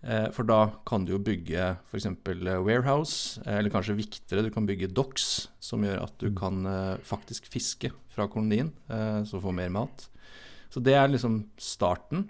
[0.00, 2.08] Uh, For da kan du jo bygge f.eks.
[2.64, 6.96] warehouse, eh, eller kanskje viktigere, du kan bygge docks, som gjør at du kan uh,
[7.04, 10.08] faktisk fiske fra kolonien, så få mer mat.
[10.72, 12.24] Så det er liksom starten.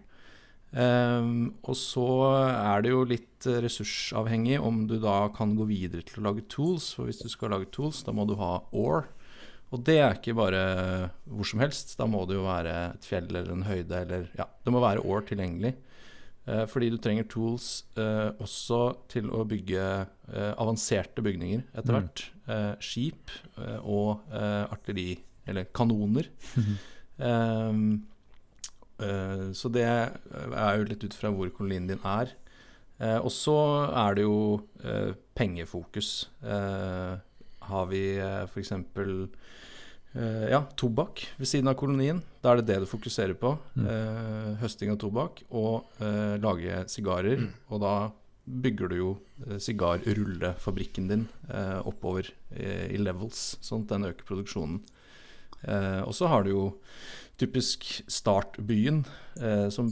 [0.70, 2.06] Ehm, og så
[2.47, 6.92] er det jo litt ressursavhengig om du da kan gå videre til å lage tools.
[6.97, 9.09] For hvis du skal lage tools, da må du ha ore.
[9.70, 10.62] Og det er ikke bare
[11.30, 11.94] hvor som helst.
[11.98, 15.05] Da må det jo være et fjell eller en høyde eller Ja, det må være
[15.06, 15.76] ore tilgjengelig.
[16.51, 18.80] Eh, fordi du trenger tools eh, også
[19.12, 22.24] til å bygge eh, avanserte bygninger etter hvert.
[22.51, 23.30] Eh, skip
[23.60, 25.18] og eh, artilleri,
[25.51, 26.30] eller kanoner.
[27.20, 27.80] Eh,
[29.56, 32.35] så det er jo litt ut fra hvor kolonien din er.
[33.01, 33.56] Eh, og så
[33.97, 36.28] er det jo eh, pengefokus.
[36.44, 37.16] Eh,
[37.70, 38.05] har vi
[38.51, 38.72] f.eks.
[40.51, 42.18] Ja, tobakk ved siden av kolonien.
[42.43, 43.55] Da er det det du fokuserer på.
[43.78, 47.44] Eh, høsting av tobakk og eh, lage sigarer.
[47.70, 47.94] Og da
[48.51, 49.10] bygger du jo
[49.47, 54.82] eh, sigarrullefabrikken din eh, oppover eh, i levels, sånn at den øker produksjonen.
[55.62, 56.64] Eh, og så har du jo
[57.40, 59.02] typisk startbyen,
[59.40, 59.90] eh, som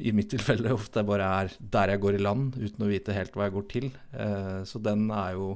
[0.00, 3.34] i mitt tilfelle ofte bare er der jeg går i land, uten å vite helt
[3.36, 3.90] hva jeg går til.
[4.14, 5.50] Eh, så den er jo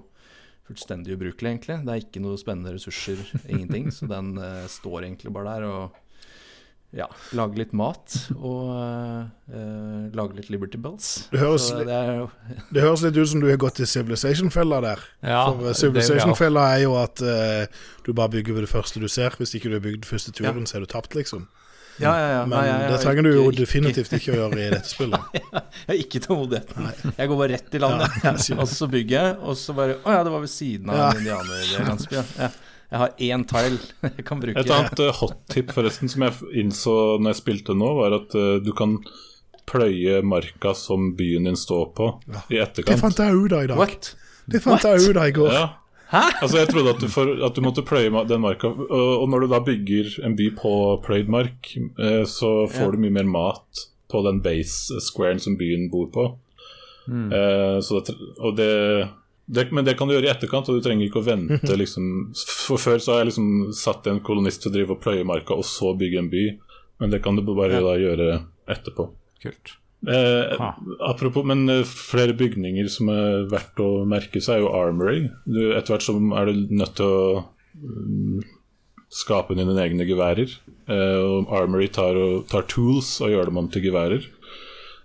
[0.64, 1.80] fullstendig ubrukelig, egentlig.
[1.84, 3.20] Det er ikke noe spennende ressurser,
[3.52, 3.90] ingenting.
[3.92, 6.03] Så den eh, står egentlig bare der og
[6.94, 11.26] ja, Lage litt mat og uh, lage litt Liberty Bells.
[11.32, 12.28] Det høres, det jo
[12.74, 15.02] det høres litt ut som du har gått til Civilization-fella der.
[15.26, 19.08] Ja, For eh, Civilization-fella er jo at uh, du bare bygger ved det første du
[19.10, 19.34] ser.
[19.40, 21.48] Hvis ikke du har bygd første turen, så er du tapt, liksom.
[22.02, 22.38] Ja, ja, ja.
[22.46, 25.34] Men Nei, det trenger du jo definitivt ikke å gjøre i dette spillet.
[25.34, 26.88] Jeg har ikke tålmodigheten.
[27.14, 30.16] Jeg går bare rett i landet, Ja, og så bygger jeg, og så bare Å
[30.18, 31.10] ja, det var ved siden av Ja.
[31.10, 32.22] en indianerlandsby.
[32.38, 32.50] Ja.
[32.94, 32.98] Ja.
[32.98, 33.78] Jeg har én tile
[34.20, 34.60] jeg kan bruke.
[34.60, 38.34] Et annet uh, hot tip forresten som jeg innså når jeg spilte nå, var at
[38.38, 39.00] uh, du kan
[39.66, 42.10] pløye marka som byen din står på,
[42.52, 42.92] i etterkant.
[42.92, 43.80] Det fant jeg ut av i dag.
[43.80, 44.12] What?
[44.46, 45.56] Det fant jeg ut av i går.
[45.56, 45.64] Ja.
[46.14, 49.48] Altså Jeg trodde at du, for, at du måtte pløye den marka, og, når du
[49.50, 52.90] da bygger en by på pløyd mark, eh, så får Ja.
[52.92, 56.28] du mye mer mat på den base-squaren som byen bor på.
[57.08, 57.32] Mm.
[57.32, 59.08] Eh, så det, og det,
[59.46, 61.76] det, men det kan du gjøre i etterkant, og du trenger ikke å vente.
[61.76, 65.24] liksom For Før så har jeg liksom satt en kolonist til å drive og pløye
[65.28, 66.44] marka, og så bygge en by.
[67.00, 67.80] Men det kan du bare Ja.
[67.80, 68.28] da gjøre
[68.68, 69.10] etterpå.
[69.42, 69.76] Kult.
[70.06, 70.74] Eh, Ah.
[71.00, 75.30] apropos, men eh, flere bygninger som er verdt å merke seg, er jo Armory.
[75.48, 77.44] Etter hvert så er du nødt til å
[77.82, 78.42] um,
[79.10, 80.50] skape dine egne geværer.
[80.88, 84.26] eh, og Armory tar, og, tar tools og gjør dem om til geværer.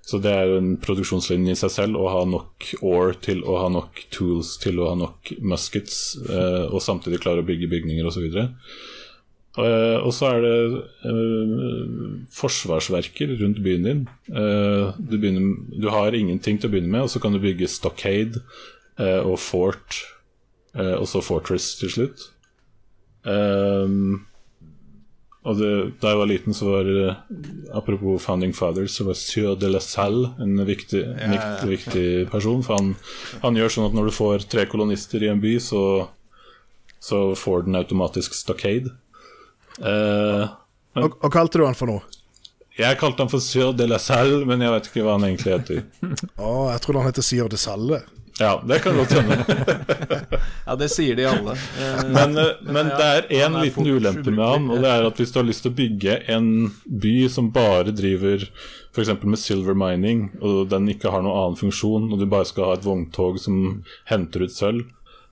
[0.09, 3.59] Så det er jo en produksjonslinje i seg selv å ha nok ore til å
[3.61, 8.09] ha nok tools til å ha nok muskets, eh, og samtidig klare å bygge bygninger
[8.09, 8.25] osv.
[9.59, 10.57] Uh, og så er det
[11.09, 11.87] uh,
[12.31, 14.01] forsvarsverker rundt byen din.
[14.29, 17.67] Uh, du, begynner, du, har ingenting til å begynne med, og så kan du bygge
[17.71, 18.43] stockade
[18.99, 19.95] og fort,
[20.75, 22.23] og så fortress til slutt.
[25.47, 25.71] Og det,
[26.01, 26.89] da jeg var liten, så var
[27.77, 32.59] apropos Founding Fathers, så var Sieur de la Salle en viktig, en viktig, viktig person.
[32.65, 32.91] For han,
[33.45, 35.83] han, gjør sånn at når du får tre kolonister i en by, så,
[36.99, 38.91] så får den automatisk stockade.
[39.79, 40.51] Uh,
[40.99, 42.03] og, og kalte du han for noe?
[42.79, 45.55] Jeg kalte han for Sieur de la Salle, men jeg vet ikke hva han egentlig
[45.55, 45.81] heter.
[46.43, 48.03] oh, jeg trodde han heter Sieur de Salle.
[48.39, 49.37] Ja, det kan godt hende.
[50.67, 51.55] ja, det sier de alle.
[52.07, 55.33] men, eh, men det er én liten ulempe med han, og det er at hvis
[55.35, 56.51] du har lyst til å bygge en
[56.85, 58.45] by som bare driver
[58.95, 59.11] f.eks.
[59.23, 62.77] med silver mining, og den ikke har noen annen funksjon, og du bare skal ha
[62.79, 64.87] et vogntog som henter ut sølv,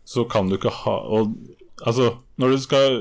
[0.07, 1.37] så kan du ikke ha og
[1.85, 2.95] Altså, når du skal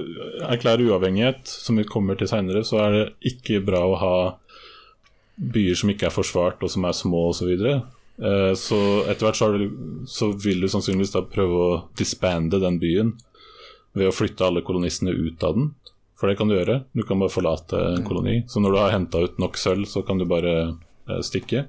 [0.44, 4.16] erklære uavhengighet, som vi kommer til seinere, så er det ikke bra å ha
[5.36, 7.54] byer som ikke er forsvart, og som er små osv.
[8.16, 8.24] Så.
[8.24, 8.80] Eh, så
[9.10, 13.16] etter hvert så, du, så, vil du sannsynligvis da prøve å disbande den byen
[13.96, 15.70] ved å flytte alle kolonistene ut av den.
[16.16, 16.82] For det kan du gjøre.
[16.96, 18.42] Du kan bare forlate en koloni.
[18.48, 20.54] Så når du har henta ut nok sølv, så kan du bare
[21.08, 21.66] eh, stikke.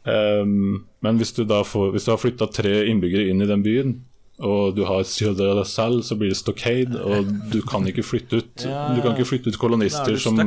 [0.00, 3.64] Um, men hvis du da får, hvis du har flytta tre innbyggere inn i den
[3.66, 3.98] byen,
[4.40, 8.40] og du har Ciudad de Sal, så blir det Stockade, og du kan ikke flytte
[8.40, 10.40] ut Du kan ikke flytte ut kolonister som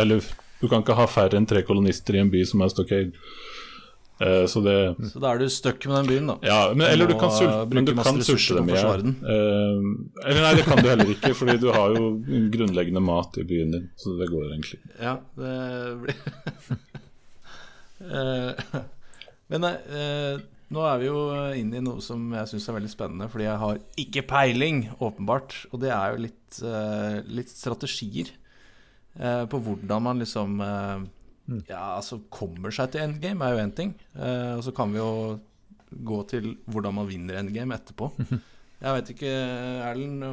[0.00, 0.24] Eller
[0.62, 3.12] du kan ikke ha færre enn tre kolonister i en by som er Stockade.
[4.22, 6.34] Uh, så, det, så da er du stuck med den byen, da?
[6.46, 9.08] Ja, men, eller du kan sulte, men du kan sulte dem i hjel.
[9.10, 9.80] Uh,
[10.22, 12.12] eller nei, det kan du heller ikke, fordi du har jo
[12.54, 13.88] grunnleggende mat i byen din.
[13.98, 14.78] Så det går egentlig.
[15.02, 15.54] Ja, det
[16.04, 16.20] blir
[18.06, 18.78] uh,
[19.50, 19.66] Men
[20.74, 21.18] nå er vi jo
[21.58, 25.58] inne i noe som jeg syns er veldig spennende, fordi jeg har ikke peiling, åpenbart.
[25.74, 26.62] Og det er jo litt,
[27.28, 28.32] litt strategier
[29.14, 30.64] på hvordan man liksom
[31.68, 33.90] Ja, altså kommer seg til endgame, er jo én ting.
[34.16, 35.38] og så kan vi jo
[36.04, 38.10] gå til hvordan man vinner endgame etterpå.
[38.84, 39.32] Jeg vet ikke,
[39.86, 40.24] Erlend,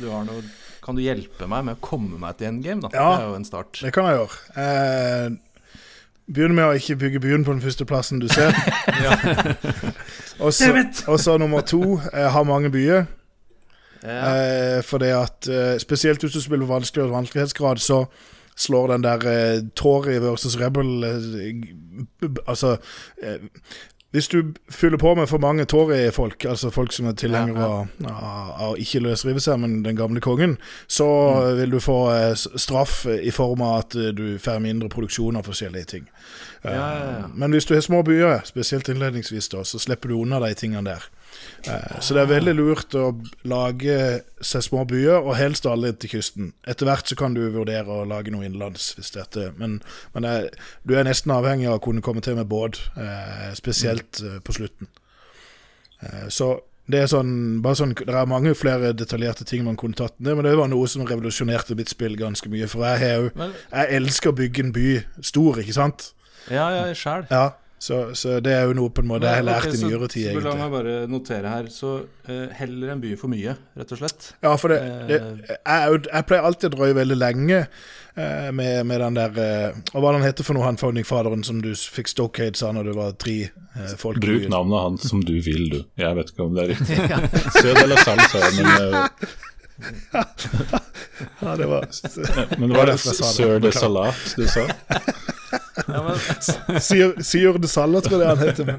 [0.00, 0.42] du noe,
[0.84, 2.86] kan du hjelpe meg med å komme meg til endgame?
[2.86, 2.92] da?
[2.94, 3.80] Ja, det er jo en start.
[3.84, 5.40] Det kan jeg gjøre.
[6.32, 8.54] Begynner med å ikke bygge byen på den første plassen du ser.
[10.44, 13.04] og så nummer to eh, ha mange byer.
[14.02, 14.20] Ja.
[14.30, 18.04] Eh, for det at eh, Spesielt hvis du spiller vanskelig og vanskelighetsgrad, så
[18.56, 22.76] slår den der eh, Tory versus Rebel eh, Altså
[23.22, 23.48] eh,
[24.12, 28.50] hvis du fyller på med for mange Tory-folk, altså folk som er tilhengere av, av,
[28.60, 31.56] av ikke løsrive seg, men den gamle kongen, så mm.
[31.56, 35.88] vil du få eh, straff i form av at du får mindre produksjon av forskjellige
[35.94, 36.04] ting.
[36.60, 37.24] Ja, ja, ja.
[37.32, 40.92] Men hvis du har små byer, spesielt innledningsvis, da, så slipper du unna de tingene
[40.92, 41.08] der.
[41.66, 43.12] Eh, så det er veldig lurt å
[43.48, 43.98] lage
[44.42, 46.50] seg små byer, og helst alle til kysten.
[46.68, 49.80] Etter hvert så kan du vurdere å lage noe innenlands, hvis dette Men,
[50.14, 50.34] men det,
[50.88, 54.42] du er nesten avhengig av å kunne komme til med båt, eh, spesielt mm.
[54.46, 54.90] på slutten.
[56.34, 56.56] Så
[56.90, 60.34] det er sånn, bare sånn, det er mange flere detaljerte ting man kunne tatt ned,
[60.34, 62.66] men det var noe som revolusjonerte mitt spill ganske mye.
[62.70, 64.88] For jeg, jo, jeg elsker å bygge en by
[65.22, 66.08] stor, ikke sant?
[66.50, 67.28] Ja, ja, sjæl.
[67.30, 67.52] Ja,
[67.82, 70.06] så, så, det er jo noe på en måte jeg har lært okay, i nyere
[70.06, 70.28] tid.
[70.36, 71.64] Så La meg bare notere her.
[71.74, 74.28] Så uh, heller en by for mye, rett og slett?
[74.44, 74.78] Ja, for det,
[75.08, 79.82] det jeg, jeg, pleier alltid å drøye veldig lenge uh, med, med, den der uh,
[79.90, 82.96] Hva var han heter for noe, han founding-faderen som du fikk Stockade sa når det
[83.00, 83.36] var tre
[83.98, 84.22] folk?
[84.22, 85.82] Bruk navnet hans som du vil, du.
[85.98, 87.02] Jeg vet ikke om det er riktig.
[87.58, 88.70] Sød eller salsa, men
[91.42, 91.90] ja, det var
[92.60, 94.68] Men det var det Sør de Salat du sa?
[96.82, 98.64] Sier de Salle, tror jeg han heter.
[98.68, 98.78] Men,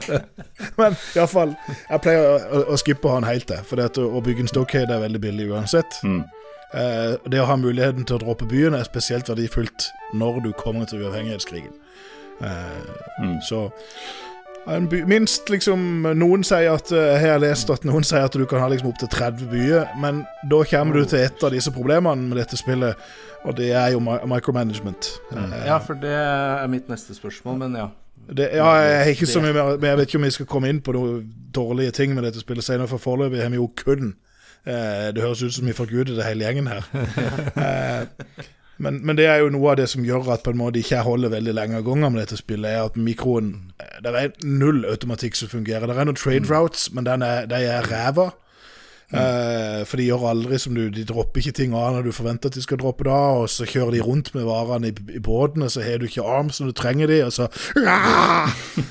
[0.80, 1.54] men iallfall,
[1.88, 3.62] jeg pleier å, å skippe han helt til.
[3.68, 6.00] For det å bygge en stockade er veldig billig uansett.
[6.04, 6.22] Mm.
[6.74, 9.88] Eh, det å ha muligheten til å droppe byen er spesielt verdifullt
[10.18, 11.72] når du kommer til uavhengighetskrigen.
[12.44, 13.38] Eh, mm.
[13.42, 13.68] Så
[14.68, 18.60] Minst liksom Noen sier at eh, Jeg har lest at noen sier at du kan
[18.60, 20.20] ha liksom opptil 30 byer, men
[20.50, 22.98] da kommer du til et av disse problemene med dette spillet,
[23.44, 25.08] og det er jo micromanagement.
[25.30, 25.52] Mm.
[25.66, 27.88] Ja, for det er mitt neste spørsmål, men ja.
[28.36, 30.68] Det, ja, jeg ikke så mye mer Men jeg vet ikke om vi skal komme
[30.68, 31.22] inn på noen
[31.54, 34.10] dårlige ting med dette spillet senere, for foreløpig har vi jo kun
[34.66, 36.84] eh, Det høres ut som vi forguder det hele gjengen her.
[37.64, 38.42] eh,
[38.78, 40.94] men, men, det er jo noe av det som gjør at på en måte ikke
[40.98, 43.72] jeg holder veldig lenge av gangen med dette spillet, er at mikroen
[44.04, 45.88] Det er null automatikk som fungerer.
[45.88, 46.52] Det er noen trade mm.
[46.52, 48.28] routes, men den er, de er ræva.
[49.08, 52.50] Eh, for de gjør aldri som du De dropper ikke ting av når du forventer
[52.50, 55.22] at de skal droppe det av, og så kjører de rundt med varene i, i
[55.24, 57.46] båten, og så har du ikke arms når du trenger de, og så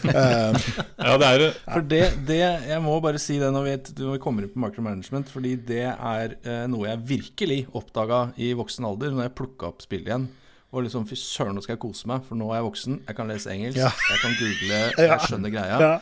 [0.10, 0.58] eh,
[0.98, 4.24] Ja, det er For det, det Jeg må bare si det når vi, når vi
[4.24, 9.14] kommer inn på micromanagement, fordi det er eh, noe jeg virkelig oppdaga i voksen alder,
[9.14, 10.28] når jeg plukka opp spillet igjen.
[10.76, 12.98] Og liksom, fy søren, nå skal jeg kose meg, for nå er jeg voksen.
[13.08, 13.94] Jeg kan lese engelsk, Ja.
[14.12, 14.82] jeg kan google,
[15.14, 15.78] jeg skjønner greia.
[15.80, 15.94] ja.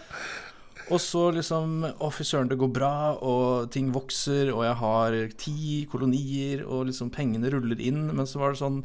[0.94, 5.18] Og så liksom Å, fy søren, det går bra, og ting vokser, og jeg har
[5.42, 5.58] ti
[5.92, 8.08] kolonier, og liksom pengene ruller inn.
[8.14, 8.82] Men så var det sånn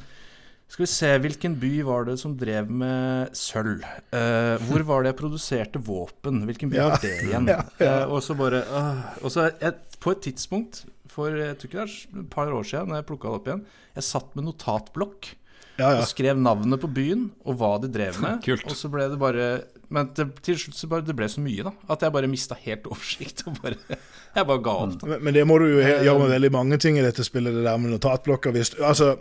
[0.70, 3.85] Skal vi se, hvilken by var det som drev med sølv?
[4.14, 6.44] Uh, hvor var det jeg produserte våpen?
[6.48, 6.89] Hvilken by Ja.
[6.93, 7.51] var det igjen?
[7.55, 7.98] Ja, ja.
[8.06, 11.82] Uh, og så bare uh, Og så jeg, På et tidspunkt for jeg tror ikke
[11.82, 13.62] det er et par år siden, når jeg plukka det opp igjen,
[13.97, 15.32] jeg satt med notatblokk
[15.81, 15.97] ja, ja.
[15.98, 18.39] og skrev navnet på byen og hva de drev med.
[18.47, 18.66] Kult.
[18.70, 19.48] Og så ble det bare
[19.91, 21.73] Men det, til slutt så bare, det ble så mye, da.
[21.91, 23.43] At jeg bare mista helt oversikt.
[23.51, 23.75] Og bare,
[24.37, 25.03] jeg bare ga opp.
[25.03, 27.65] Men, men det må du jo gjøre med veldig mange ting i dette spillet, det
[27.67, 28.55] der med notatblokker.
[28.55, 29.17] Hvis, altså,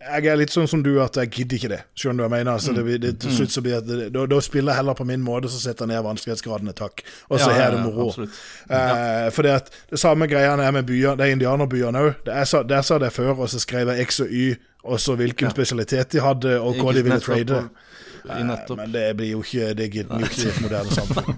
[0.00, 1.78] jeg er litt sånn som du, at jeg gidder ikke det.
[1.96, 2.52] Skjønner du hva jeg mener?
[2.56, 5.04] Altså, det, blir- det, til slutt så blir det, da, da spiller jeg heller på
[5.08, 7.02] min måte, så setter jeg ned vanskelighetsgradene, takk.
[7.28, 8.06] Og så Ja, har det moro.
[8.16, 12.24] Ja, Eh, for det, at det samme greiene er med byer, det er indianerbyene òg.
[12.28, 15.52] Der sa jeg før, og så skrev jeg X og Y, og så hvilken Ja.
[15.52, 17.50] spesialitet de hadde, og hva de ville trade.
[17.64, 17.86] og-
[18.26, 18.76] I nettopp.
[18.82, 21.34] Men det blir jo ikke Det gidder jo ikke i et moderne samfunn.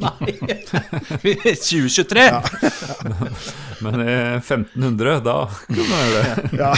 [0.00, 0.36] Nei
[1.66, 2.30] 2023!
[3.80, 5.34] Men i 1500, da
[5.66, 6.44] kunne man gjøre det.
[6.56, 6.70] Ja,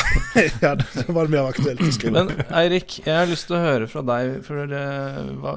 [0.65, 2.25] ja, det var mer aktuelt å skrive.
[2.25, 4.33] Men Eirik, jeg har lyst til å høre fra deg.
[4.47, 5.53] For eh, hva,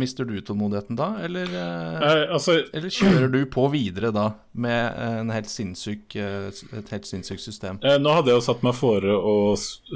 [0.00, 4.26] Mister du tålmodigheten da, eller, eh, altså, eller kjører du på videre da
[4.58, 6.50] med en helt sinnssyk, eh,
[6.80, 7.78] et helt sinnssykt system?
[7.86, 9.36] eh, nå hadde jeg jo satt meg fore å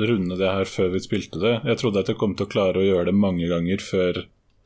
[0.07, 1.57] runde det her før vi spilte det.
[1.67, 4.23] Jeg trodde at jeg kom til å klare å gjøre det mange ganger før,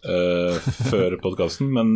[0.09, 1.95] uh, før podkasten, men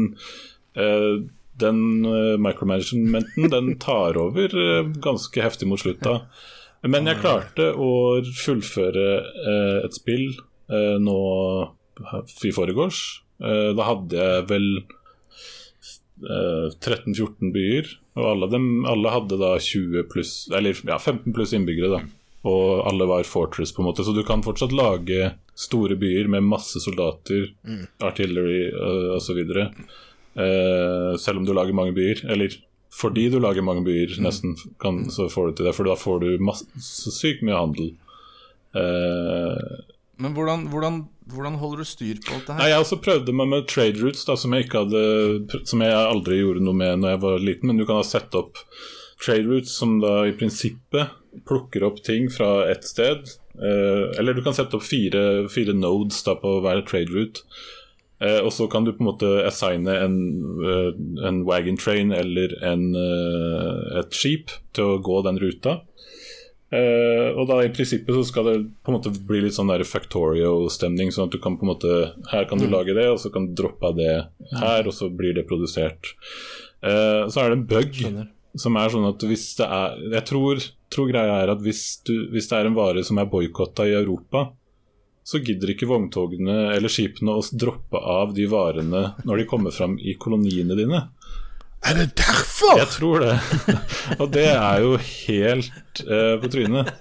[0.79, 1.23] uh,
[1.61, 4.57] den uh, micromanagementen den tar over
[5.05, 6.23] ganske heftig mot slutta.
[6.83, 7.93] Men jeg klarte å
[8.35, 9.05] fullføre
[9.87, 10.33] et spill
[10.99, 11.19] nå
[12.43, 12.99] i forgårs.
[13.39, 14.67] Da hadde jeg vel
[16.27, 21.55] eh, 13-14 byer, og alle, dem, alle hadde da 20 pluss Eller ja, 15 pluss
[21.57, 22.22] innbyggere, da.
[22.49, 24.03] Og alle var Fortress, på en måte.
[24.03, 27.53] Så du kan fortsatt lage store byer med masse soldater,
[28.03, 29.39] artillery uh, osv.
[30.35, 32.25] Uh, selv om du lager mange byer.
[32.35, 32.57] Eller
[32.93, 35.77] fordi du lager mange byer, nesten, kan, så får du til det.
[35.77, 37.93] For da får du masse, så sykt mye handel.
[38.75, 39.79] Uh,
[40.19, 40.99] Men hvordan, hvordan,
[41.31, 42.73] hvordan holder du styr på alt det Nei, her?
[42.75, 46.65] Jeg også prøvde meg med trade routes, da, som jeg hadde Som jeg aldri gjorde
[46.65, 47.71] noe med når jeg var liten.
[47.71, 48.61] Men du kan ha sett opp
[49.23, 51.19] trade routes som da i prinsippet
[51.49, 53.31] plukker opp ting fra ett sted.
[53.55, 57.47] Eh, eller du kan sette opp fire, fire nodes da på hver trade route.
[58.23, 60.19] Eh, og så kan du på en måte assigne en,
[60.63, 60.91] eh,
[61.29, 65.81] en wagon train eller en, eh, et skip til å gå den ruta.
[66.73, 69.85] Eh, og da i prinsippet så skal det på en måte bli litt sånn der
[69.85, 71.11] Factorio-stemning.
[71.13, 73.47] Sånn at du kan på en måte Her kan du lage det, og så kan
[73.47, 74.27] du droppe av det
[74.57, 76.15] her, og så blir det produsert.
[76.83, 78.31] Eh, så er det en bug Skjønner.
[78.59, 82.15] Som er sånn at hvis det er Jeg tror, tror greia er at hvis, du,
[82.33, 84.51] hvis det er en vare som er boikotta i Europa,
[85.25, 89.95] så gidder ikke vogntogene eller skipene å droppe av de varene når de kommer fram
[90.03, 91.05] i koloniene dine.
[91.83, 92.77] Er det derfor?
[92.79, 93.33] Jeg tror det.
[94.21, 96.93] og det er jo helt uh, på trynet.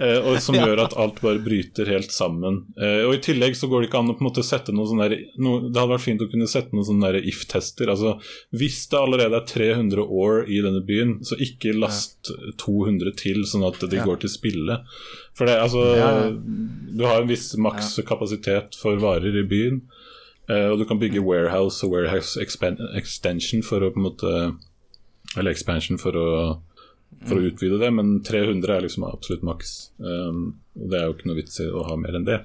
[0.00, 2.62] Uh, og som gjør at alt bare bryter helt sammen.
[2.80, 4.88] Uh, og I tillegg så går det ikke an å på en måte sette noe
[4.88, 7.92] sånn der noe, Det hadde vært fint å kunne sette noen sånne if-tester.
[7.92, 8.14] Altså
[8.56, 12.32] Hvis det allerede er 300 år i denne byen, så ikke last
[12.64, 14.80] 200 til, sånn at de går til spille.
[15.36, 15.84] For det, altså.
[16.94, 19.82] Du har en viss maks kapasitet for varer i byen.
[20.50, 24.32] Eh, og du kan bygge warehouse og warehouse extension for å på en måte
[25.38, 26.28] Eller expansion for å,
[27.26, 29.72] for å utvide det, men 300 er liksom absolutt maks.
[29.98, 32.36] Um, og det er jo ikke noe vits i å ha mer enn det.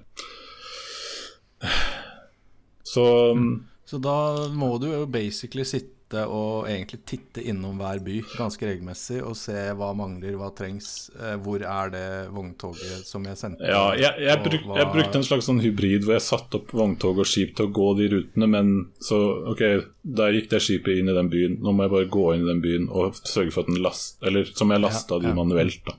[2.89, 3.03] Så
[3.35, 3.51] um,
[3.85, 9.19] Så da må du jo basically sitte og egentlig titte innom hver by ganske regelmessig
[9.22, 13.68] og se hva mangler, hva trengs, eh, hvor er det vogntoget som jeg sendte?
[13.69, 16.73] ja, jeg, jeg, bruk, hva- jeg brukte en slags sånn hybrid hvor jeg satte opp
[16.73, 19.19] vogntog og skip til å gå de rutene, men så
[19.53, 19.64] ok,
[20.03, 21.60] der gikk det skipet inn i den byen.
[21.61, 24.18] Nå må jeg bare gå inn i den byen og sørge for at den last
[24.26, 25.38] Eller som jeg lasta de ja.
[25.38, 25.98] manuelt, da.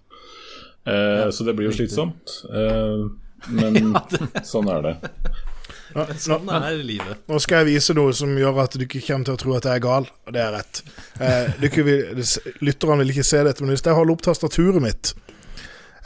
[0.91, 2.41] Eh, så det blir jo slitsomt.
[2.51, 3.07] Eh,
[3.55, 3.95] men
[4.53, 4.95] sånn er det.
[5.94, 7.18] Nå, nå, Sånn er livet.
[7.28, 9.66] nå skal jeg vise noe som gjør at du ikke kommer til å tro at
[9.66, 10.82] jeg er gal, og det er rett.
[11.18, 12.22] Eh, vil,
[12.62, 15.12] lytterne vil ikke se dette, men hvis jeg holder opp tastaturet mitt,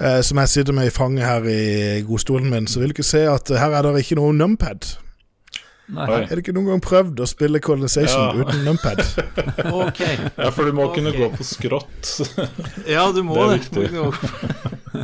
[0.00, 3.04] eh, som jeg sitter med i fanget her i godstolen min, så vil du ikke
[3.12, 4.94] se at her er det ikke noe numpad.
[5.92, 6.06] Nei.
[6.24, 8.32] Er du ikke noen gang prøvd å spille Colonization Ja.
[8.40, 9.02] uten numpad?
[9.84, 10.00] Ok.
[10.00, 12.22] Ja, for du må kunne gå på skrått.
[12.88, 14.08] Ja, du må Det er det.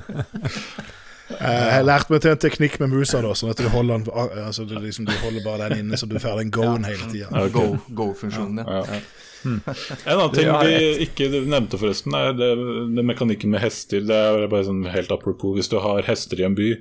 [1.30, 4.02] Eh, Jeg har lært meg til en teknikk med musa, da, sånn at du holder,
[4.02, 7.10] den, altså, du, liksom, du holder bare den inne, så du får den go-en hele
[7.12, 7.30] tida.
[7.30, 7.46] Ja,
[7.94, 8.64] Go-funksjonen.
[8.66, 8.84] Ja.
[8.84, 9.00] ja.
[9.44, 12.50] En annen ting vi ikke nevnte, forresten, er det,
[12.96, 14.02] det mekanikken med hester.
[14.04, 15.54] Det er bare sånn helt apropos.
[15.56, 16.74] Hvis du har hester i en by,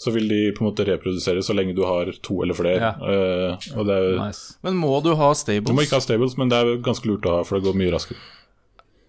[0.00, 2.80] så vil de på en måte reprodusere så lenge du har to eller flere.
[2.80, 2.92] Ja.
[2.98, 4.56] Uh, er, Nice.
[4.64, 5.68] Men må du ha stables?
[5.68, 7.76] du må ikke ha stables, men det er ganske lurt å ha, for det går
[7.78, 8.18] mye raskere.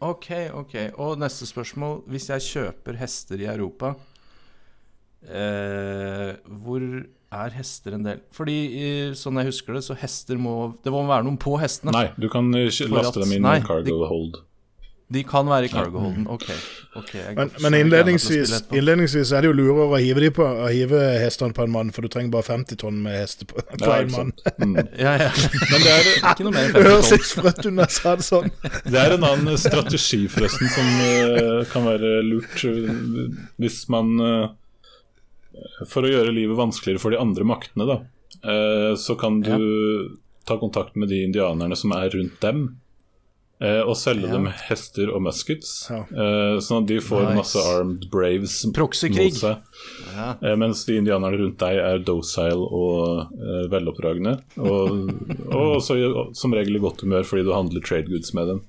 [0.02, 0.76] Ok, ok.
[1.00, 2.02] Og neste spørsmål.
[2.12, 3.94] Hvis jeg kjøper hester i Europa,
[5.30, 6.86] eh, hvor
[7.32, 8.22] er hester en del?
[8.36, 11.92] Fordi i- sånn jeg husker det, så hester må Det må være noen på hestene.
[11.96, 14.42] Nei, du kan eh, laste at- dem inn nei, i cargo de- hold.
[15.12, 16.26] De kan være i cargo holden.
[16.32, 16.46] Ok.
[16.96, 20.70] okay jeg Men, men innledningsvis, innledningsvis er det jo lurere å hive, de på, å
[20.72, 23.90] hive hestene på en mann, for du trenger bare 50 tonn med hester på, på
[23.90, 24.32] Ja, en mann.
[24.64, 24.78] Mm.
[25.04, 25.28] Ja, ja.
[25.68, 27.18] Men det er, Ikke noe mer enn Det 50 høres tonn.
[27.18, 28.50] litt sprøtt ut når jeg sa det sånn.
[28.88, 34.48] det er en annen strategi, forresten, som uh, kan være lurt eh, hvis man eh,
[35.88, 37.98] For å gjøre livet vanskeligere for de andre maktene, da,
[38.44, 42.78] eh, så kan du ta kontakt med de indianerne som er rundt dem.
[43.62, 44.32] eh, Og selge Ja.
[44.34, 46.00] dem hester og muskets, Ja.
[46.10, 47.36] eh, sånn at de får Nice.
[47.38, 49.30] masse armed braves Proxykrig.
[49.30, 49.58] mot seg.
[50.16, 50.56] Ja.
[50.56, 54.42] Mens de indianerne rundt deg er docile og eh, veloppdragne.
[54.58, 55.12] Og,
[55.54, 58.62] og også som regel i godt humør fordi du handler trade goods med dem.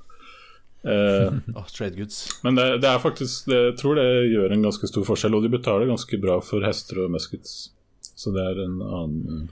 [0.84, 2.16] Eh, Åh, trade goods.
[2.42, 5.42] men det, det er faktisk det, Jeg tror det gjør en ganske stor forskjell, og
[5.46, 7.70] de betaler ganske bra for hester og muskets.
[8.18, 9.44] Så det er en annen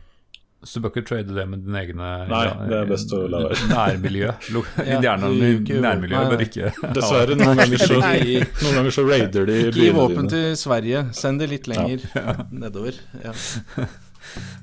[0.62, 3.44] Så du bør ikke trade det med din egne Nei, det er best å la
[3.47, 3.62] være.
[3.70, 4.32] Nærmiljø.
[4.90, 9.89] Ja, ikke- nærmiljøet bør ikke Dessverre, noen ganger så, noen ganger så raider de Gi
[9.97, 11.07] våpen til Sverige.
[11.16, 12.05] Send det litt lenger
[12.52, 12.98] nedover.
[13.24, 13.32] Ja.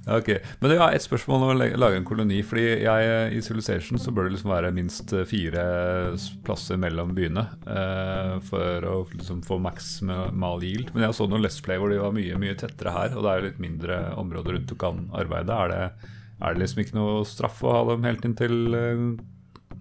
[0.07, 0.29] Ok,
[0.61, 2.39] Men ja, et spørsmål om å lage en koloni.
[2.47, 5.63] Fordi jeg, I Civilization så bør det liksom være minst eh, fire
[6.47, 10.93] plasser mellom byene eh, for å liksom få maksimal yield.
[10.93, 13.31] Men jeg så noen Let's Play hvor de var mye mye tettere her, og det
[13.31, 15.57] er jo litt mindre områder rundt du kan arbeide.
[15.57, 19.09] Er det, er det liksom ikke noe straff å ha dem helt inntil uh,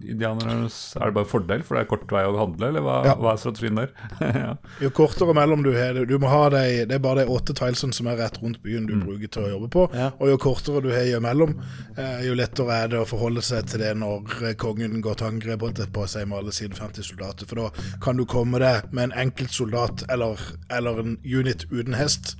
[0.01, 3.15] indianernes Er det bare fordel, for det er kort vei å handle, eller hva, Ja.
[3.19, 3.91] hva er strategien der?
[4.43, 4.53] ja.
[4.83, 7.93] Jo kortere mellom du har Du må ha de, det er bare de åtte tilesene
[7.95, 9.85] som er rett rundt byen du bruker til å jobbe på.
[9.97, 10.11] Ja.
[10.19, 11.55] Og jo kortere du har imellom,
[11.97, 15.27] eh, jo lettere er det å forholde seg til det når eh, kongen går til
[15.31, 15.63] angrep
[15.93, 17.47] på seg med alle sine 50 soldater.
[17.49, 20.37] For da kan du komme deg med en enkelt soldat eller,
[20.69, 22.35] eller en unit uten hest.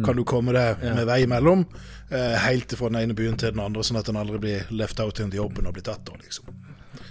[0.00, 1.66] Kan du komme deg med vei imellom,
[2.08, 5.00] eh, helt fra den ene byen til den andre, sånn at den aldri blir left
[5.02, 6.04] out in the open og blir tatt.
[6.06, 6.46] da liksom.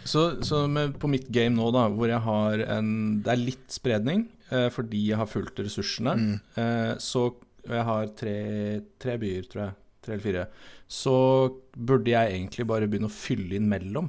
[0.05, 3.67] Så, så med, på mitt game nå, da, hvor jeg har en Det er litt
[3.75, 6.15] spredning, eh, fordi jeg har fulgt ressursene.
[6.57, 7.27] Eh, så
[7.69, 8.35] jeg har tre,
[8.99, 9.75] tre byer, tror jeg.
[10.05, 10.45] Tre eller fire.
[10.89, 11.13] Så
[11.77, 14.07] burde jeg egentlig bare begynne å fylle inn mellom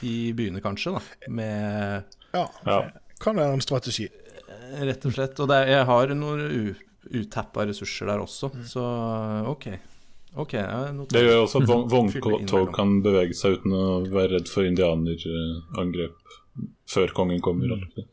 [0.00, 1.02] de byene, kanskje, da.
[1.28, 2.80] Med Ja, Ja.
[3.20, 4.08] kan være en strategi.
[4.48, 5.38] eh, Rett og slett.
[5.40, 6.76] Og det, er- jeg har noen
[7.10, 8.82] utappa ressurser der også, så
[9.50, 9.66] OK.
[10.38, 11.14] Ok, jeg noterer.
[11.16, 16.36] Det gjør også at vogn- vogntog kan bevege seg uten å være redd for indianerangrep
[16.90, 17.74] før kongen kommer.
[17.74, 18.06] Mm.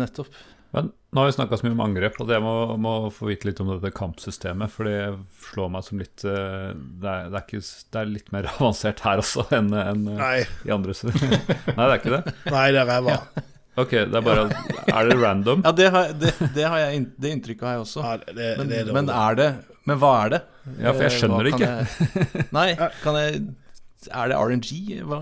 [0.00, 0.28] Nettopp.
[0.72, 3.48] Men nå har vi snakka så mye om angrep, og jeg må, må få vite
[3.48, 4.68] litt om dette kampsystemet.
[4.72, 4.98] For det
[5.48, 9.00] slår meg som litt eh, det er, det, er ikke, det er litt mer avansert
[9.06, 11.16] her også enn enn, eh, i andre steder.
[11.76, 12.34] Nei, det er ikke det?
[12.52, 13.16] nei det er ræva.
[13.78, 14.46] Ok, det er bare
[14.90, 15.62] Er det random?
[15.66, 18.02] Ja, det, har, det, det, har jeg, det inntrykket har jeg også.
[18.04, 19.48] Ja, det, Men, det er men er det
[19.86, 20.42] Men hva er det?
[20.82, 21.70] Ja, for jeg Eh, skjønner det ikke.
[21.70, 22.68] Jeg, nei,
[23.04, 23.40] kan jeg
[24.14, 24.68] Er det RNG?
[25.08, 25.20] Hva?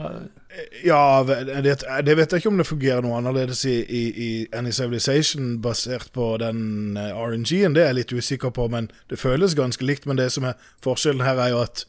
[0.84, 1.74] Ja, det,
[2.06, 6.08] det vet jeg ikke om det fungerer noe annerledes i, i, i Any Civilization basert
[6.16, 7.76] på den eh, RNG-en.
[7.76, 10.08] Det er jeg litt usikker på, men det føles ganske likt.
[10.08, 11.84] Men det som er forskjellen her, er jo at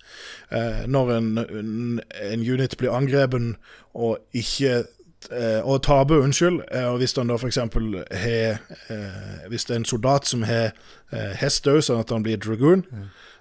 [0.51, 1.71] eh, når en, en,
[2.27, 3.55] en unit blir angrepet
[3.95, 4.81] og ikke
[5.63, 7.57] og taper, unnskyld, eh, og hvis han da f.eks.
[7.57, 8.59] har
[8.89, 10.71] eh, Hvis det er en soldat som har
[11.11, 12.85] eh, hest òg, sånn at han blir dragoon,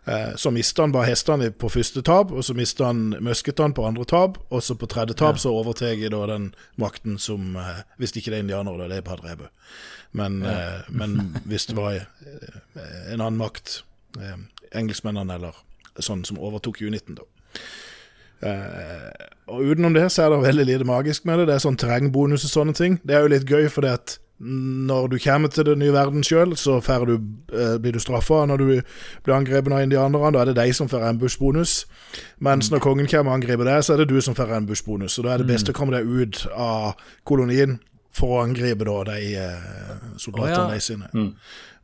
[0.07, 3.87] Eh, Så mister han bare hestene på første tap, og så mister han musketene på
[3.87, 8.13] andre tap, og så på tredje tap så overtar da den makten som eh, Hvis
[8.13, 9.49] det ikke det er indianere, da det er bare drevet.
[10.13, 13.83] Men, eh, men hvis det var eh, en annen makt,
[14.21, 14.39] eh,
[14.79, 15.59] engelskmennene eller
[15.99, 17.23] sånn som overtok uniten, da.
[18.43, 21.49] Eh, og utenom det så er det veldig lite magisk med det.
[21.49, 23.01] Det er sånn terrengbonus og sånne ting.
[23.07, 26.53] Det er jo litt gøy, fordi at når du kommer til den nye verden sjøl,
[26.61, 27.15] så får du,
[27.57, 28.67] eh, blir du straffa når du
[29.25, 30.33] blir angrepet av indianerne.
[30.33, 31.87] Da er det de som får ambush-bonus.
[32.39, 35.17] Mens når kongen kommer og angriper deg, så er det du som får ambush-bonus.
[35.17, 37.81] Så da er det best å komme deg ut av kolonien
[38.17, 40.75] for å angripe da de eh, soldatene oh, ja.
[40.75, 41.09] de sine.
[41.13, 41.33] Mm.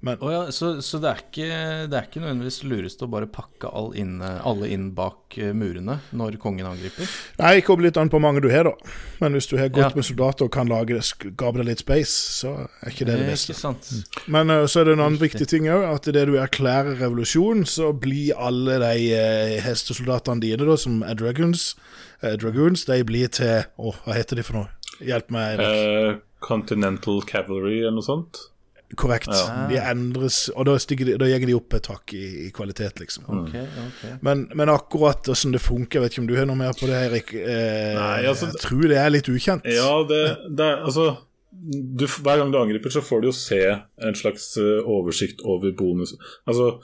[0.02, 1.48] Men oh, ja, så, så det, er ikke,
[1.86, 6.00] det er ikke nødvendigvis lurest å bare pakke all inn, alle inn bak eh, murene
[6.18, 7.06] når kongen angriper?
[7.38, 8.96] Nei, det kommer litt an på hvor mange du har, da.
[9.22, 10.00] Men hvis du har godt Ja.
[10.00, 13.28] med soldater og kan lage det, skape deg litt space, så er ikke det det
[13.28, 13.54] Eh, beste.
[13.54, 13.92] Ikke sant?
[14.26, 15.38] Men så er det en annen Riktig.
[15.38, 20.66] viktig ting òg, at idet du erklærer revolusjon, så blir alle de eh, hestesoldatene dine,
[20.66, 21.76] da, som er dragoons,
[22.24, 24.81] eh, dragoons, de blir til Å, hva heter de for noe?
[25.06, 25.58] Hjelp meg.
[25.58, 26.16] Erik.
[26.16, 28.46] Uh, Continental Cavalry eller noe sånt.
[28.94, 29.30] Korrekt.
[29.32, 29.66] Ja.
[29.70, 33.00] De endres, og da, stiger de, da gjenger de opp et hakk i, i kvalitet,
[33.00, 33.24] liksom.
[33.40, 34.16] Okay, okay.
[34.26, 36.88] Men, men akkurat hvordan det funker, jeg vet ikke om du har noe mer på
[36.90, 37.32] det, Erik?
[37.38, 39.68] Eh, Nei, altså, jeg tror det er litt ukjent.
[39.70, 40.20] Ja, det,
[40.58, 41.06] det er altså
[41.52, 45.72] du, Hver gang du angriper, så får du jo se en slags eh, oversikt over
[45.78, 46.12] bonus.
[46.48, 46.74] Altså,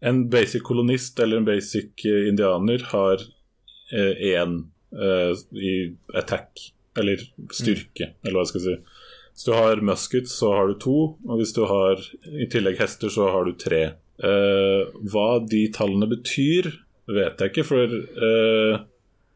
[0.00, 3.28] en basic kolonist eller en basic eh, indianer har
[3.88, 4.58] én
[5.56, 5.70] i
[6.16, 6.60] attack,
[6.98, 7.22] eller
[7.54, 8.76] styrke, eller hva jeg skal si.
[9.38, 13.12] Hvis du har musket, så har du to, og hvis du har i tillegg hester,
[13.12, 13.82] så har du tre.
[14.18, 16.72] Eh, hva de tallene betyr,
[17.08, 18.80] vet jeg ikke, for eh,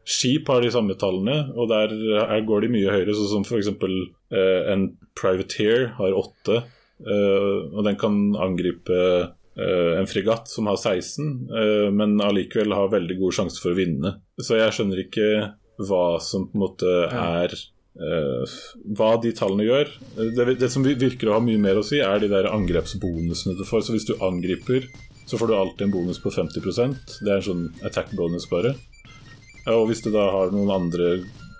[0.03, 3.71] skip har de samme tallene, og der er, går de mye høyere, sånn som f.eks.
[4.33, 4.89] Uh, en
[5.19, 6.63] privateer har åtte,
[7.05, 8.99] eh, og den kan angripe
[9.53, 13.77] Uh, en fregatt som har 16, uh, men allikevel har veldig god sjanse for å
[13.77, 14.15] vinne.
[14.41, 15.27] Så jeg skjønner ikke
[15.81, 17.57] hva som på en måte er
[17.93, 18.49] Uh,
[18.97, 19.91] hva de tallene gjør.
[20.17, 23.67] Det, det som virker å ha mye mer å si, er de der angrepsbonusene du
[23.69, 23.85] får.
[23.85, 24.87] Så hvis du angriper,
[25.29, 28.75] så får du alltid en bonus på 50% Det er en sånn attack bonus, bare.
[29.67, 31.11] Ja, Og hvis du da har noen andre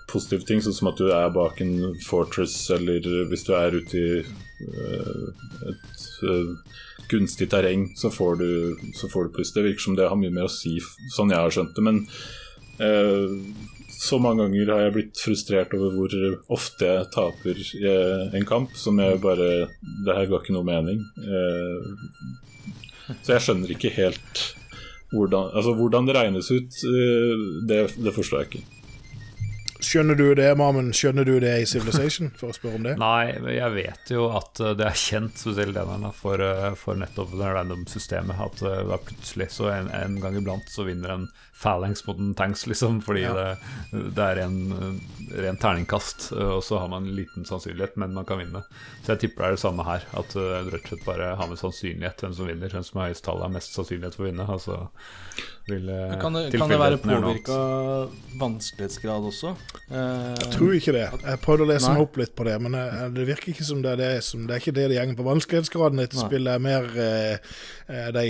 [0.09, 4.01] positive ting, sånn som at du er bak en fortress, eller hvis du er ute
[4.01, 6.81] i uh, et uh,
[7.13, 8.49] gunstig terreng, så får du,
[8.97, 9.53] så får du pluss.
[9.53, 10.79] Det virker som det har mye mer å si,
[11.13, 11.85] sånn jeg har skjønt det.
[11.85, 12.03] Men
[14.03, 16.15] så mange ganger har jeg blitt frustrert over hvor
[16.51, 17.61] ofte jeg taper
[18.35, 19.69] en kamp som jeg bare
[20.03, 20.99] Det her ga ikke noe mening.
[21.23, 21.79] Eh,
[23.21, 24.43] så jeg skjønner ikke helt
[25.13, 28.63] hvordan, altså hvordan det regnes ut, eh, det, det forstår jeg ikke.
[29.83, 30.93] Skjønner du det, Mamen?
[30.95, 32.93] Skjønner du det i Civilization, for å spørre om det?
[33.01, 36.99] Nei, men jeg vet jo at eh, det er kjent, spesielt lederne, for, eh, for
[36.99, 38.39] nettopp det random-systemet.
[38.47, 41.27] At det plutselig, så en, en gang iblant, så vinner en
[41.63, 42.99] phalanx mot en tanks, liksom.
[43.05, 43.47] Fordi det,
[44.17, 48.13] det er en eh, ren terningkast, eh, og så har man en liten sannsynlighet, men
[48.17, 48.61] man kan vinne.
[49.05, 50.05] Så jeg tipper det er det samme her.
[50.19, 52.75] At eh, du rett og slett bare har med sannsynlighet hvem som vinner.
[52.75, 54.49] Hvem som har høyest tall, har mest sannsynlighet for å vinne.
[54.53, 54.81] Altså
[55.71, 57.57] vil eh, Kan det, kan det være påvirka
[58.39, 59.53] vanskelighetsgrad også?
[59.91, 61.05] Eh, Jeg tror ikke det.
[61.23, 61.93] Jeg prøvde å lese Nei.
[61.97, 64.43] meg opp litt på det, men eh, det virker ikke som det er det som
[64.47, 65.27] Det er ikke det det går på.
[65.29, 67.53] Vanskelighetsgraden i dette det er mer eh,
[67.87, 68.25] eh, de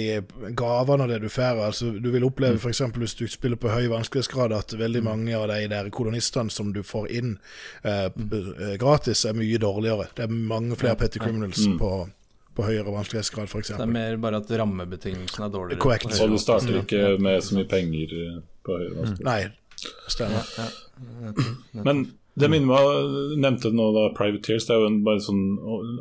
[0.60, 1.64] gavene og det du får.
[1.69, 2.60] Altså, du vil oppleve Mm.
[2.60, 2.97] for f.eks.
[3.01, 6.82] hvis du spiller på høy vanskelighetsgrad, at veldig mange av de der kolonistene som du
[6.84, 7.38] får inn
[7.84, 8.54] eh, Mm.
[8.60, 10.08] eh, gratis, er mye dårligere.
[10.16, 11.78] Det er mange flere petty criminals Mm.
[11.80, 12.10] på,
[12.56, 13.68] på høyere vanskelighetsgrad, f.eks.
[13.74, 15.80] det er mer bare at rammebetingelsene er dårligere.
[15.80, 16.22] Correct.
[16.22, 18.08] Og du starter ikke med så mye penger
[18.64, 19.20] på på vanskelighetsgrad.
[19.20, 19.26] Mm.
[19.26, 19.52] Nei,
[20.08, 20.44] stemmer.
[20.58, 21.84] Ja.
[21.84, 22.04] Men
[22.40, 24.66] det minner meg nevnte nå da Privateers.
[24.66, 25.44] Det er jo en bare sånn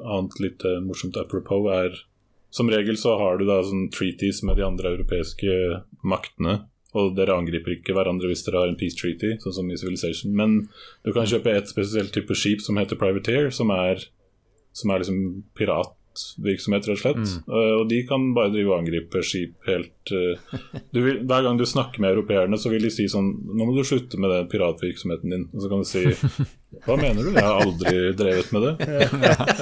[0.06, 1.98] annet litt eh, morsomt apropos er
[2.52, 6.66] Som regel så har du da sånn treaties med de andre europeiske maktene.
[6.98, 10.34] Og dere angriper ikke hverandre hvis dere har en peace treaty, sånn som i Civilization.
[10.36, 10.58] Men
[11.06, 14.04] du kan kjøpe et spesielt type skip som heter Privateer, som er,
[14.76, 15.22] som er liksom
[15.56, 17.32] piratvirksomhet, rett og slett.
[17.48, 20.58] Eh, og de kan bare drive og angripe skip helt eh,
[20.92, 23.72] du vil, Hver gang du snakker med europeerne, så vil de si sånn Nå må
[23.78, 25.48] du slutte med den piratvirksomheten din.
[25.54, 26.04] Og så kan du si
[26.84, 27.32] Hva mener du?
[27.32, 28.92] Jeg har aldri drevet med det.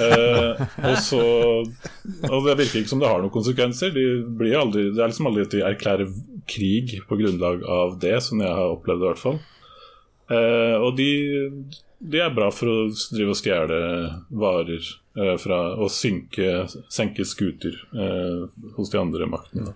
[0.01, 1.23] Eh, og så
[1.61, 3.95] Og det virker ikke som det har noen konsekvenser.
[3.95, 4.05] De
[4.35, 6.11] blir aldri, det er liksom aldri at de erklærer
[6.49, 9.39] krig på grunnlag av det, som jeg har opplevd i hvert fall.
[10.31, 11.11] Eh, og de,
[11.99, 12.79] de er bra for å
[13.11, 13.79] drive og stjele
[14.29, 18.45] varer eh, fra og synke, senke skuter eh,
[18.77, 19.75] hos de andre maktene.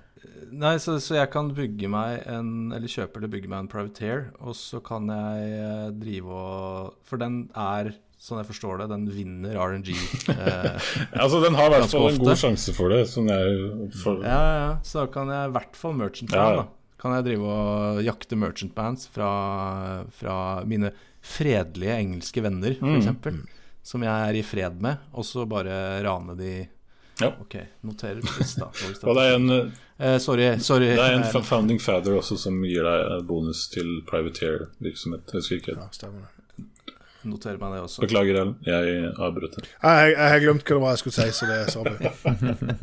[0.55, 4.27] Nei, så, så jeg kan bygge meg en Eller kjøpe eller bygge meg en privateer,
[4.39, 7.91] og så kan jeg eh, drive og For den er,
[8.25, 9.91] sånn jeg forstår det, den vinner RNG.
[10.33, 10.87] Eh,
[11.21, 13.03] Altså Den har i hvert fall en god sjanse for det.
[13.11, 13.29] Sånn
[14.01, 14.69] for, ja, ja.
[14.83, 16.55] Så da kan jeg i hvert fall merchant Ja, ja.
[16.63, 16.67] da.
[17.05, 19.29] Kan jeg drive og jakte merchant bands fra,
[20.17, 20.89] fra mine
[21.25, 23.01] fredelige engelske venner, Mm.
[23.03, 23.61] f.eks.
[23.85, 26.53] Som jeg er i fred med, og så bare rane de
[27.21, 27.29] Ja.
[27.39, 27.53] Ok,
[27.85, 28.65] noterer da.
[29.07, 30.89] og det er en, Eh, sorry, sorry.
[30.91, 35.23] det er en Eh, founding father også som gir deg bonus til privateer-virksomhet.
[35.31, 35.75] Jeg husker ikke.
[35.77, 36.34] Ja, stemmer det.
[37.25, 38.03] Noterer meg det også.
[38.05, 38.55] Beklager, Ellen.
[38.67, 39.55] Jeg avbrøt.
[39.57, 39.67] det.
[39.81, 41.95] Jeg, har glemt hva det var jeg skulle si, så det sa vi.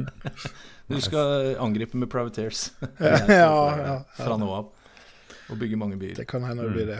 [0.92, 2.66] Du skal angripe med privateers
[3.00, 3.94] Ja, ja, ja.
[4.18, 4.66] fra nå av.
[5.48, 6.16] Og bygge mange byer.
[6.18, 6.98] Det kan hende det blir det.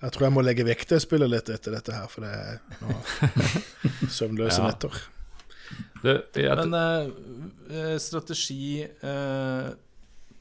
[0.00, 2.58] Jeg tror jeg må legge vekk det spillet litt etter dette her, for det er
[2.80, 2.96] nå
[4.18, 4.70] søvnløse Ja.
[4.72, 4.96] netter.
[6.02, 7.10] Det, jeg, Men eh,
[7.76, 9.68] eh, strategi eh,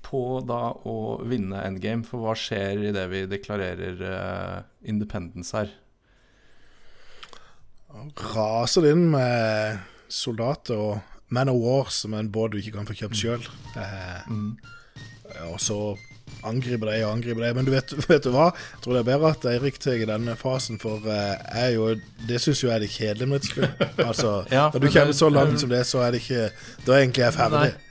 [0.09, 0.95] på da å
[1.27, 4.57] vinne endgame, for hva skjer idet vi deklarerer eh,
[4.89, 5.75] independence her?
[8.33, 9.79] Raser det inn med
[10.09, 10.99] soldater og
[11.33, 13.43] Man of War, som er en båt du ikke kan få kjøpt sjøl.
[15.49, 15.77] Og så
[16.45, 17.51] angriper de og angriper de.
[17.57, 18.47] Men du vet, vet du hva?
[18.53, 21.91] Jeg tror det er bedre at Eirik tar denne fasen, for eh, jo,
[22.29, 23.69] det syns jo jeg er det kjedelig med et spill.
[24.09, 26.49] Altså, Ja, Når du kommer så langt som det, så er det ikke
[26.85, 27.61] Da er egentlig jeg ferdig.
[27.67, 27.85] Nei.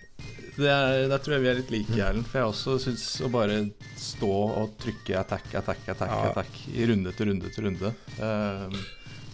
[0.58, 2.26] Det er, der tror jeg vi er litt like, Erlend.
[2.26, 3.60] For jeg også syns å bare
[3.94, 6.32] stå og trykke attack, attack, attack, Ja.
[6.32, 7.92] attack i runde etter runde etter runde.
[8.18, 8.80] Eh,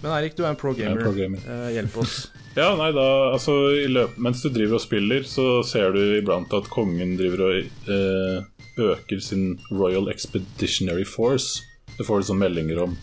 [0.05, 1.01] men Eirik, du er en pro er gamer.
[1.02, 1.44] pro gamer.
[1.48, 2.18] Eh, hjelp oss.
[2.55, 6.52] Ja, nei, da, altså i løp, Mens du driver og spiller, så ser du iblant
[6.55, 7.56] at kongen driver og
[7.90, 8.44] eh,
[8.78, 11.64] øker sin Royal Expeditionary Force.
[11.98, 12.94] Det får du sånne meldinger om.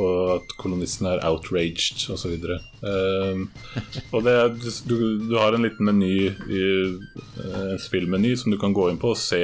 [0.00, 2.34] Og at kolonistene er outraged osv.
[2.80, 3.46] Um,
[4.16, 4.56] og det er,
[4.88, 4.96] du,
[5.28, 6.14] du har en liten meny
[6.48, 9.42] i eh, spillmeny som du kan gå inn på og se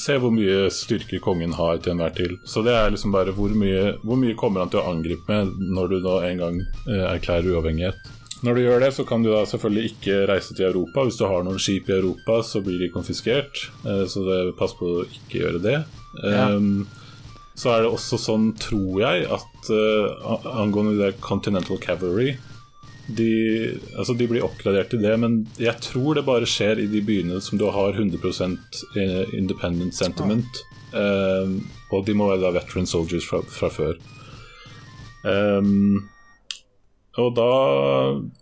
[0.00, 2.36] Se hvor mye styrker kongen har til enhver tid.
[2.48, 5.72] Så det er liksom bare hvor mye, hvor mye kommer han til å angripe med
[5.76, 8.12] når du nå en gang eh, erklærer uavhengighet.
[8.44, 11.04] Når du gjør det, så kan du da selvfølgelig ikke reise til Europa.
[11.06, 13.68] Hvis du har noen skip i Europa, så blir de konfiskert.
[13.84, 15.78] eh, Så det, pass på å ikke gjøre det.
[16.22, 16.50] Ja.
[16.52, 16.86] Um,
[17.54, 22.34] så er det også sånn, tror jeg, at uh, angående det Continental Cavalry
[23.06, 23.30] de,
[23.98, 27.40] altså de blir oppgradert til det, men jeg tror det bare skjer i de byene
[27.44, 28.82] som du har 100%
[29.36, 30.62] independent sentiment.
[30.94, 31.54] Eh,
[31.92, 33.98] og de må være da veteran soldiers fra, fra før.
[35.24, 36.04] Um,
[37.16, 37.50] og da,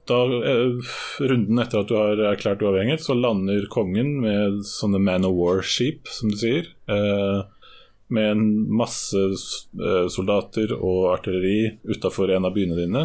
[0.09, 0.19] da
[0.49, 5.37] eh, Runden etter at du har erklært uavhengighet, så lander kongen med sånne Man of
[5.37, 6.71] War-skip, som du sier.
[6.91, 7.45] Uh,
[8.13, 13.05] med en masse eh, soldater og artilleri utafor en av byene dine.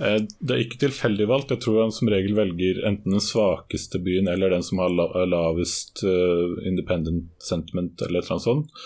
[0.00, 1.52] Eh, Det er ikke tilfeldig valgt.
[1.52, 5.26] Jeg tror han som regel velger enten den svakeste byen eller den som har la
[5.28, 8.82] lavest eh, independent sentiment, eller et eller annet sånt.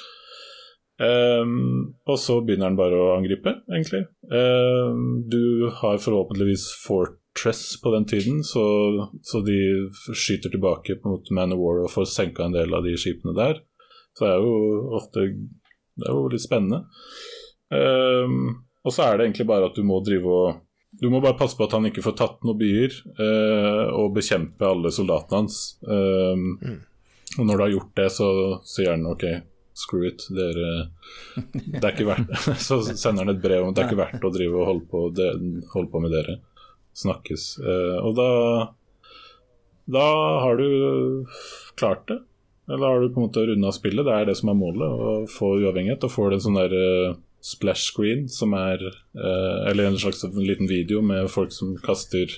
[0.95, 4.05] Um, og så begynner han bare å angripe, egentlig.
[4.31, 8.62] Um, du har forhåpentligvis Fortress på den tiden, så,
[9.27, 9.59] så de
[10.15, 13.59] skyter tilbake mot Man of War og får senka en del av de skipene der.
[14.15, 14.55] Så det er jo
[14.95, 15.27] ofte
[15.99, 16.85] Det er jo litt spennende.
[17.74, 20.64] Um, og så er det egentlig bare at du må drive og
[21.05, 24.65] Du må bare passe på at han ikke får tatt noen byer, eh, og bekjempe
[24.65, 25.59] alle soldatene hans.
[25.85, 26.55] Ehm,
[27.37, 28.27] Og når du har gjort det, så
[28.65, 29.25] sier han OK,
[29.75, 30.69] screw it, dere
[31.35, 32.31] Det er ikke verdt
[32.69, 34.87] Så sender han et brev om at det er ikke verdt å drive og holde
[34.93, 35.27] på, de,
[35.73, 36.37] holde på med dere.
[36.95, 37.47] Snakkes.
[37.59, 38.29] Eh, og da
[39.99, 40.05] Da
[40.45, 41.27] har du
[41.77, 42.21] klart det.
[42.71, 44.07] Eller har du på en måte runda spillet?
[44.07, 46.07] Det er det som er målet, å få uavhengighet.
[46.07, 50.25] Og får du en sånn der eh, splash screen som er eh, Eller en slags
[50.25, 52.33] liten video med folk som kaster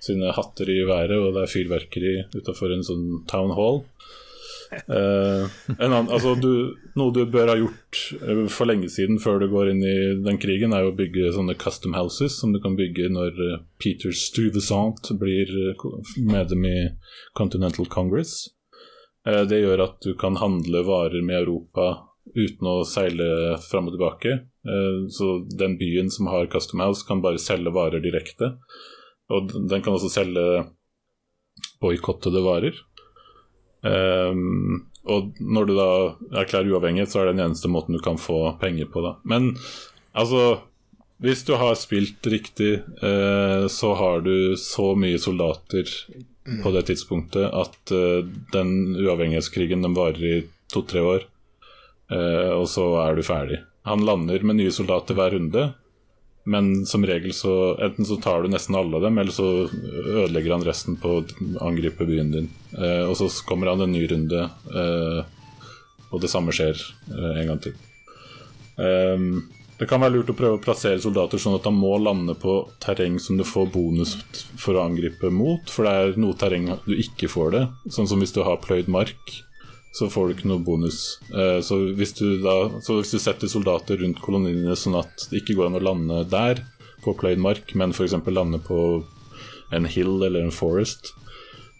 [0.00, 3.82] sine hatter i været, og det er fyrverkeri utafor en sånn town hall.
[4.70, 5.44] Eh,
[5.78, 9.48] en annen, altså du, noe du bør ha gjort eh, for lenge siden før du
[9.50, 13.10] går inn i den krigen, er å bygge sånne custom houses som du kan bygge
[13.12, 15.86] når eh, Peter Stuvesant blir eh,
[16.22, 16.78] medlem i
[17.36, 18.46] Continental Congress.
[19.26, 21.90] Eh, det gjør at du kan handle varer med Europa
[22.34, 24.36] uten å seile fram og tilbake.
[24.66, 28.54] Eh, så den byen som har custom house, kan bare selge varer direkte.
[29.30, 30.46] Og den kan også selge
[31.80, 32.76] boikottede varer.
[33.86, 35.90] Ehm, og når du da
[36.42, 39.04] erklærer uavhengighet, så er det den eneste måten du kan få penger på.
[39.04, 39.54] da Men
[40.12, 40.66] altså
[41.20, 45.84] Hvis du har spilt riktig, eh, så har du så mye soldater
[46.62, 48.24] på det tidspunktet at eh,
[48.54, 50.38] den uavhengighetskrigen den varer i
[50.72, 51.26] to-tre år,
[52.10, 53.60] og så er du ferdig.
[53.86, 55.68] Han lander med nye soldater hver runde,
[56.50, 60.56] men som regel så enten så tar du nesten alle av dem, eller så ødelegger
[60.56, 61.24] han resten på å
[61.66, 62.48] angripe byen din.
[62.78, 65.20] Eh, og så kommer han en ny runde, eh,
[66.10, 67.76] og det samme skjer eh, en gang til.
[68.80, 69.42] Ehm,
[69.78, 72.56] det kan være lurt å prøve å plassere soldater sånn at han må lande på
[72.82, 74.16] terreng som du får bonus
[74.60, 77.62] for å angripe mot, for det er noe terreng du ikke får det.
[77.92, 79.36] Sånn som hvis du har pløyd mark,
[79.92, 81.18] så får du ikke noe bonus.
[81.34, 82.12] Eh, Så hvis
[82.42, 85.84] da, så hvis du setter soldater rundt koloniene sånn at det ikke går an å
[85.88, 86.62] lande der,
[87.02, 88.12] på pløyd mark, men f.eks.
[88.28, 88.78] lande på
[89.72, 91.14] en hill eller en forest,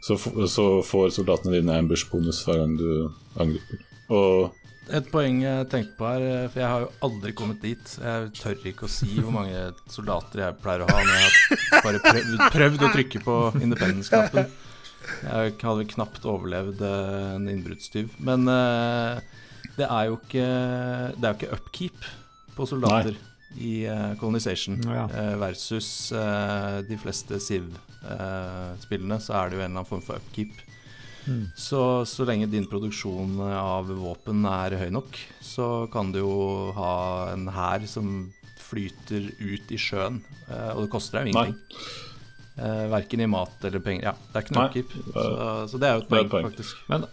[0.01, 0.17] så,
[0.49, 2.89] så får soldatene dine ambush-bonus hver gang du
[3.37, 3.83] angriper.
[4.11, 4.57] Og
[4.91, 7.93] Et poeng jeg tenkte på her, eh, for jeg har jo aldri kommet dit.
[8.01, 9.61] Jeg tør ikke å si hvor mange
[9.93, 14.49] soldater jeg pleier å ha når jeg har bare prøvd, prøvd å trykke på independence-knappen.
[15.25, 18.13] Jeg hadde vel knapt overlevd eh, en innbruddstyv.
[18.25, 19.21] Men eh,
[19.79, 20.47] det er jo ikke
[21.17, 22.09] Det er jo ikke upkeep
[22.57, 23.17] på soldater
[23.59, 25.07] i eh, Colonization Ja.
[25.41, 26.11] versus
[26.87, 30.53] de fleste Civ-spillene, så er det jo en eller annen form for upkeep.
[31.27, 31.49] Mm.
[31.59, 36.37] Så så lenge din produksjon av våpen er høy nok, så kan du jo
[36.77, 36.93] ha
[37.35, 38.31] en hær som
[38.71, 40.21] flyter ut i sjøen,
[40.77, 41.51] og det koster deg jo Nei.
[42.61, 44.03] Eh, verken i mat eller penger.
[44.11, 44.93] Ja, det er ikke noe keep.
[45.15, 45.31] Så,
[45.73, 46.51] så det er jo et poeng, et poeng.
[46.51, 46.77] faktisk.
[46.93, 47.07] Men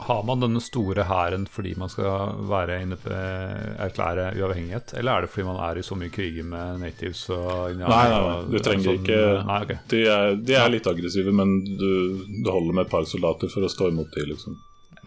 [0.00, 3.10] har man denne store hæren fordi man skal være inne på,
[3.84, 7.74] erklære uavhengighet, eller er det fordi man er i så mye kriger med natives og
[7.76, 9.78] Nei, nei, nei, du trenger sånn- ikke- Nei, okay.
[9.92, 13.66] De er, de er litt aggressive, men du, du holder med et par soldater for
[13.66, 14.56] å stå imot de, liksom.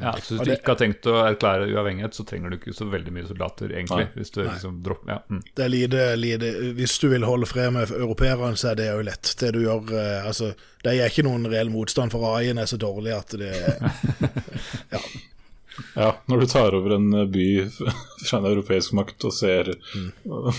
[0.01, 2.87] Ja, så hvis du ikke har tenkt å erklære uavhengighet, så trenger du ikke så
[2.89, 4.07] veldig mye soldater, egentlig.
[4.07, 4.15] Nei.
[4.17, 5.19] Hvis du liksom dropper ja.
[5.29, 5.41] mm.
[5.53, 9.03] Det er lite, lite Hvis du vil holde fred med europeerne, så er det jo
[9.05, 9.35] lett.
[9.39, 10.53] Det du gjør eh, Altså,
[10.83, 13.53] det er ikke noen reell motstand, for AI-en er så dårlig at det
[15.95, 20.11] Ja, når du tar over en by fra en europeisk makt og ser Mm.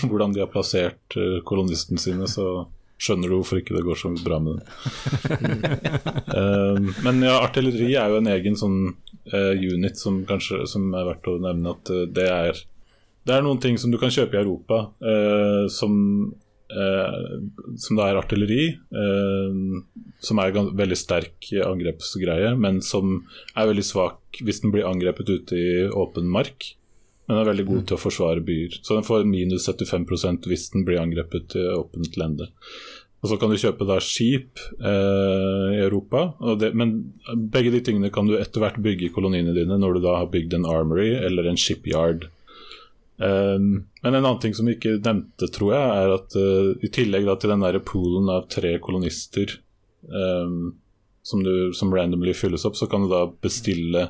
[0.09, 2.65] hvordan de har plassert eh, kolonistene sine, så
[3.01, 5.65] skjønner du hvorfor ikke det går så bra med den.
[6.31, 8.79] uh, men ja, artilleri er jo en egen sånn
[9.33, 12.63] uh, unit som kanskje som er verdt å nevne at uh, det er
[13.25, 14.87] Det er noen ting som du kan kjøpe i Europa
[15.73, 15.93] som
[16.65, 18.63] som det er artilleri,
[20.27, 23.19] som er en veldig sterk angrepsgreie, men som
[23.53, 26.71] er veldig svak hvis den blir angrepet ute i åpen mark.
[27.25, 28.77] Men er veldig god til å forsvare byer.
[28.85, 32.51] Så den får minus 75 hvis den blir angrepet i åpent lende.
[33.25, 36.27] Og så kan du kjøpe da skip eh, i Europa,
[36.61, 36.91] det, men
[37.49, 40.29] begge de tingene kan du etter hvert bygge i koloniene dine når du da har
[40.29, 42.27] bygd en armory eller en shipyard.
[43.17, 46.91] Um, men en annen ting som vi ikke nevnte, tror jeg, er at uh, i
[46.93, 49.55] tillegg da til den der poolen av tre kolonister
[50.11, 50.75] um,
[51.25, 54.09] som, du, som randomly fylles opp, så kan du da bestille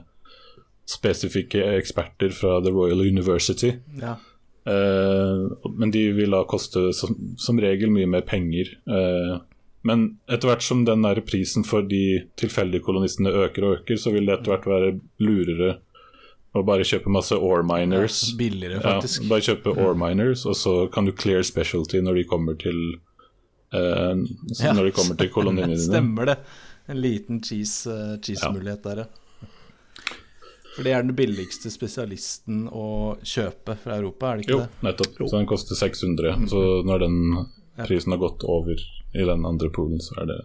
[0.86, 3.74] spesifikke eksperter fra The Royal University.
[4.02, 4.16] Ja.
[4.66, 8.72] Uh, men de vil da koste som, som regel mye mer penger.
[8.90, 9.40] Uh,
[9.86, 14.14] men etter hvert som den der prisen for de tilfeldige kolonistene øker og øker, så
[14.14, 15.76] vil det etter hvert være lurere
[16.56, 18.22] å bare kjøpe masse ore miners.
[18.40, 22.58] Billigere, Ja, bare kjøpe ore miners, og så kan du clear specialty når de kommer
[22.62, 22.80] til
[23.76, 24.16] uh,
[24.62, 24.72] Ja.
[24.74, 25.84] Når de kommer til koloniene dine.
[25.90, 26.40] Stemmer det.
[26.90, 29.25] En liten cheese-mulighet cheese-mulighet der, ja.
[30.76, 34.84] For det er den billigste spesialisten å kjøpe fra Europa, er det ikke Jo, det?
[34.90, 35.20] nettopp.
[35.30, 36.34] Så den koster 600.
[36.52, 37.18] Så når den
[37.88, 38.76] prisen har gått over
[39.16, 40.40] i den andre poolen, så er det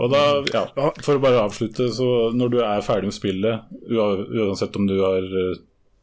[0.00, 0.22] Og da,
[0.54, 0.64] ja,
[1.04, 5.26] For å bare avslutte, så når du er ferdig med spillet, uansett om du har
[5.26, 5.58] eh,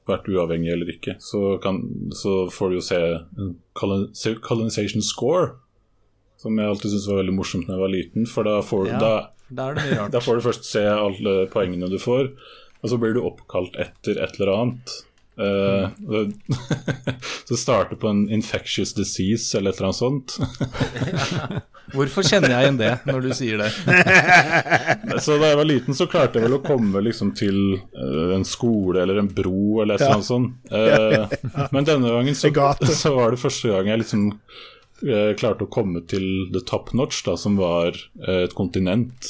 [0.09, 1.81] vært uavhengig eller ikke, så, kan,
[2.15, 2.99] så får du jo se
[3.41, 4.07] en colon-
[4.45, 5.55] colonization score.
[6.39, 8.29] Som jeg alltid syntes var veldig morsomt da jeg var liten.
[8.29, 8.99] For da får, Ja.
[9.01, 9.13] da,
[9.49, 9.73] Da
[10.13, 12.29] da får du først se alle poengene du får,
[12.81, 14.97] og så blir du oppkalt etter et eller annet.
[15.39, 15.87] Uh,
[17.47, 20.35] så starter på en infectious disease eller et eller annet sånt.
[21.95, 23.69] Hvorfor kjenner jeg igjen det når du sier det?
[25.23, 28.45] Så da jeg var liten, så klarte jeg vel å komme liksom til uh, en
[28.45, 30.59] skole eller en bro eller et eller annet sånt.
[30.69, 32.51] Uh, Men denne gangen så,
[32.85, 34.29] så var det første gang jeg liksom
[35.39, 37.95] klarte å komme til the top notch, da, som var
[38.27, 39.29] et kontinent.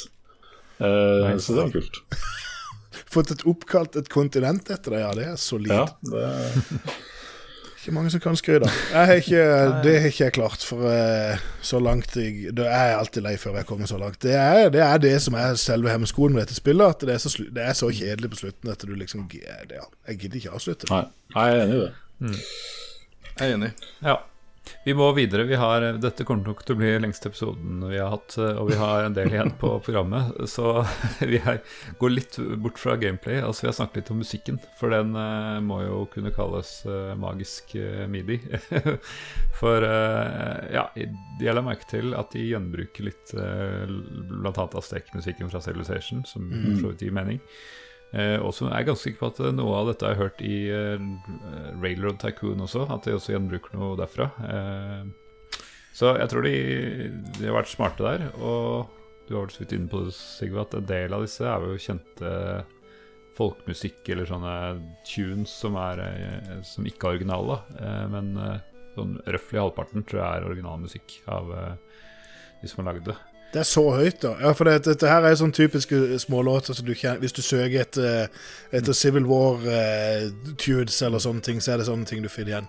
[0.82, 2.00] Så det var kult.
[3.10, 5.14] Fått et oppkalt et kontinent etter det, ja.
[5.18, 5.72] Det er solid.
[5.74, 6.98] Ja, det,
[7.80, 8.68] Ikke mange som kan skryte.
[8.92, 9.44] Jeg har ikke,
[9.86, 13.32] det har ikke jeg klart, for eh, så langt jeg Da er jeg alltid lei
[13.40, 14.20] før jeg kommer så langt.
[14.22, 17.22] Det er det, er det som er selve hemmeskoen med dette spillet, at det er
[17.24, 20.90] så, det er så kjedelig på slutten at du liksom ja, Jeg gidder ikke avslutte.
[20.92, 22.44] nei, nei, jeg er enig i det.
[23.40, 23.72] Jeg er enig.
[24.04, 24.16] Ja.
[24.84, 25.44] Vi må videre.
[25.48, 28.78] Vi har, dette kommer nok til å bli lengste episoden vi har hatt, og vi
[28.80, 30.32] har en del igjen på programmet.
[30.54, 30.80] Så
[31.32, 31.60] vi er,
[32.00, 33.40] går litt bort fra gameplay.
[33.42, 37.12] Altså Vi har snakket litt om musikken, for den uh, må jo kunne kalles uh,
[37.18, 38.40] magisk uh, midi.
[39.60, 43.84] for eh, ja, jeg la merke til at de gjenbruker litt uh,
[44.30, 44.66] bl.a.
[44.66, 47.40] Aztek-musikken fra Civilization, som for så vidt gir mening.
[48.10, 50.40] Eh, og så er jeg ganske sikker på at noe av dette har jeg hørt
[50.42, 51.04] i eh,
[51.78, 54.30] Railroad Tycoon også, at de også gjenbruker noe derfra.
[54.48, 55.60] Eh,
[55.94, 56.56] så jeg tror de,
[57.38, 58.26] de har vært smarte der.
[58.38, 58.90] Og
[59.28, 61.66] du har vel så vidt inne på det, Sigve, at en del av disse er
[61.66, 62.34] jo kjente
[63.36, 64.54] folkemusikk eller sånne
[65.06, 67.60] tunes som, er, eh, som ikke er originale.
[67.78, 68.56] Eh, men eh,
[68.96, 71.52] sånn røftlig halvparten tror jeg er originalmusikk av
[72.60, 73.16] de som har lagd det.
[73.52, 74.36] Det er så høyt, da.
[74.40, 77.80] Ja, for det, dette her er sånn typiske smålåter som du kjenner Hvis du søker
[77.82, 78.28] etter,
[78.70, 82.68] etter Civil War-tunes eller sånne ting, så er det sånne ting du finner igjen.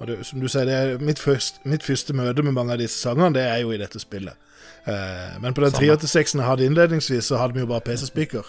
[0.00, 2.80] Og det, som du sier, det er mitt, først, mitt første møte med mange av
[2.80, 4.34] disse sangene, det er jo i dette spillet.
[4.82, 8.48] Uh, men på den 386-en jeg hadde innledningsvis, så hadde vi jo bare PC-speaker.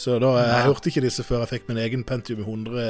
[0.00, 0.62] Så da, jeg Ja.
[0.64, 2.86] hørte ikke disse før jeg fikk min egen Pentium 100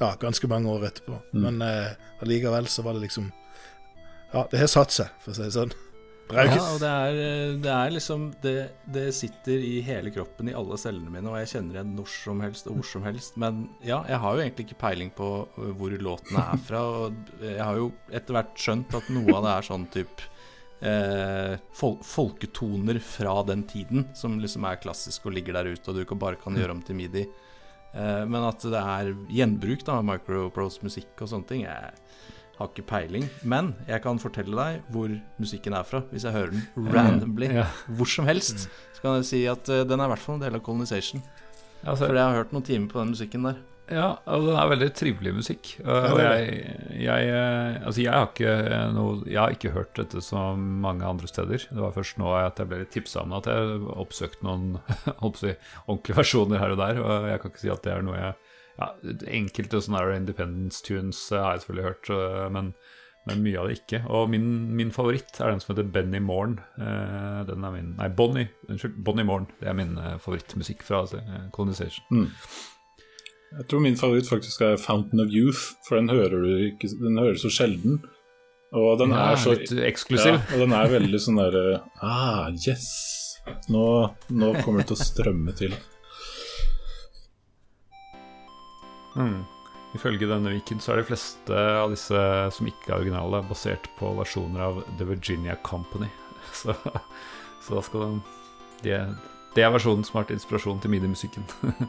[0.00, 1.20] ja, ganske mange år etterpå.
[1.32, 1.94] Men uh,
[2.24, 3.30] allikevel så var det liksom
[4.34, 5.72] Ja, det har satt seg, for å si det sånn.
[6.32, 7.18] Ja, og det er,
[7.60, 8.54] det er liksom det,
[8.90, 12.40] det sitter i hele kroppen, i alle cellene mine, og jeg kjenner igjen når som
[12.44, 13.36] helst og hvor som helst.
[13.40, 16.84] Men ja, jeg har jo egentlig ikke peiling på uh, hvor låtene er fra.
[17.04, 20.30] Og jeg har jo etter hvert skjønt at noe av det er sånn type
[20.84, 25.96] eh, fol folketoner fra den tiden, som liksom er klassisk og ligger der ute, og
[25.96, 27.26] du ikke bare kan gjøre om til midi.
[27.94, 31.92] Eh, men at det er gjenbruk da, av microprose musikk og sånne ting, jeg
[32.58, 33.26] har ikke peiling.
[33.42, 35.12] Men jeg kan fortelle deg hvor
[35.42, 37.50] musikken er fra, hvis jeg hører den randomly.
[37.60, 37.68] Ja.
[37.88, 38.68] Hvor som helst.
[38.94, 41.22] Så kan jeg si at uh, den er i hvert fall en del av Colonization.
[41.84, 43.62] Altså, For jeg har hørt noen timer på den musikken der.
[43.92, 45.74] Ja, og den er veldig trivelig musikk.
[45.84, 46.54] Uh, og jeg,
[47.02, 48.54] jeg, uh, altså jeg, har ikke
[48.96, 51.66] noe, jeg har ikke hørt dette så mange andre steder.
[51.68, 54.78] Det var først nå at jeg ble litt tipsa om det, at jeg oppsøkte noen
[55.26, 57.02] ordentlige versjoner her og der.
[57.02, 58.43] Og jeg kan ikke si at det er noe jeg
[58.78, 58.90] ja,
[59.30, 62.72] Enkelte sånne Independence tunes uh, har jeg selvfølgelig hørt, uh, men,
[63.28, 64.02] men mye av det ikke.
[64.10, 66.58] Og min, min favoritt er den som heter Benny Morn.
[66.78, 68.50] Uh, den er min Nei, Bonnie.
[68.68, 68.98] Unnskyld.
[69.06, 69.48] Bonnie Morn.
[69.60, 71.04] Det er min favorittmusikk fra
[71.54, 72.26] Colonization.
[73.54, 77.20] Jeg tror min favoritt faktisk er Fountain of Youth, for den hører du ikke Den
[77.22, 78.00] hører så sjelden.
[78.74, 80.34] Og den Ja, er så litt eksklusiv.
[80.34, 82.88] Ja, og den er veldig sånn derre Ah, yes!
[83.70, 83.84] Nå,
[84.34, 85.76] nå kommer det til å strømme til.
[89.14, 89.42] Mm.
[89.94, 92.22] Ifølge denne viken så er de fleste av disse
[92.56, 96.10] som ikke er originale, basert på versjoner av The Virginia Company.
[96.54, 96.74] Så,
[97.64, 98.08] så da skal de
[98.84, 98.98] det,
[99.56, 101.46] de er versjonen som har vært inspirasjonen til midi-musikken.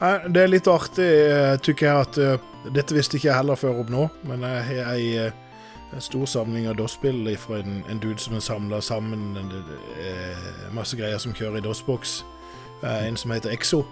[0.00, 3.82] Det er litt artig, eh, tykker jeg, at eh, Dette visste ikke jeg heller før
[3.82, 5.34] opp nå, men jeg har ei eh,
[5.92, 10.74] en stor samling av DOS-spill fra en, en dude som har samla sammen en, en,
[10.74, 12.20] masse greier som kjører i DOS-boks.
[12.82, 13.82] Eh, en som heter Exo,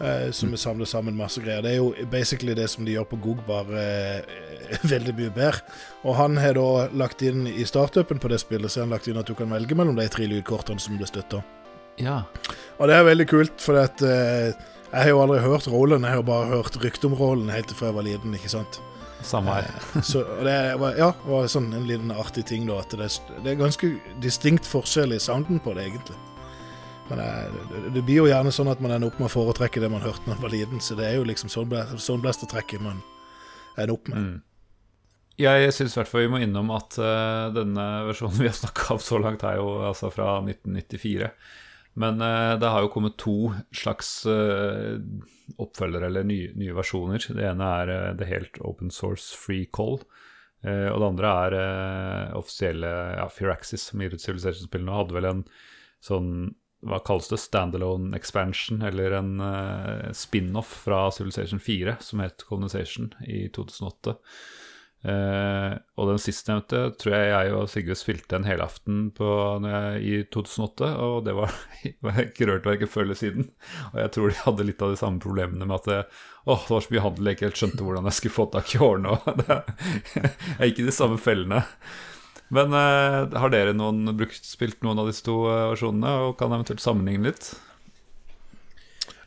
[0.00, 1.64] eh, som er samla sammen masse greier.
[1.64, 5.76] Det er jo basically det som de gjør på GOG, bare eh, veldig mye bedre.
[6.04, 9.10] Og han har da lagt inn i startupen på det spillet, så har han lagt
[9.10, 11.42] inn at du kan velge mellom de tre lydkortene som blir støtta.
[12.02, 12.22] Ja.
[12.76, 14.52] Og det er veldig kult, for at, eh,
[14.86, 17.72] jeg har jo aldri hørt rollen, jeg har jo bare hørt rykte om rollen helt
[17.72, 18.80] fra jeg var liten, ikke sant.
[19.24, 19.70] Samme her.
[20.04, 23.08] Så og det var, ja, var sånn en liten artig ting, da, at det,
[23.42, 26.18] det er ganske distinkt forskjell i sounden på det, egentlig.
[27.10, 29.82] Men eh, det, det blir jo gjerne sånn at man ender opp med å foretrekke
[29.82, 32.24] det man hørte da man var liten, så det er jo liksom sånn, bla- sånn
[32.24, 33.02] blastertrekket man
[33.76, 34.24] ender opp med.
[34.24, 34.36] Mm.
[35.36, 38.94] Jeg syns i hvert fall vi må innom at uh, denne versjonen vi har snakka
[38.96, 41.28] om så langt, er jo altså fra 1994.
[42.00, 44.96] Men uh, det har jo kommet to slags uh,
[45.60, 47.28] oppfølgere, eller nye, nye versjoner.
[47.36, 50.00] Det ene er det helt open source free call.
[50.66, 55.44] og det andre er offisielle ja, Firaxis, som gir ut Civilization-spillene, hadde vel en
[56.02, 56.30] sånn
[56.86, 63.10] hva kalles det, standalone expansion, eller en uh, spin-off fra Civilization 4 som het Colonization
[63.26, 64.16] i 2008.
[65.06, 69.28] Uh, og den sistnevnte tror jeg jeg og Sigurd spilte en helaften på
[70.02, 71.52] i 2008, og det var,
[72.06, 73.50] var ikke rørt verken før eller siden.
[73.92, 76.00] Og jeg tror de hadde litt av de samme problemene med at det,
[76.46, 78.74] åh, det var så mye handel jeg ikke helt skjønte hvordan jeg skulle få tak
[78.74, 79.14] i årene.
[79.14, 79.62] Og det,
[80.56, 81.62] jeg gikk i de samme fellene.
[82.54, 86.54] Men uh, har dere noen brukt, spilt noen av disse to eh, versjonene, og kan
[86.54, 87.48] eventuelt sammenligne litt?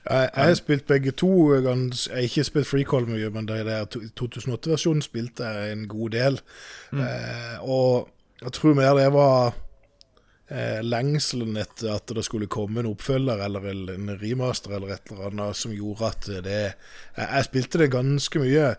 [0.10, 1.32] Jeg, jeg har spilt begge to.
[1.54, 3.60] Jeg har ikke spilt Freecall mye, men det
[4.18, 6.40] 2008-versjonen spilte jeg en god del.
[6.96, 8.08] Eh, og
[8.40, 9.52] jeg tror mer det var
[10.48, 15.30] eh, lengselen etter at det skulle komme en oppfølger eller en remaster eller et eller
[15.30, 16.74] annet som gjorde at det Jeg,
[17.26, 18.72] jeg spilte det ganske mye,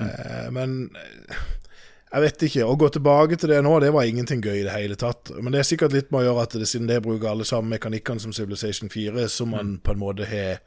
[0.00, 1.44] eh, men eh,
[2.14, 2.66] jeg vet ikke.
[2.68, 5.32] Å gå tilbake til det nå, det var ingenting gøy i det hele tatt.
[5.34, 7.74] Men det er sikkert litt med å gjøre at det, siden det bruker alle samme
[7.74, 10.60] mekanikkene som Civilization 4, som man på en måte har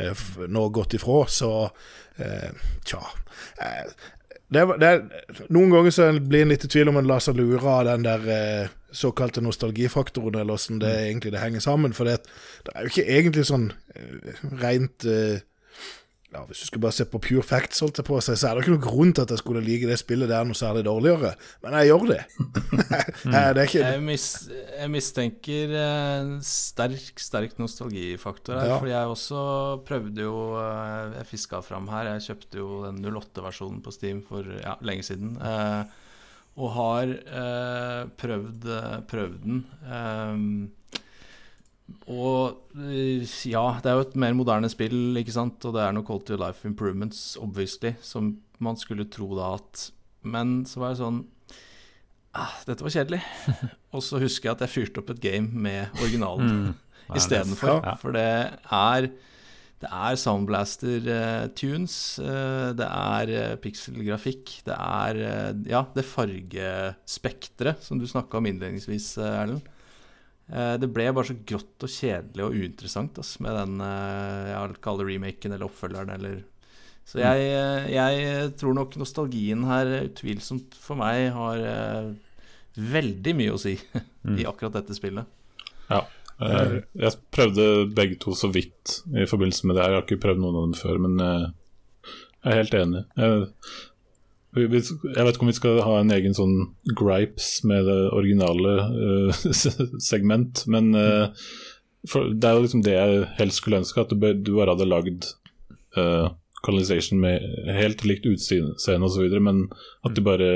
[0.00, 1.52] eh, nå gått ifra, så
[2.16, 2.50] eh,
[2.88, 3.02] tja.
[3.60, 3.92] Eh,
[4.54, 4.94] det, det,
[5.52, 8.04] noen ganger så blir en litt i tvil om en lar seg lure av den
[8.06, 11.96] der eh, såkalte nostalgifaktoren, eller åssen det egentlig det henger sammen.
[11.96, 12.22] For det,
[12.64, 15.42] det er jo ikke egentlig sånn eh, rent eh,
[16.34, 18.48] ja, Hvis du skulle bare se på pure facts, holdt jeg på å si, så
[18.48, 20.82] er det ikke noen grunn til at jeg skulle like det spillet der noe særlig
[20.88, 21.34] dårligere.
[21.62, 22.20] Men jeg gjør det.
[23.34, 28.72] det er ikke Jeg, mis, jeg mistenker eh, en sterk, sterk nostalgifaktor her.
[28.72, 28.78] Ja.
[28.82, 29.42] For jeg også
[29.86, 32.14] prøvde jo eh, Jeg fiska fram her.
[32.16, 35.36] Jeg kjøpte jo den 08-versjonen på Steam for ja, lenge siden.
[35.38, 36.00] eh,
[36.54, 39.62] og har eh, prøvd, eh, prøvd den.
[42.08, 45.64] Og eh, ja, det er jo et mer moderne spill, ikke sant.
[45.68, 49.90] Og det er noe quality of life improvements, obviously, som man skulle tro da at
[50.24, 51.18] Men så var jeg sånn
[52.32, 53.20] ah, Dette var kjedelig.
[53.94, 56.74] Og så husker jeg at jeg fyrte opp et game med originalen
[57.04, 57.18] Mm.
[57.18, 57.82] Istedenfor.
[57.84, 57.94] Ja.
[58.00, 58.22] For det
[58.72, 59.10] er
[59.84, 61.94] det er Soundblaster-tunes,
[62.78, 69.42] det er pikselgrafikk, det er eh, ja, det fargespekteret som du snakka om innledningsvis, eh,
[69.42, 69.66] Erlend.
[70.52, 74.80] Eh, Det ble bare så grått og kjedelig og uinteressant ass, med den eh, jeg
[74.84, 76.42] kaller remaken eller oppfølgeren eller
[77.08, 81.64] Så jeg, eh, jeg tror nok nostalgien her utvilsomt for meg har
[82.76, 83.74] veldig mye å si
[84.40, 85.26] i akkurat dette spillet.
[85.90, 86.02] Ja.
[86.40, 89.92] Eh, Jeg prøvde begge to så vidt i forbindelse med det her.
[89.94, 93.04] Jeg har ikke prøvd noen av dem før, men jeg er helt enig.
[93.16, 93.44] Jeg,
[94.54, 96.54] jeg vet ikke om vi skal ha en egen sånn
[96.96, 99.48] gripes med det originale uh,
[100.10, 101.26] segment, men uh,
[102.04, 105.28] det er jo liksom det jeg helst skulle ønske, at du, bare hadde lagd
[105.98, 106.30] uh,
[106.64, 107.44] Colonization med
[107.76, 109.66] helt likt utseende osv., men
[110.04, 110.50] at du bare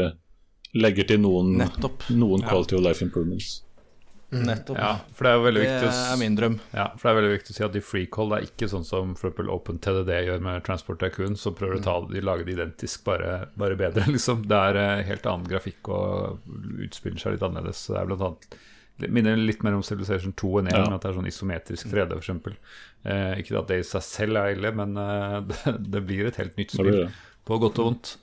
[0.76, 2.06] legger til noen, Nettopp.
[2.12, 2.50] noen Ja.
[2.50, 3.62] quality of life improvements.
[4.30, 4.76] Nettopp.
[4.76, 6.56] Ja, for det er veldig Det viktig å er min drøm.
[6.76, 9.14] Ja, for det er veldig viktig å si at de freecall er ikke sånn som
[9.16, 13.04] for Open TDD gjør med Transport Tycoon, som prøver å ta de, lage det identisk,
[13.08, 14.44] bare, bare bedre, liksom.
[14.50, 16.44] Det er eh, helt annen grafikk og
[16.84, 17.86] utspiller seg litt annerledes.
[17.86, 18.58] Så det er blant annet
[18.98, 20.86] det minner litt mer om Civilization 2 enn 1, Ja.
[20.96, 22.56] at det er sånn isometrisk 3D, for.
[23.06, 26.40] Eh, ikke at det i seg selv er ille, men eh, det, det blir et
[26.42, 27.04] helt nytt spill,
[27.46, 28.16] på godt og vondt.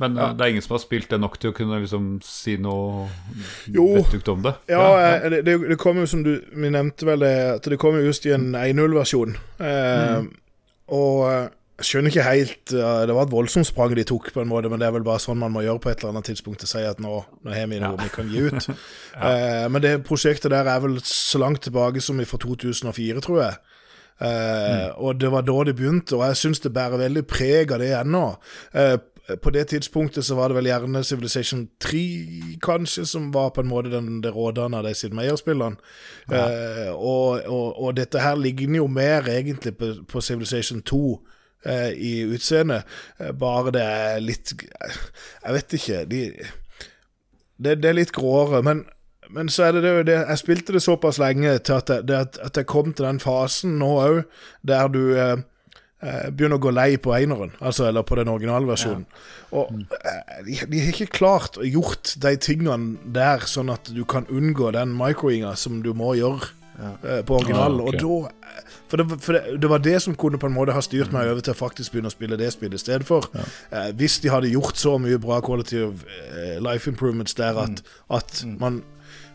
[0.00, 0.30] Men ja.
[0.32, 3.06] det er ingen som har spilt det nok til å kunne liksom si noe
[3.68, 4.54] vettugt om det.
[4.72, 5.28] Ja, ja.
[5.28, 8.06] det, det, det kom jo som du Vi nevnte vel det, at det kom jo
[8.08, 9.36] just i en 1.0-versjon.
[9.60, 10.28] Eh,
[10.90, 11.48] Og eh,
[11.80, 14.68] jeg skjønner ikke helt eh, Det var et voldsomt sprang de tok, på en måte,
[14.68, 16.68] men det er vel bare sånn man må gjøre på et eller annet tidspunkt å
[16.68, 17.14] si at nå,
[17.46, 18.70] nå har vi noe vi kan gi ut.
[19.20, 23.56] Eh, Men det prosjektet der er vel så langt tilbake som fra 2004, tror jeg.
[24.20, 27.80] Eh, Og det var da det begynte, og jeg syns det bærer veldig preg av
[27.82, 28.22] det ennå.
[28.76, 28.96] Eh,
[29.36, 32.02] på det tidspunktet så var det vel gjerne Civilization 3,
[32.62, 35.76] kanskje, som var på en måte den, det rådende av de Sid Meyer-spillene.
[36.32, 41.02] Eh, og, og, og dette her ligner jo mer egentlig på, på Civilization 2
[41.66, 42.82] eh, i utseende,
[43.18, 46.04] eh, bare det er litt Jeg vet ikke.
[46.10, 46.24] De,
[47.60, 48.86] det, det er litt gråere, men
[49.30, 52.16] men så er det det, det Jeg spilte det såpass lenge til at jeg, det,
[52.42, 54.22] at, jeg kom til den fasen nå òg,
[54.66, 55.44] der du eh, eh,
[56.32, 59.04] begynner å gå lei på eineren, altså, eller på den originale versjonen.
[59.52, 64.04] Og eh, de, de har ikke klart å gjort de tingene der, sånn at du
[64.08, 67.82] kan unngå den microinga som du må gjøre eh, på originalen.
[67.82, 68.00] Ah, okay.
[68.00, 70.82] Og da for, det, for det, det var det som kunne på en måte ha
[70.82, 73.28] styrt meg over til å faktisk begynne å spille det spillet i stedet for.
[73.70, 77.84] Eh, hvis de hadde gjort så mye bra quality of eh, life improvements der at,
[78.10, 78.80] at man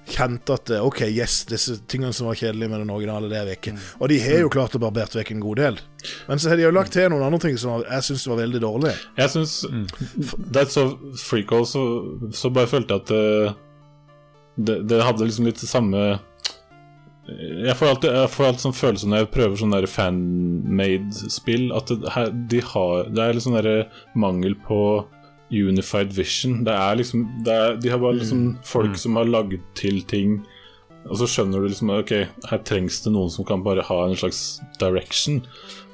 [0.10, 3.50] kjente at eh, OK, yes, disse tingene som var kjedelige med den originale, det er
[3.50, 3.76] vekke.
[4.00, 5.80] Og de har jo klart å barbert vekk en god del.
[6.30, 8.62] Men så har de jo lagt til noen andre ting som jeg syns var veldig
[8.62, 8.94] dårlige.
[9.18, 10.88] Jeg syns Det er så
[11.24, 11.84] freak all, så,
[12.36, 13.60] så bare følte jeg at eh,
[14.56, 16.06] det, det hadde liksom litt det samme
[17.26, 22.12] jeg får alltid, jeg får alltid sånn følelse når jeg prøver sånn fan-made-spill, at det,
[22.14, 23.58] her, de har, det er litt sånn
[24.22, 24.78] mangel på
[25.56, 26.64] unified vision.
[26.68, 30.40] Det er liksom det er, De har bare liksom folk som har lagd til ting,
[31.06, 32.14] og så skjønner du liksom Ok,
[32.50, 35.44] her trengs det noen som kan bare ha en slags direction.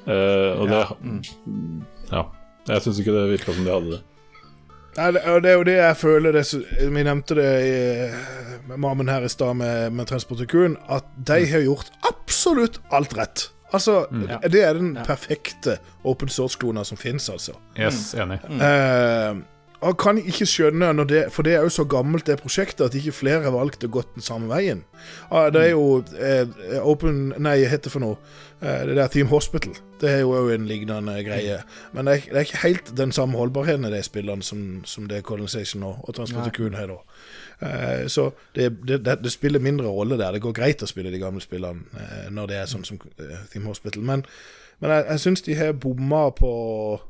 [0.06, 0.86] Uh, og det
[2.12, 2.26] Ja.
[2.68, 4.02] Jeg syns ikke det virka som de hadde det.
[4.92, 6.42] Nei, det, og det er jo det jeg føler det,
[6.92, 7.76] Vi nevnte det i,
[8.68, 13.46] med Mammen her i stad med, med Transportikun, at de har gjort absolutt alt rett.
[13.72, 14.04] Altså,
[14.52, 17.54] Det er den perfekte open source-klona som fins, altså.
[17.78, 18.36] Yes, enig.
[18.44, 19.38] Eh,
[19.82, 23.14] og kan ikke skjønne, det, for det er jo så gammelt det prosjektet, at ikke
[23.16, 24.84] flere har valgt å gå den samme veien.
[25.30, 26.46] Ah, det er jo eh,
[26.86, 28.18] Open Nei, hva heter det for noe?
[28.62, 29.74] Eh, det der Team Hospital.
[30.00, 31.58] Det er jo òg en lignende greie.
[31.92, 35.10] Men det er, det er ikke helt den samme holdbarheten i de spillene som, som
[35.10, 36.94] det Colonization og, og Coon har.
[36.94, 37.00] da.
[37.66, 40.38] Eh, så det, det, spiller mindre rolle der.
[40.38, 43.02] Det går greit å spille de gamle spillene eh, når det er sånn som
[43.50, 44.06] Team Hospital.
[44.06, 44.22] Men
[44.82, 46.48] men jeg, jeg syns de har bomma på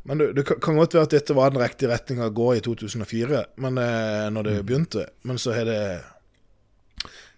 [0.04, 2.60] Men det, det kan- godt være at dette var den riktige retninga å gå i
[2.60, 5.06] 2004, men, eh, når det begynte.
[5.24, 5.80] Men så har det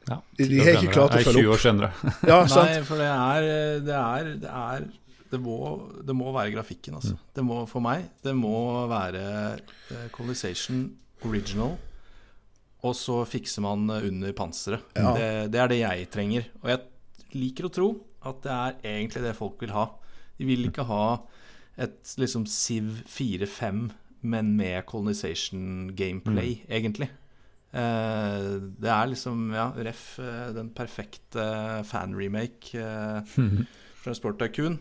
[0.09, 1.55] Ja, De- de har ikke klart å følge 20 opp.
[1.55, 1.91] år senere.
[2.29, 2.85] Ja, Nei, sant?
[2.91, 3.47] for det er
[3.87, 4.85] Det er Det, er,
[5.31, 5.57] det, må,
[6.05, 7.17] det må være grafikken, altså.
[7.35, 9.23] Det må, for meg, det må være
[9.91, 10.85] uh, Colonization
[11.25, 11.73] original,
[12.85, 14.83] og så fikser man eh, under panseret.
[14.95, 16.45] Det, det er det jeg trenger.
[16.63, 16.83] Og jeg
[17.41, 17.89] liker å tro
[18.29, 19.87] at det er egentlig det folk vil ha.
[20.39, 21.05] De vil ikke ha
[21.79, 23.91] et liksom Siv 4-5,
[24.23, 27.11] men med colonization gameplay, egentlig.
[27.75, 28.45] Eh,
[28.79, 31.45] det er liksom, ja, ref eh, den perfekte
[31.89, 33.35] fan-remake eh,
[34.05, 34.79] fra Sport Tycoon.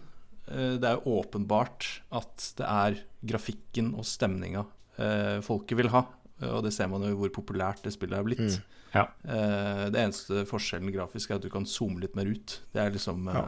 [0.47, 4.65] eh, Det er åpenbart at det er grafikken og stemninga
[4.99, 6.03] eh, folket vil ha.
[6.43, 8.41] Og det ser man jo hvor populært det spillet er blitt.
[8.43, 8.79] Mm.
[8.93, 9.03] Ja.
[9.25, 12.59] Eh, det eneste forskjellen grafisk er at du kan zoome litt mer ut.
[12.73, 13.45] Det er liksom Ja.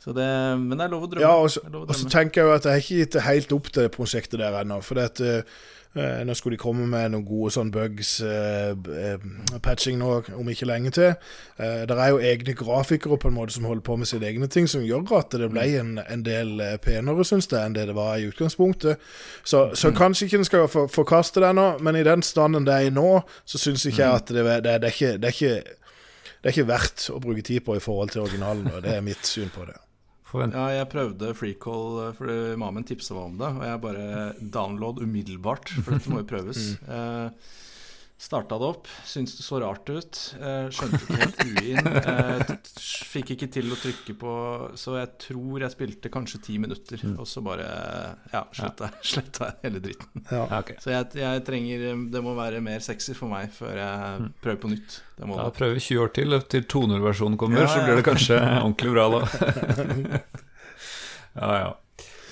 [0.00, 0.26] Så det,
[0.60, 1.24] Men det er lov å drømme.
[1.24, 3.72] Ja, og så, er tenker jeg jo at jeg har ikke gitt det helt opp
[3.76, 4.80] det prosjektet der ennå.
[4.84, 5.20] For det at,
[5.94, 9.26] eh, nå skulle de komme med noen gode sånn bugs, eh, eh,
[9.62, 11.14] patching nå om ikke lenge til.
[11.58, 14.48] Eh, det er jo egne grafikere på en måte som holder på med sine egne
[14.50, 17.86] ting, som gjør at det ble en, en del eh, penere, syns jeg, enn det
[17.86, 18.98] det var i utgangspunktet.
[19.44, 22.74] Så, så kanskje ikke en skal for, forkaste det ennå, men i den standen det
[22.74, 25.38] er i nå, så syns ikke jeg at det, det, det, er ikke, det er
[25.38, 25.80] ikke
[26.44, 28.66] det er ikke verdt å bruke tid på i forhold til originalen.
[28.68, 29.78] og Det er mitt syn på det.
[30.52, 34.06] Ja, jeg prøvde freecall eh, fordi Mamen tipsa meg om det, og jeg bare
[34.52, 36.74] download umiddelbart, for dette må jo prøves.
[36.84, 37.54] Eh,
[38.16, 40.18] Starta det opp, syntes det så rart ut.
[40.38, 41.88] Eh, skjønte ikke helt UI-en.
[41.98, 42.52] Eh,
[43.10, 44.34] fikk ikke til å trykke på
[44.78, 47.66] Så jeg tror jeg spilte kanskje ti minutter, og så bare
[48.32, 50.22] Ja, sletta, sletta hele dritten.
[50.30, 50.78] ja, Okay.
[50.80, 51.84] Så jeg, jeg trenger
[52.14, 55.00] Det må være mer sexy for meg før jeg prøver på nytt.
[55.18, 55.56] Det må Da det.
[55.58, 59.08] prøver vi 20 år til, til 2.0-versjonen kommer, Ja, så blir det kanskje ordentlig bra
[59.18, 60.24] da.
[61.34, 61.72] ja, ja.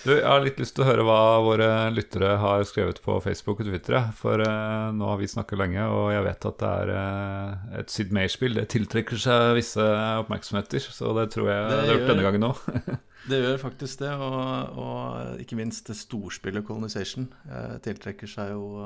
[0.03, 3.61] Du, jeg har litt lyst til å høre hva våre lyttere har skrevet på Facebook
[3.63, 4.01] og Twitter.
[4.19, 7.95] For eh, nå har vi snakket lenge, og jeg vet at det er eh, et
[7.95, 8.59] Sid Meier-spill.
[8.59, 9.87] Det tiltrekker seg visse
[10.25, 12.67] oppmerksomheter, så det tror jeg Det det har gjort denne gangen òg.
[13.23, 18.83] Det gjør faktisk det, og, og ikke minst det storspillet Colonization eh, tiltrekker seg jo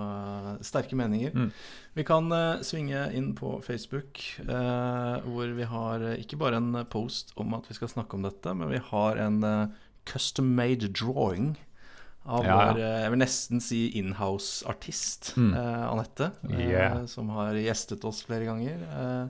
[0.60, 1.32] sterke meninger.
[1.32, 1.46] Mm.
[1.96, 2.28] Vi kan
[2.60, 7.78] svinge inn på Facebook, eh, hvor vi har ikke bare en post om at vi
[7.78, 9.40] skal snakke om dette, men vi har en
[10.06, 11.56] eh, custom-made drawing
[12.26, 12.72] av Ja, ja.
[12.72, 15.54] vår eh, jeg vil nesten si inhouse-artist, Mm.
[15.54, 18.78] eh, Anette, eh, som har gjestet oss flere ganger.
[18.82, 19.28] Eh,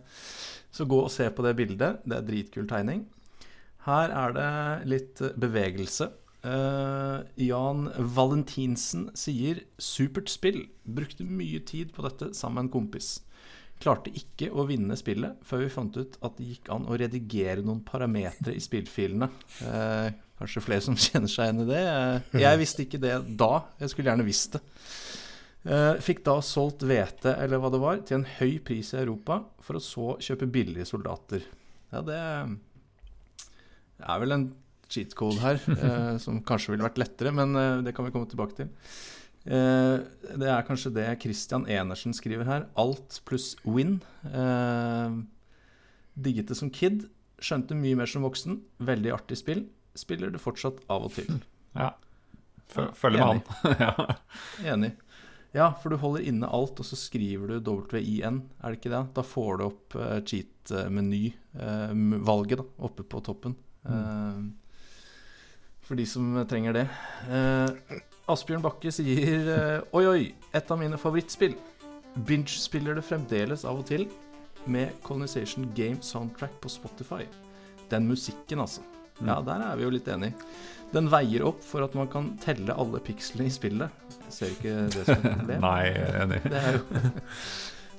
[0.72, 2.00] så gå og se på det bildet.
[2.06, 3.06] Det er dritkul tegning.
[3.86, 6.10] Her er det litt eh, bevegelse.
[6.44, 10.68] Eh, Jan Valentinsen sier 'supert spill'.
[10.86, 13.20] Brukte mye tid på dette sammen med en kompis.
[13.80, 17.62] Klarte ikke å vinne spillet før vi fant ut at det gikk an å redigere
[17.62, 19.28] noen parametere i spillfilene.
[19.62, 21.82] Eh, kanskje flere som kjenner seg igjen i det.
[22.42, 23.52] Jeg visste ikke det da.
[23.80, 24.64] Jeg skulle gjerne visst det.
[25.66, 29.40] Eh, fikk da solgt hvete eller hva det var, til en høy pris i Europa,
[29.64, 31.42] for å så kjøpe billige soldater.
[31.90, 32.20] Ja, det
[34.06, 34.46] er vel en
[34.92, 38.30] cheat code her, eh, som kanskje ville vært lettere, men eh, det kan vi komme
[38.30, 38.70] tilbake til.
[39.46, 42.64] Det er kanskje det Christian Enersen skriver her.
[42.74, 44.00] Alt pluss win.
[46.18, 47.04] Digget det som kid.
[47.38, 48.56] Skjønte mye mer som voksen.
[48.82, 49.62] Veldig artig spill.
[49.96, 51.28] Spiller det fortsatt av og til.
[51.76, 51.90] Ja.
[52.68, 53.40] Følger med han.
[53.86, 53.92] ja.
[54.74, 54.92] Enig.
[55.56, 57.56] Ja, for du holder inne alt, og så skriver du
[57.92, 59.04] WIN, er det ikke det?
[59.16, 63.56] Da får du opp uh, cheat-meny-valget oppe på toppen.
[63.86, 64.40] Eh,
[65.86, 66.86] for de som trenger det.
[67.30, 71.54] Eh, Asbjørn Bakke sier eh, Oi, oi, et av mine favorittspill.
[72.26, 74.08] Binge-spiller det fremdeles av og til
[74.66, 77.22] med Colonization Game Soundtrack på Spotify.
[77.92, 78.82] Den musikken, altså.
[79.24, 80.36] Ja, der er vi jo litt enige.
[80.92, 84.04] Den veier opp for at man kan telle alle pikslene i spillet.
[84.26, 85.64] Jeg ser ikke det som et problem.
[85.66, 85.80] Nei,
[86.22, 86.42] enig.
[86.46, 86.84] Det er jo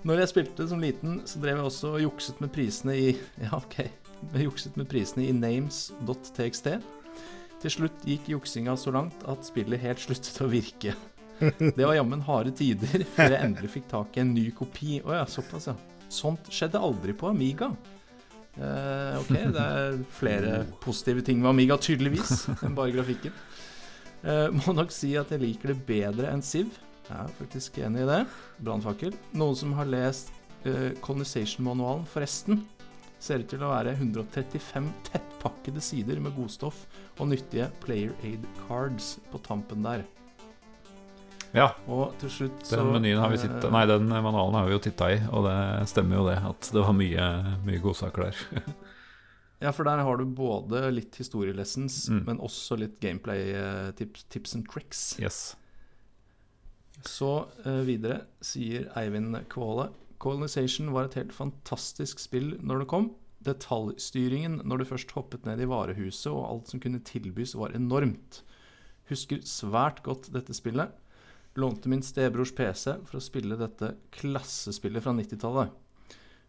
[0.07, 3.10] Når jeg spilte som liten, så drev jeg også og jukset med prisene i
[3.41, 3.81] Ja, ok.
[4.34, 6.69] Jeg jukset med prisene i names.txt.
[7.57, 10.94] Til slutt gikk juksinga så langt at spillet helt sluttet å virke.
[11.38, 15.02] Det var jammen harde tider før jeg endelig fikk tak i en ny kopi.
[15.06, 15.76] Å ja, såpass, ja.
[16.10, 17.72] Sånt skjedde aldri på Amiga.
[18.58, 23.36] Eh, ok, det er flere positive ting med Amiga, tydeligvis, enn bare grafikken.
[24.26, 26.74] Eh, må nok si at jeg liker det bedre enn Siv.
[27.08, 28.24] Jeg er faktisk enig i det.
[28.66, 29.14] Brannfakkel.
[29.38, 30.34] Noen som har lest
[30.66, 32.66] uh, Colonization-manualen, forresten,
[33.24, 36.84] ser ut til å være 135 tettpakkede sider med godstoff
[37.16, 40.04] og nyttige Player Aid Cards på tampen der.
[41.56, 44.65] Ja, Og til slutt så den menyen har vi eh, sittet Nei, den manualen har
[44.68, 45.56] vi jo titta i, og det
[45.90, 46.38] stemmer jo det.
[46.49, 47.28] At det var mye,
[47.68, 48.41] mye godsaker der.
[49.57, 52.19] Ja, for der har du både litt historielessons, Mm.
[52.28, 55.15] men også litt gameplay-tips tips and tricks.
[55.19, 55.56] yes.
[57.02, 59.88] Så uh, videre sier Eivind Kvåle
[60.22, 63.10] Colonization var et helt fantastisk spill når det kom.
[63.45, 68.44] Detaljstyringen når du først hoppet ned i varehuset og alt som kunne tilbys, var enormt.
[69.10, 70.94] Husker svært godt dette spillet.
[71.58, 75.72] Lånte min stebrors PC for å spille dette klassespillet fra 90-tallet.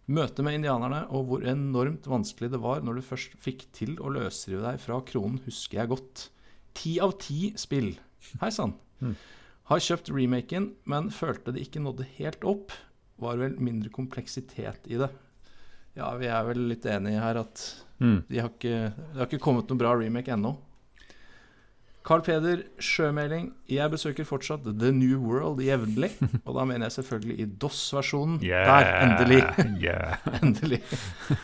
[0.09, 4.13] Møtet med indianerne og hvor enormt vanskelig det var når du først fikk til å
[4.13, 6.27] løsrive deg fra kronen, husker jeg godt.
[6.77, 7.91] Ti av ti spill.
[8.43, 8.75] Hei sann.
[9.69, 12.73] Har kjøpt remaken, men følte det ikke nådde helt opp.
[13.21, 15.11] Var vel mindre kompleksitet i det.
[15.99, 17.67] Ja, vi er vel litt enige her at
[17.99, 18.21] Mm.
[18.29, 20.53] de har ikke, det har ikke kommet noen bra remake ennå.
[22.09, 23.51] Carl Peder Sjømeling.
[23.69, 26.09] Jeg besøker fortsatt The New World jevnlig.
[26.47, 28.39] Og da mener jeg selvfølgelig i DOS-versjonen.
[28.41, 29.43] Der, endelig.
[29.85, 30.17] Yeah.
[30.43, 30.81] endelig.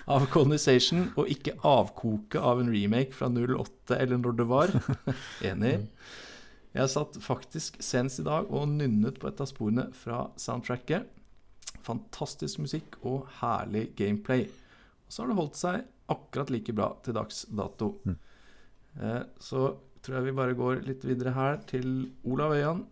[0.08, 4.72] Av Colonization, og ikke avkoke av en remake fra 08 eller når det var.
[5.44, 5.76] Enig.
[6.74, 11.04] Jeg satt faktisk senest i dag og nynnet på et av sporene fra soundtracket.
[11.84, 14.48] Fantastisk musikk og herlig gameplay.
[15.04, 17.98] Og så har det holdt seg akkurat like bra til dags dato.
[18.96, 19.68] Eh, så
[20.04, 22.82] tror jeg vi bare går litt videre her til Olav Øyan,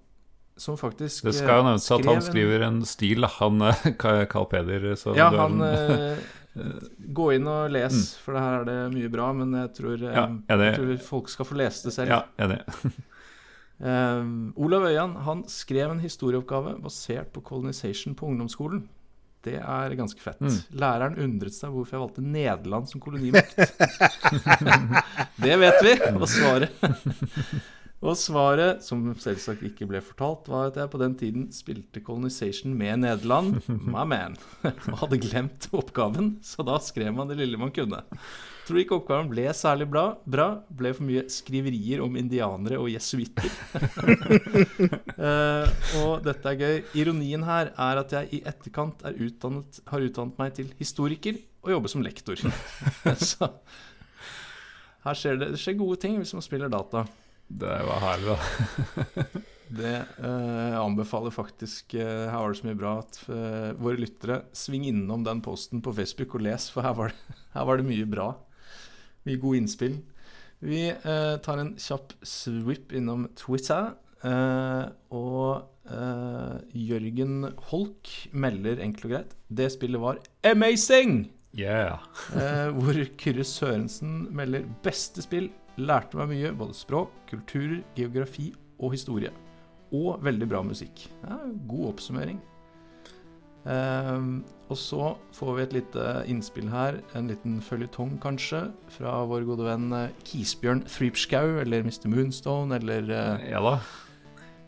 [0.57, 3.87] som faktisk Det skal jo nevnes at han skriver en stil, han eh,
[4.33, 4.93] Carl Peder.
[5.01, 6.23] Så Ja, han eh,
[7.17, 9.31] Gå inn og les, for her er det mye bra.
[9.37, 12.13] Men jeg tror, eh, Ja, jeg tror folk skal få lese det selv.
[12.13, 12.61] Ja, enig.
[13.81, 18.85] um, Olav Øyan han skrev en historieoppgave basert på colonization på ungdomsskolen.
[19.43, 20.41] Det er ganske fett.
[20.41, 20.59] Mm.
[20.79, 23.59] Læreren undret seg hvorfor jeg valgte Nederland som kolonimakt.
[25.45, 26.83] det vet vi, og svaret
[28.03, 32.75] Og svaret, som selvsagt ikke ble fortalt, var at jeg på den tiden spilte Colonization
[32.75, 34.35] med Nederland, my man,
[34.91, 38.03] og hadde glemt oppgaven, så da skrev man det lille man kunne.
[38.63, 40.05] Tror ikke oppgaven ble særlig bra.
[40.23, 40.47] bra.
[40.71, 43.49] Ble for mye skriverier om indianere og jesuitter.
[45.19, 45.67] uh,
[46.03, 46.77] og dette er gøy.
[47.03, 51.75] Ironien her er at jeg i etterkant er utdannet, har utdannet meg til historiker og
[51.75, 52.39] jobber som lektor.
[53.33, 53.51] Så
[55.03, 57.03] her skjer det, det skjer gode ting hvis man spiller data.
[57.51, 59.43] Det var herlig, da.
[59.73, 63.21] Det uh, anbefaler faktisk uh, Her var det så mye bra at
[63.81, 67.67] våre lyttere sving innom den posten på Facebook og les, for her var det, her
[67.67, 68.27] var det mye bra.
[69.27, 69.99] Mye gode innspill.
[70.63, 73.95] Vi eh, tar en kjapp sweep innom Twitter.
[74.23, 81.33] eh, og eh, Jørgen Holk melder enkelt og greit Det spillet var amazing!
[81.59, 81.99] Yeah.
[82.33, 85.51] Eh, hvor Kyrre Sørensen melder beste spill.
[85.77, 89.33] Lærte meg mye, både språk, kulturer, geografi og historie.
[89.93, 91.09] Og veldig bra musikk.
[91.27, 92.41] Ja, god oppsummering.
[93.63, 94.27] Eh,
[94.73, 98.65] og så får vi et lite innspill her, en liten føljetong kanskje,
[98.95, 102.09] fra vår gode venn eh, Kisbjørn Threepskau, eller Mr.
[102.13, 103.77] Moonstone, eller eh, Ja da.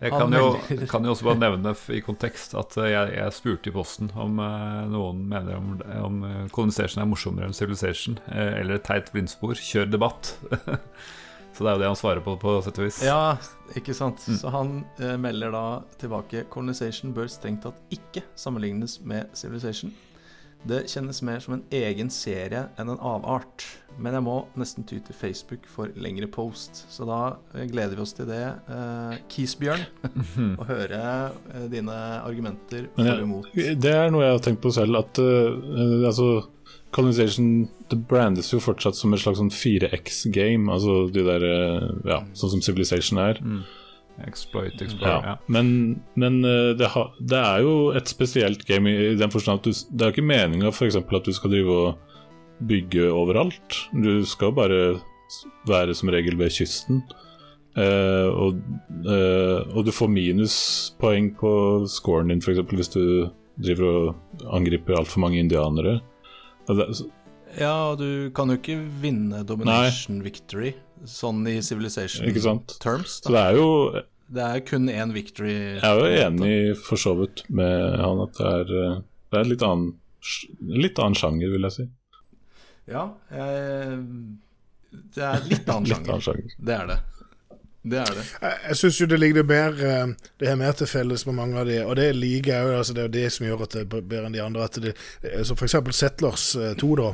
[0.05, 0.49] Jeg kan jo,
[0.91, 4.41] kan jo også bare nevne i kontekst at eh, jeg, jeg spurte i posten om
[4.43, 6.19] eh, noen mener om, om
[6.53, 9.57] Colonization er morsommere enn Civilization, eller teit blindspor.
[9.57, 10.35] Kjør debatt.
[11.55, 12.99] Så det er jo det han svarer på, på sett og vis.
[13.07, 13.37] Ja,
[13.79, 14.25] ikke sant.
[14.27, 14.39] Mm.
[14.41, 15.67] Så han eh, melder da
[16.01, 19.95] tilbake Colonization bør strengt tatt ikke sammenlignes med Civilization.
[20.65, 23.67] Det kjennes mer som en egen serie enn en avart.
[24.01, 26.81] Men jeg må nesten ty til Facebook for lengre post.
[26.91, 29.85] Så da eh, gleder vi oss til det, eh, Kisbjørn.
[30.61, 31.03] Å høre
[31.53, 33.53] eh, dine argumenter for og imot.
[33.55, 36.31] Det er noe jeg har tenkt på selv, at eh, altså
[36.95, 40.71] Colonization det brandes jo fortsatt som et slags sånn 4X-game.
[40.73, 43.41] Altså de der eh, Ja, sånn som Civilization er.
[43.43, 43.65] Mm.
[44.29, 44.87] Exploit, Ja.
[44.87, 45.33] exploit, ja.
[45.51, 45.73] Men,
[46.15, 49.73] men eh, det, ha, det er jo et spesielt game i, den forstand at du,
[49.91, 51.01] det er jo ikke meninga f.eks.
[51.03, 53.81] at du skal drive og bygge overalt.
[53.91, 54.81] Du skal bare
[55.67, 57.03] være som regel ved kysten.
[57.75, 58.61] Eh, og,
[59.03, 61.51] eh, og du får minuspoeng på
[61.91, 62.63] scoren din f.eks.
[62.71, 63.03] hvis du
[63.59, 65.99] driver og angriper altfor mange indianere.
[67.55, 70.73] Ja, og du kan jo ikke vinne domination victory
[71.07, 72.27] sånn i Civilization
[72.81, 73.21] terms.
[73.23, 73.69] så det er jo
[74.35, 75.53] Det er kun én victory.
[75.77, 79.51] Jeg er jo enig for så vidt med han at det er, eh, det er
[79.51, 79.93] litt annen,
[80.65, 81.87] litt annen sjanger, vil jeg si.
[82.89, 84.01] Ja, jeg,
[85.15, 86.57] det er litt annen Litt annen sjanger.
[86.59, 86.99] Det er det.
[87.85, 88.23] Det er det.
[88.41, 91.59] Jeg, jeg syns jo det ligger mer eh, Det har mer til felles med mange
[91.61, 92.79] av de, og det liker jeg jo.
[92.79, 94.65] Altså det er jo det som gjør at det er bedre enn de andre.
[94.65, 94.95] At det,
[95.45, 96.47] så for eksempel Settlers
[96.81, 97.13] 2, da.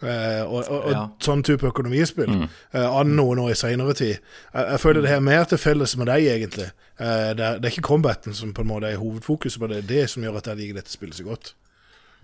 [0.00, 0.08] Uh,
[0.48, 1.00] og, og, og Ja.
[1.20, 2.30] sånn type økonomispill.
[2.32, 2.44] Mm.
[2.72, 4.14] Uh, Anno nå i seinere tid.
[4.16, 6.70] Jeg, jeg føler det har mer til felles med deg, egentlig.
[6.96, 9.82] Uh, det, er, det er ikke combaten som på en måte er hovedfokuset, men det
[9.82, 11.52] er det som gjør at jeg liker dette spillet så godt.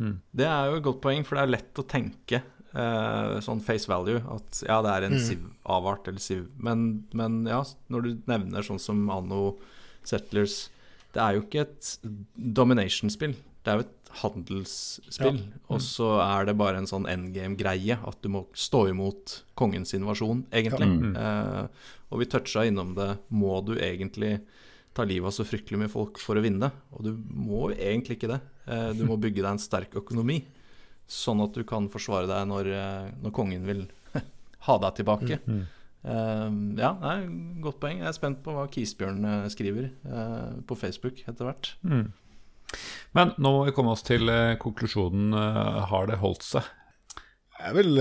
[0.01, 2.41] Det er jo et godt poeng, for det er lett å tenke
[2.77, 6.47] eh, sånn face value at ja, det er en Siv-avart eller Siv.
[6.63, 6.87] Men,
[7.17, 7.63] men ja,
[7.93, 9.57] når du nevner sånn som Anno
[10.07, 10.69] Settlers
[11.15, 11.93] Det er jo ikke et
[12.37, 13.33] domination-spill.
[13.65, 15.39] Det er jo et handelsspill.
[15.73, 20.45] Og så er det bare en sånn endgame-greie, at du må stå imot kongens invasjon,
[20.55, 20.91] egentlig.
[21.17, 23.15] Eh, og vi toucha innom det.
[23.35, 24.39] Må du egentlig
[24.97, 26.71] ta livet av så fryktelig mye folk for å vinne?
[26.97, 28.41] Og du må egentlig ikke det.
[28.67, 30.41] Uh, du må bygge deg en sterk økonomi,
[31.07, 33.87] sånn at du kan forsvare deg når, eh, når kongen vil
[34.69, 35.41] ha deg tilbake.
[36.07, 37.17] Eh, ja, nei,
[37.65, 38.01] godt poeng.
[38.03, 41.73] Jeg er spent på hva Kisbjørn eh, skriver uh, på Facebook etter hvert.
[43.17, 45.35] Men nå må vi komme oss til eh, konklusjonen.
[45.91, 46.75] har det holdt seg?
[47.57, 47.99] Jeg vil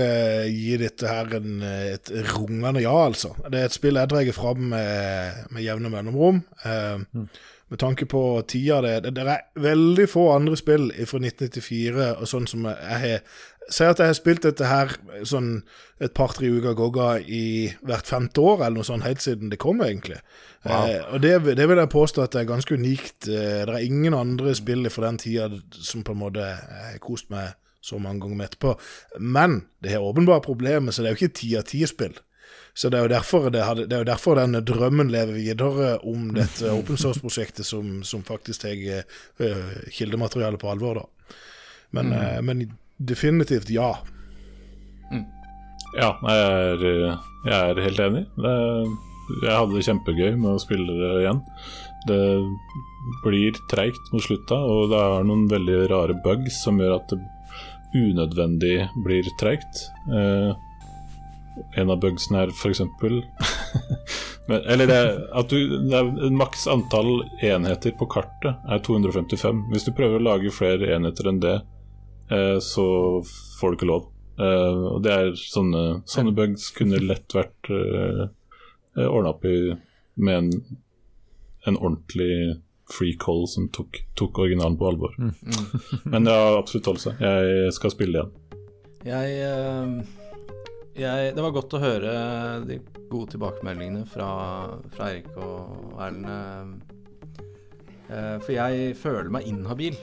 [0.52, 3.30] gi dette her en, et rungende ja, altså.
[3.48, 6.42] Det er et spill jeg drar fram med, med jevne mellomrom.
[6.68, 7.22] Eh,
[7.68, 9.10] Med tanke på tida det, er.
[9.10, 13.20] det er veldig få andre spill fra 1994 og sånn som jeg har
[13.66, 14.92] Si at jeg har spilt dette her
[15.26, 15.64] sånn
[15.98, 19.80] et par-tre uker gogga i hvert femte år, eller noe sånt, helt siden det kom,
[19.82, 20.20] egentlig.
[20.62, 23.26] Eh, og det, det vil jeg påstå at det er ganske unikt.
[23.26, 27.02] Eh, det er ingen andre spill fra den tida som på en måte jeg har
[27.02, 27.56] kost meg
[27.86, 28.76] så mange ganger med etterpå.
[29.18, 32.14] Men det har åpenbare problemer, så det er jo ikke ti av ti-spill.
[32.76, 35.94] Så det er, jo derfor det, hadde, det er jo derfor denne drømmen lever videre
[36.04, 38.82] om dette open source-prosjektet som, som faktisk tar
[39.40, 41.36] uh, kildematerialet på alvor, da.
[41.96, 42.66] Men, eh, men
[42.96, 43.94] definitivt ja.
[45.96, 46.84] Ja, jeg er,
[47.46, 48.24] jeg er helt enig.
[48.36, 48.54] Det,
[49.46, 51.40] jeg hadde det kjempegøy med å spille det igjen.
[52.06, 52.20] Det
[53.24, 57.22] blir treigt mot slutta, og det er noen veldig rare bugs som gjør at det
[57.96, 58.76] unødvendig
[59.06, 59.86] blir treigt.
[60.12, 60.52] Eh,
[61.76, 62.82] en av bugsene er f.eks.
[64.46, 65.56] Eller det, er at du,
[65.90, 69.64] det er maks antall enheter på kartet er 255.
[69.72, 71.56] Hvis du prøver å lage flere enheter enn det,
[72.30, 72.86] eh, så
[73.58, 74.06] får du ikke lov.
[74.38, 78.26] Eh, og det er sånne, sånne bugs kunne lett vært eh,
[79.06, 79.58] ordna opp i
[80.16, 80.78] med en,
[81.66, 85.16] en ordentlig free call som tok, tok originalen på alvor.
[86.04, 87.20] Men det har absolutt holdt seg.
[87.20, 88.62] Jeg skal spille igjen.
[89.06, 90.25] Jeg, eh,
[91.02, 92.12] jeg Det var godt å høre
[92.66, 92.78] de
[93.10, 94.28] gode tilbakemeldingene fra,
[94.94, 96.82] fra Erik og Erlend.
[98.08, 99.96] eh, For jeg føler meg inhabil.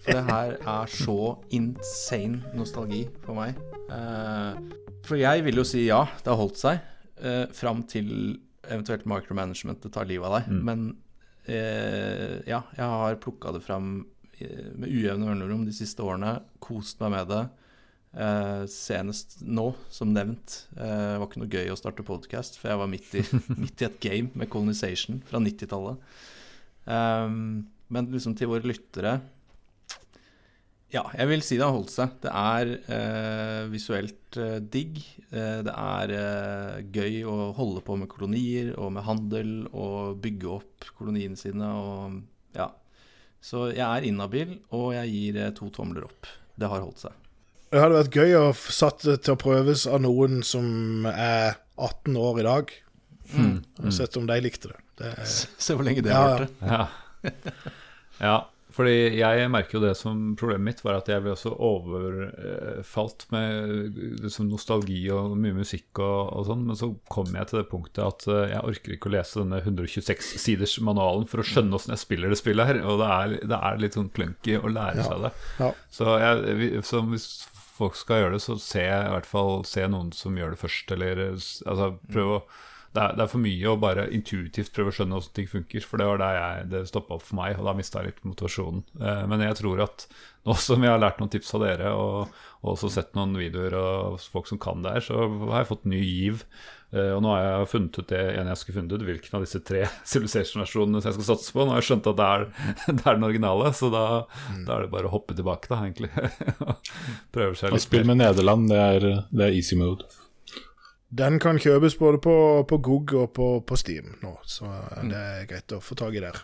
[0.00, 1.16] For det her er så
[1.52, 3.58] insane nostalgi for meg.
[3.90, 4.60] Eh,
[5.06, 6.80] For jeg vil jo si ja, det har holdt seg.
[7.20, 8.38] eh, Fram til
[8.70, 10.50] eventuelt micromanagementet tar livet av deg.
[10.64, 10.96] Men
[11.46, 14.06] eh, ja, jeg har plukka det fram
[14.40, 16.38] eh, med ujevne mellomrom de siste årene.
[16.60, 17.42] Kost meg med det.
[18.10, 20.64] Eh, senest nå, som nevnt.
[20.74, 23.22] Eh, det var ikke noe gøy å starte podcast, for jeg var midt i,
[23.62, 26.00] midt i et game med Colonization fra 90-tallet.
[26.90, 29.18] Um, men liksom til våre lyttere
[30.90, 32.16] Ja, jeg vil si det har holdt seg.
[32.24, 34.98] Det er eh, visuelt eh, digg.
[35.30, 36.14] Det er
[36.90, 42.18] gøy å holde på med kolonier og med handel og bygge opp koloniene sine og
[42.58, 42.72] ja.
[43.38, 46.26] Så jeg er inhabil, og jeg gir to tomler opp.
[46.58, 47.29] Det har holdt seg.
[47.70, 52.16] Det hadde vært gøy å satt det til å prøves av noen som er 18
[52.18, 52.72] år i dag.
[53.38, 54.80] Og sett om de likte det.
[54.98, 56.48] det er, Se hvor lenge det har ja.
[56.48, 57.68] det Ja.
[58.18, 58.34] ja,
[58.74, 64.00] fordi jeg merker jo det som problemet mitt var at jeg ble også overfalt med
[64.22, 68.02] liksom nostalgi og mye musikk og, og sånn, men så kom jeg til det punktet
[68.06, 71.94] at eh, jeg orker ikke å lese denne 126 siders manualen for å skjønne åssen
[71.94, 75.06] jeg spiller det spillet her, og det er, det er litt sånn clunky å lære
[75.06, 75.32] seg det.
[75.62, 75.72] Ja.
[76.00, 76.82] Så, jeg,
[77.14, 77.30] hvis
[77.80, 80.92] folk skal gjøre det, så se i hvert fall se noen som gjør det først,
[80.96, 82.42] eller altså prøv å
[82.90, 85.84] det er, det er for mye å bare intuitivt prøve å skjønne hvordan ting funker.
[85.86, 88.24] For det var der jeg, det stoppa opp for meg, og da mista jeg litt
[88.26, 88.82] motivasjonen.
[88.98, 90.08] Eh, men jeg tror at
[90.48, 93.76] nå som jeg har lært noen tips av dere, og, og også sett noen videoer
[93.78, 96.44] av folk som kan det her, så har jeg fått ny giv.
[96.90, 99.44] Eh, og nå har jeg funnet ut det ene jeg skulle funnet ut, hvilken av
[99.46, 101.62] disse tre Civilization-versjonene jeg skal satse på.
[101.62, 102.46] Nå har jeg skjønt at det er,
[102.90, 104.06] det er den originale, så da,
[104.66, 106.10] da er det bare å hoppe tilbake, da, egentlig.
[107.36, 108.16] Prøver seg Og litt spill mer.
[108.16, 110.10] med Nederland, det er, det er easy mode.
[111.10, 112.34] Den kan kjøpes både på,
[112.70, 114.68] på GOG og på, på Steam nå, så
[115.10, 116.38] det er greit å få tak i der.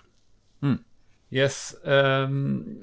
[1.30, 1.74] Yes.
[1.82, 2.82] Um,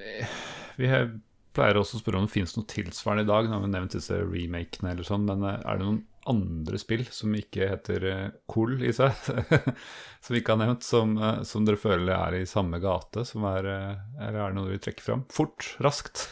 [0.80, 1.10] vi har,
[1.55, 3.47] pleier også å spørre om det finnes noe tilsvarende i dag.
[3.47, 6.01] Nå har vi nevnt disse remakene eller sånn, men eh, er det noen
[6.31, 9.11] andre spill som ikke heter uh, Cool i seg,
[10.23, 13.26] som vi ikke har nevnt, som, eh, som dere føler er i samme gate?
[13.27, 15.26] Som er, eh, eller er det noe dere vil trekke fram?
[15.31, 16.30] Fort, raskt.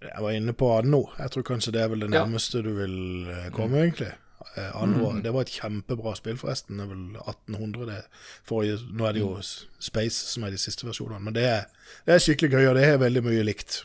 [0.00, 1.02] Jeg var inne på det nå.
[1.18, 2.22] Jeg tror kanskje det er vel det Ja.
[2.24, 2.94] nærmeste du vil
[3.28, 4.10] eh, komme, egentlig.
[4.56, 6.78] Eh, Anno, Det var et kjempebra spill, forresten.
[6.78, 7.86] Det er vel 1800.
[7.86, 8.00] Det
[8.48, 9.34] forrige, nå er det jo
[9.78, 11.20] Space som er de siste versjonene.
[11.24, 11.64] Men det er,
[12.06, 13.82] det er skikkelig gøy, og det er veldig mye likt.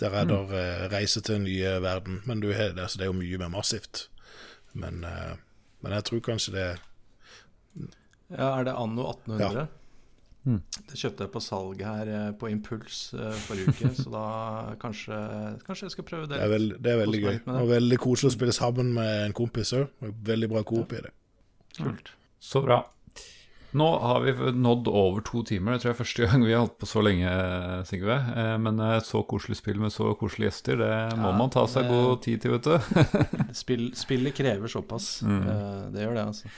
[0.00, 2.20] Der er det eh, reise til en ny eh, verden.
[2.26, 4.08] Men du det, altså, det er jo mye mer massivt.
[4.72, 5.36] Men, eh,
[5.80, 6.66] men jeg tror kanskje det
[8.32, 9.66] Ja, er det anno 1800?
[10.44, 14.24] Det kjøpte jeg på salg her eh, på Impuls eh, forrige uke, så da
[14.82, 15.18] kanskje,
[15.66, 16.34] kanskje jeg skal prøve det.
[16.38, 17.36] Det er, veld, det er veldig gøy.
[17.60, 19.86] Og veldig koselig å spille sammen med en kompis òg.
[20.26, 21.12] Veldig bra coop i det.
[21.78, 22.10] Kult.
[22.42, 22.80] Så bra.
[23.72, 25.72] Nå har vi nådd over to timer.
[25.78, 27.30] Det tror jeg er første gang vi har holdt på så lenge,
[27.88, 28.18] Sigve.
[28.36, 30.90] Eh, Men et så koselig spill med så koselige gjester, det
[31.22, 32.76] må Ja, man ta seg det- god tid til, vet du.
[33.62, 35.22] Spill, spillet krever såpass.
[35.24, 35.40] Mm.
[35.48, 36.52] Eh, det gjør det, altså.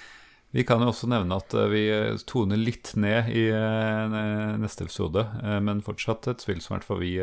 [0.55, 4.15] Vi kan jo også nevne at eh, vi eh, toner litt ned i eh,
[4.63, 5.25] neste episode,
[5.67, 7.15] men fortsatt et spill som i hvert fall vi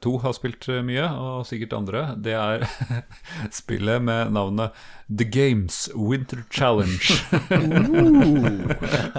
[0.00, 2.06] to har spilt mye, og sikkert andre.
[2.24, 2.64] Det er
[3.60, 4.72] spillet med navnet
[5.12, 7.12] The Games Winter Challenge.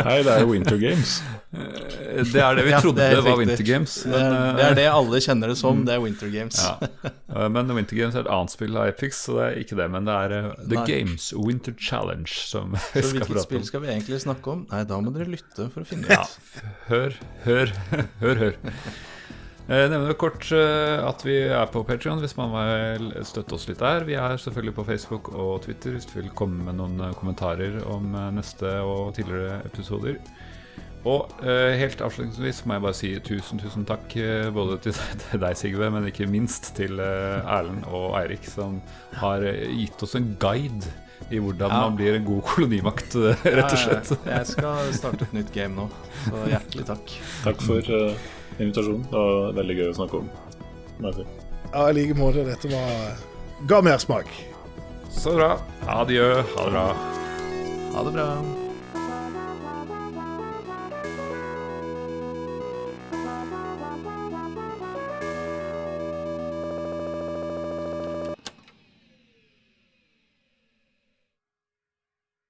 [0.07, 1.19] Hei, det er jo Winter Games.
[1.53, 3.37] Det er det vi Ja, trodde det er var.
[3.37, 3.99] Winter Games.
[4.03, 6.57] Det Men, det er det alle kjenner det som, det er Winter Games.
[6.65, 6.79] Ja.
[7.53, 9.87] Men Winter Games er et annet spill av Epix, så det er ikke det.
[9.93, 10.87] Men det er The Nei.
[10.89, 14.63] Games Winter Challenge som vi skal hvilket spill skal vi egentlig snakke om?
[14.71, 16.15] Nei, da må dere lytte for å finne ut.
[16.15, 17.75] Ja, hør, hør,
[18.23, 18.57] hør, hør.
[19.65, 23.81] Jeg nevner kort eh, at vi er på Patreon hvis man vil støtte oss litt
[23.81, 24.05] der.
[24.05, 27.79] Vi er selvfølgelig på Facebook og Twitter hvis du vil komme med noen eh, kommentarer
[27.89, 30.19] om eh, neste og tidligere episoder.
[31.05, 35.01] Og eh, helt avslutningsvis må jeg bare si tusen, tusen takk eh, både til,
[35.43, 38.79] deg, Sigve, men ikke minst til eh, Erlend og Eirik, som
[39.17, 40.93] har eh, gitt oss en guide
[41.31, 41.81] i hvordan Ja.
[41.81, 44.11] man blir en god kolonimakt, rett og slett.
[44.25, 44.39] Ja.
[44.39, 45.87] Jeg skal starte et nytt game nå,
[46.27, 47.15] så hjertelig takk.
[47.43, 48.27] Takk for uh,
[48.59, 49.07] invitasjonen.
[49.09, 50.29] Det var veldig gøy å snakke om.
[51.73, 52.45] Ja, i like måte.
[52.47, 53.17] Dette var
[53.67, 54.29] ga mersmak.
[55.15, 55.55] Så bra.
[55.87, 56.29] Adjø.
[56.55, 56.85] Ha det bra.
[57.95, 58.29] Ha det bra.